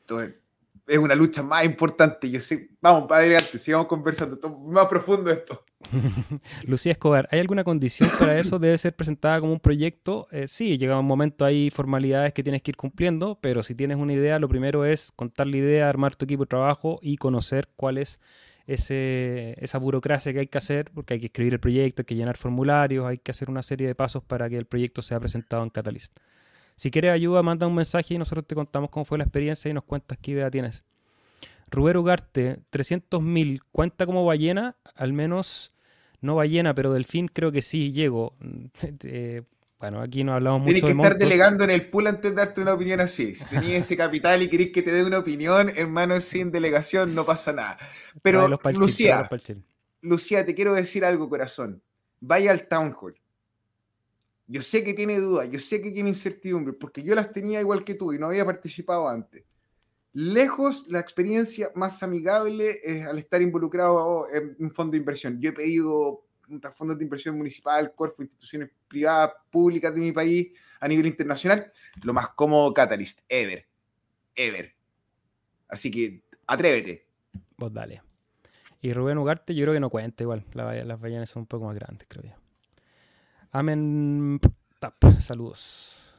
[0.00, 0.34] Entonces,
[0.88, 2.28] es una lucha más importante.
[2.28, 4.40] Yo sé, vamos, para adelante, sigamos conversando.
[4.58, 5.64] más profundo esto.
[6.66, 8.58] Lucía Escobar, ¿hay alguna condición para eso?
[8.58, 10.26] ¿Debe ser presentada como un proyecto?
[10.32, 13.98] Eh, sí, llega un momento, hay formalidades que tienes que ir cumpliendo, pero si tienes
[13.98, 17.68] una idea, lo primero es contar la idea, armar tu equipo de trabajo y conocer
[17.76, 18.18] cuál es
[18.66, 22.14] ese, esa burocracia que hay que hacer, porque hay que escribir el proyecto, hay que
[22.14, 25.62] llenar formularios, hay que hacer una serie de pasos para que el proyecto sea presentado
[25.62, 26.18] en Catalyst.
[26.74, 29.74] Si quieres ayuda, manda un mensaje y nosotros te contamos cómo fue la experiencia y
[29.74, 30.84] nos cuentas qué idea tienes.
[31.70, 34.76] Rubén Ugarte, 300.000, ¿cuenta como ballena?
[34.94, 35.72] Al menos
[36.20, 38.34] no ballena, pero delfín creo que sí llego.
[39.04, 39.42] Eh,
[39.78, 42.62] bueno, aquí no hablamos mucho Tienes que estar delegando en el pool antes de darte
[42.62, 43.34] una opinión así.
[43.34, 47.24] Si tenías ese capital y querés que te dé una opinión, hermano, sin delegación no
[47.24, 47.78] pasa nada.
[48.22, 49.28] Pero, Lucía,
[50.00, 51.82] Lucía, te quiero decir algo, corazón.
[52.20, 53.20] Vaya al Town Hall.
[54.46, 57.84] Yo sé que tiene dudas, yo sé que tiene incertidumbre, porque yo las tenía igual
[57.84, 59.44] que tú y no había participado antes.
[60.12, 65.38] Lejos, la experiencia más amigable es al estar involucrado en un fondo de inversión.
[65.40, 66.25] Yo he pedido
[66.74, 72.12] fondos de inversión municipal, Corfo, instituciones privadas, públicas de mi país a nivel internacional, lo
[72.12, 73.66] más cómodo Catalyst, ever,
[74.34, 74.74] ever.
[75.68, 77.06] Así que atrévete.
[77.56, 78.02] Vos dale.
[78.80, 81.74] Y Rubén Ugarte yo creo que no cuenta igual, las ballenas son un poco más
[81.74, 82.36] grandes, creo yo.
[83.52, 84.38] Amen
[84.78, 86.16] Tap, saludos.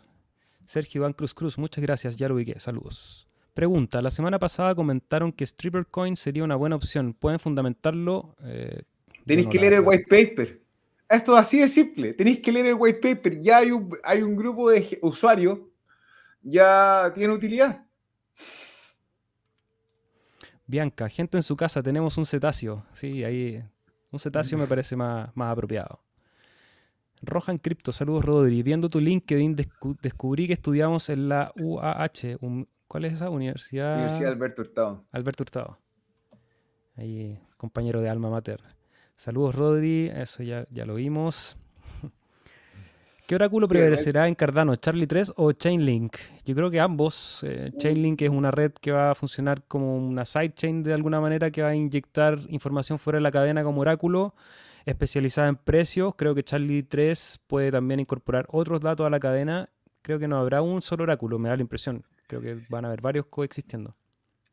[0.66, 3.28] Sergio Iván Cruz Cruz, muchas gracias, ya lo ubiqué, saludos.
[3.54, 7.14] Pregunta, la semana pasada comentaron que Stripper Coin sería una buena opción.
[7.14, 8.36] ¿Pueden fundamentarlo?
[8.44, 8.84] Eh,
[9.28, 10.62] Tenéis que leer el white paper.
[11.10, 12.14] Esto es así de simple.
[12.14, 13.40] Tenéis que leer el white paper.
[13.40, 15.60] Ya hay un, hay un grupo de usuarios.
[16.42, 17.86] Ya tiene utilidad.
[20.66, 22.86] Bianca, gente en su casa, tenemos un cetáceo.
[22.92, 23.64] Sí, ahí.
[24.12, 26.02] Un cetáceo me parece más, más apropiado.
[27.22, 28.64] Rohan Crypto, saludos Rodri.
[28.64, 29.56] Viendo tu LinkedIn
[30.02, 32.38] descubrí que estudiamos en la UAH.
[32.88, 33.30] ¿Cuál es esa?
[33.30, 33.96] Universidad.
[33.96, 35.06] Universidad Alberto Hurtado.
[35.12, 35.80] Alberto Hurtado.
[36.96, 38.62] Ahí, compañero de alma mater.
[39.18, 40.12] Saludos, Rodri.
[40.14, 41.58] Eso ya, ya lo vimos.
[43.28, 46.16] ¿Qué oráculo prevalecerá en Cardano, Charlie 3 o Chainlink?
[46.46, 47.40] Yo creo que ambos.
[47.42, 51.50] Eh, Chainlink es una red que va a funcionar como una sidechain de alguna manera
[51.50, 54.36] que va a inyectar información fuera de la cadena como oráculo
[54.86, 56.14] especializada en precios.
[56.16, 59.68] Creo que Charlie 3 puede también incorporar otros datos a la cadena.
[60.04, 62.06] Creo que no habrá un solo oráculo, me da la impresión.
[62.28, 63.96] Creo que van a haber varios coexistiendo.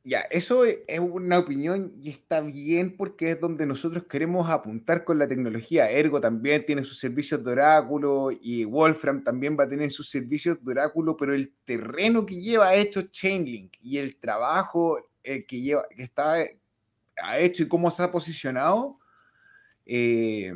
[0.06, 5.02] Ya, eso e, es una opinión y está bien porque es donde nosotros queremos apuntar
[5.02, 5.90] con la tecnología.
[5.90, 10.62] Ergo también tiene sus servicios de oráculo y Wolfram también va a tener sus servicios
[10.62, 15.86] de oráculo, pero el terreno que lleva hecho Chainlink y el trabajo eh, que lleva,
[15.88, 16.44] que está
[17.16, 18.98] ha hecho y cómo se ha posicionado,
[19.86, 20.52] eh,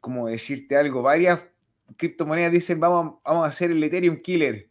[0.00, 1.40] como decirte algo, varias
[1.98, 4.68] criptomonedas dicen vamos, vamos a hacer el Ethereum Killer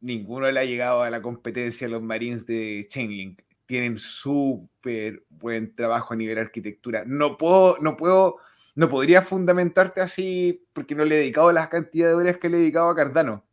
[0.00, 3.42] ninguno le ha llegado a la competencia a los Marines de Chainlink.
[3.66, 7.04] Tienen súper buen trabajo a nivel arquitectura.
[7.06, 8.36] No puedo, no puedo,
[8.74, 12.56] no podría fundamentarte así porque no le he dedicado las cantidades de horas que le
[12.56, 13.44] he dedicado a Cardano.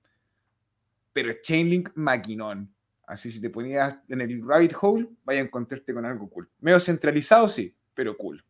[1.12, 2.74] Pero Chainlink maquinón.
[3.08, 6.50] Así si te ponías en el rabbit hole, vaya a encontrarte con algo cool.
[6.60, 8.44] Medio centralizado, sí, pero cool.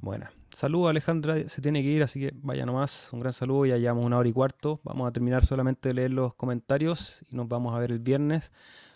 [0.00, 0.30] Buena.
[0.52, 3.10] Saludos, Alejandra se tiene que ir, así que vaya nomás.
[3.12, 4.80] Un gran saludo, ya llevamos una hora y cuarto.
[4.82, 8.52] Vamos a terminar solamente de leer los comentarios y nos vamos a ver el viernes.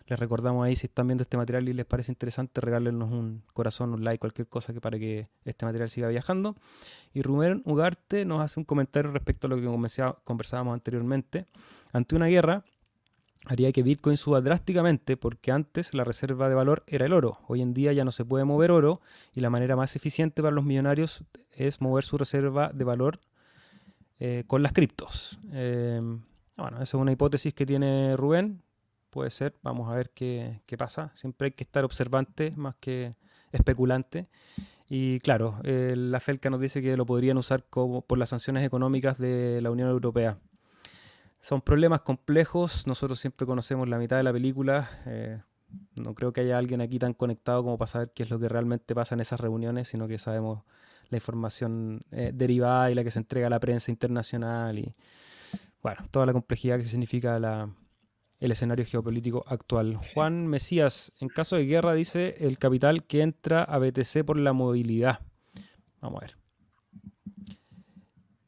[0.07, 3.93] Les recordamos ahí, si están viendo este material y les parece interesante, regálenos un corazón,
[3.95, 6.57] un like, cualquier cosa que para que este material siga viajando.
[7.15, 11.47] Y Rubén Ugarte nos hace un comentario respecto a lo que conversábamos anteriormente.
[11.93, 12.65] Ante una guerra,
[13.47, 17.40] haría que Bitcoin suba drásticamente porque antes la reserva de valor era el oro.
[17.48, 19.01] Hoy en día ya no se puede mover oro
[19.32, 23.19] y la manera más eficiente para los millonarios es mover su reserva de valor
[24.19, 25.39] eh, con las criptos.
[25.52, 26.23] Em,
[26.56, 28.62] bueno, esa es una hipótesis que tiene Rubén.
[29.10, 31.12] Puede ser, vamos a ver qué, pasa.
[31.14, 33.14] Siempre hay que estar observante más que
[33.51, 34.28] especulante.
[34.89, 38.64] Y claro, eh, la FELCA nos dice que lo podrían usar como por las sanciones
[38.64, 40.39] económicas de la Unión Europea.
[41.43, 44.89] Son problemas complejos, nosotros siempre conocemos la mitad de la película.
[45.06, 45.43] Eh,
[45.97, 48.48] no creo que haya alguien aquí tan conectado como para saber qué es lo que
[48.48, 50.62] realmente pasa en esas reuniones, sino que sabemos
[51.10, 54.93] la información eh, derivada y la que se entrega a la prensa internacional y,
[55.82, 57.36] bueno, toda la complejidad que significa
[58.39, 59.98] el escenario geopolítico actual.
[60.14, 64.52] Juan Mesías, en caso de guerra, dice el capital que entra a BTC por la
[64.52, 65.19] movilidad.
[66.01, 66.36] Vamos a ver.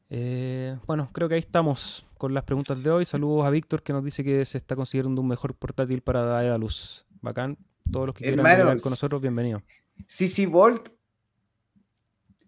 [0.09, 3.05] Eh, bueno, creo que ahí estamos con las preguntas de hoy.
[3.05, 7.05] Saludos a Víctor que nos dice que se está considerando un mejor portátil para Daedalus.
[7.21, 7.55] Bacán.
[7.91, 9.61] Todos los que quieran hablar con nosotros, bienvenidos.
[10.07, 10.89] CC Volt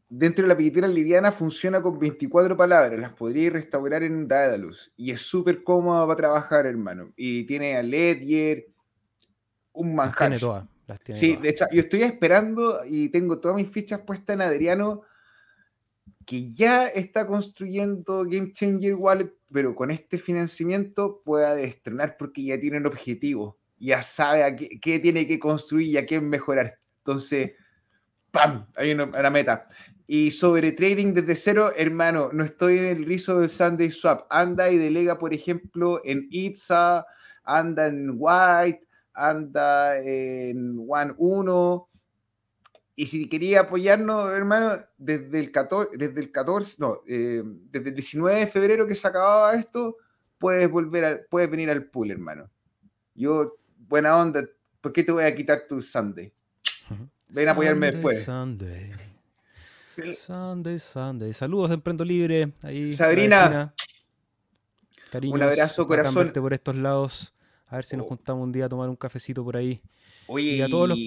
[0.10, 3.00] dentro de la billetera liviana funciona con 24 palabras.
[3.00, 4.92] Las podría restaurar en Daedalus.
[4.98, 7.14] Y es súper cómodo para trabajar, hermano.
[7.16, 8.66] Y tiene a Ledger,
[9.74, 10.30] un manjar.
[10.30, 10.66] tiene todas.
[11.12, 15.04] sí, de hecho, yo estoy esperando y tengo todas mis fichas puestas en Adriano
[16.28, 22.60] que ya está construyendo Game Changer Wallet, pero con este financiamiento pueda destronar porque ya
[22.60, 26.80] tiene un objetivo, ya sabe a qué, tiene que construir y a qué mejorar.
[26.98, 27.54] Entonces,
[28.30, 28.68] ¡pam!
[28.76, 29.70] Hay una, meta.
[30.06, 34.28] Y sobre trading desde cero, hermano, no estoy en el rizo del Sunday Swap.
[34.30, 37.06] Anda y delega, por ejemplo, en Itza,
[37.46, 41.90] anda en White, anda en One 1
[43.00, 47.96] y si quería apoyarnos, hermano, desde el 14, desde el 14, no, eh, desde el
[47.96, 49.98] 19 de febrero que se acababa esto,
[50.40, 52.50] puedes volver puedes venir al pool, hermano.
[53.14, 54.44] Yo, buena onda,
[54.82, 56.34] ¿por qué te voy a quitar tu Sunday?
[57.30, 58.24] Ven a apoyarme después.
[58.24, 58.92] Sunday.
[60.16, 61.34] Sunday, Sunday.
[61.34, 62.52] Saludos Emprendo Libre.
[62.64, 63.76] Ahí, Sabrina.
[65.12, 66.32] Cariños, un abrazo, corazón.
[66.34, 67.36] por estos lados.
[67.68, 68.10] A ver si nos oh.
[68.10, 69.80] juntamos un día a tomar un cafecito por ahí.
[70.26, 70.98] Oye, y a todos los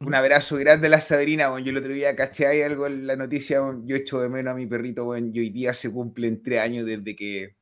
[0.00, 3.06] un abrazo grande a la Sabrina, bueno, yo el otro día caché ahí algo en
[3.06, 6.42] la noticia, yo echo de menos a mi perrito, bueno, y hoy día se cumplen
[6.42, 7.56] tres años desde que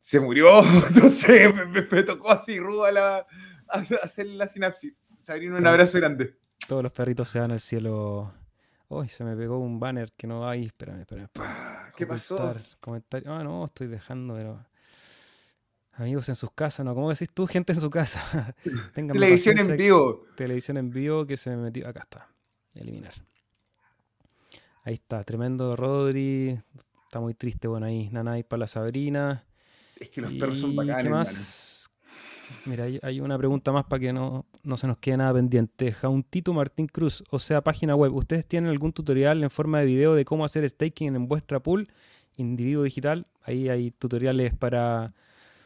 [0.00, 3.26] se murió, entonces me, me, tocó así ruda la,
[3.68, 4.94] hacer la sinapsis.
[5.18, 6.36] Sabrina, un abrazo grande.
[6.68, 8.30] Todos los perritos se van al cielo.
[8.88, 11.28] Uy, se me pegó un banner que no hay, espérame, espérame.
[11.96, 12.54] ¿Qué pasó?
[12.80, 13.32] Comentario.
[13.32, 14.66] Ah, no, estoy dejando, pero...
[15.96, 16.94] Amigos en sus casas, ¿no?
[16.94, 17.46] ¿Cómo decís tú?
[17.48, 18.54] Gente en su casa.
[18.94, 20.26] televisión en vivo.
[20.36, 21.86] Televisión en vivo que se me metió.
[21.86, 22.28] Acá está.
[22.74, 23.14] Eliminar.
[24.82, 25.22] Ahí está.
[25.22, 26.58] Tremendo Rodri.
[27.04, 28.08] Está muy triste, bueno, ahí.
[28.10, 29.44] Nanay para la Sabrina.
[29.96, 31.04] Es que los perros son bacanes.
[31.04, 31.90] ¿Qué más?
[32.66, 35.92] Mira, hay, una pregunta más para que no, no, se nos quede nada pendiente.
[35.92, 38.14] Jauntito Martín Cruz, o sea, página web.
[38.14, 41.88] ¿Ustedes tienen algún tutorial en forma de video de cómo hacer staking en vuestra pool?
[42.36, 43.24] Individuo digital.
[43.42, 45.08] Ahí hay tutoriales para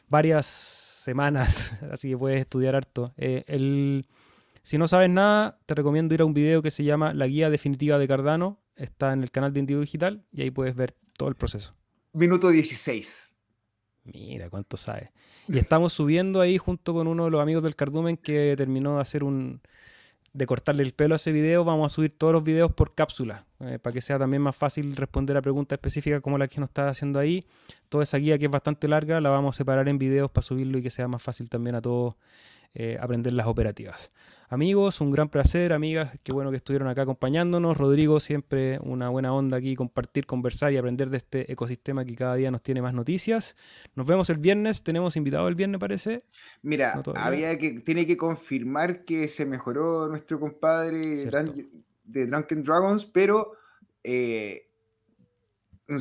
[0.08, 3.12] varias semanas, así que puedes estudiar harto.
[3.16, 4.06] Eh, el,
[4.62, 7.50] si no sabes nada, te recomiendo ir a un video que se llama La Guía
[7.50, 8.60] Definitiva de Cardano.
[8.76, 11.72] Está en el canal de Indigo Digital y ahí puedes ver todo el proceso.
[12.12, 13.32] minuto 16.
[14.04, 15.12] Mira, cuánto sabe.
[15.48, 19.02] Y estamos subiendo ahí junto con uno de los amigos del Cardumen que terminó de
[19.02, 19.60] hacer un,
[20.32, 23.46] de cortarle el pelo a ese video, vamos a subir todos los videos por cápsula,
[23.60, 26.68] eh, para que sea también más fácil responder a preguntas específicas como la que nos
[26.68, 27.44] está haciendo ahí.
[27.88, 30.78] Toda esa guía que es bastante larga la vamos a separar en videos para subirlo
[30.78, 32.16] y que sea más fácil también a todos
[32.74, 34.10] eh, aprender las operativas.
[34.50, 37.76] Amigos, un gran placer, amigas, qué bueno que estuvieron acá acompañándonos.
[37.76, 42.34] Rodrigo, siempre una buena onda aquí, compartir, conversar y aprender de este ecosistema que cada
[42.34, 43.56] día nos tiene más noticias.
[43.94, 46.24] Nos vemos el viernes, tenemos invitado el viernes, parece.
[46.62, 51.00] Mira, había que, tiene que confirmar que se mejoró nuestro compadre
[52.04, 53.52] de Drunken Dragons, pero
[54.02, 54.68] eh,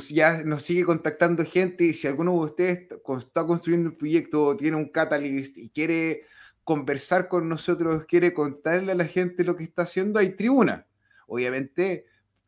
[0.09, 2.87] ya nos sigue contactando gente y si alguno de ustedes
[3.17, 6.23] está construyendo un proyecto, tiene un catalyst y quiere
[6.67, 10.85] conversar con nosotros, quiere contarle a la gente lo que está haciendo, hay tribuna.
[11.25, 12.07] Obviamente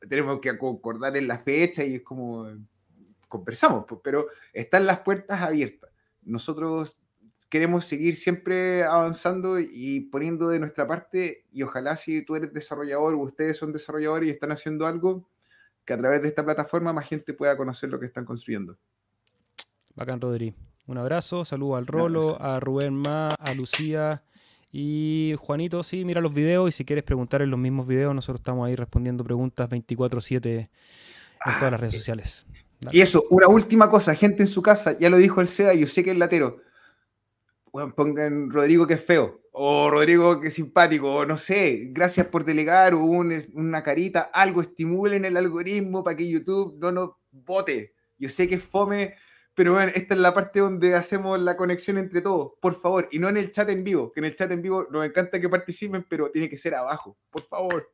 [0.09, 2.45] tenemos que concordar en la fecha y es como
[3.29, 5.89] conversamos, pero están las puertas abiertas.
[6.21, 6.99] Nosotros
[7.47, 13.13] queremos seguir siempre avanzando y poniendo de nuestra parte y ojalá si tú eres desarrollador
[13.13, 15.29] o ustedes son desarrolladores y están haciendo algo,
[15.85, 18.77] que a través de esta plataforma más gente pueda conocer lo que están construyendo.
[19.95, 20.53] Bacán, Rodri.
[20.89, 24.23] Un abrazo, saludo al Rolo, a Rubén Ma, a Lucía
[24.71, 25.83] y Juanito.
[25.83, 28.75] Sí, mira los videos y si quieres preguntar en los mismos videos, nosotros estamos ahí
[28.75, 32.47] respondiendo preguntas 24-7 en todas las redes ah, sociales.
[32.91, 35.85] Y eso, una última cosa, gente en su casa, ya lo dijo el SEA, yo
[35.85, 36.57] sé que es latero.
[37.95, 42.43] pongan Rodrigo que es feo, o Rodrigo que es simpático, o no sé, gracias por
[42.43, 47.93] delegar, o una carita, algo estimulen el algoritmo para que YouTube no nos vote.
[48.17, 49.13] Yo sé que es fome
[49.59, 53.19] pero bueno, esta es la parte donde hacemos la conexión entre todos, por favor, y
[53.19, 55.49] no en el chat en vivo, que en el chat en vivo nos encanta que
[55.49, 57.91] participen, pero tiene que ser abajo, por favor.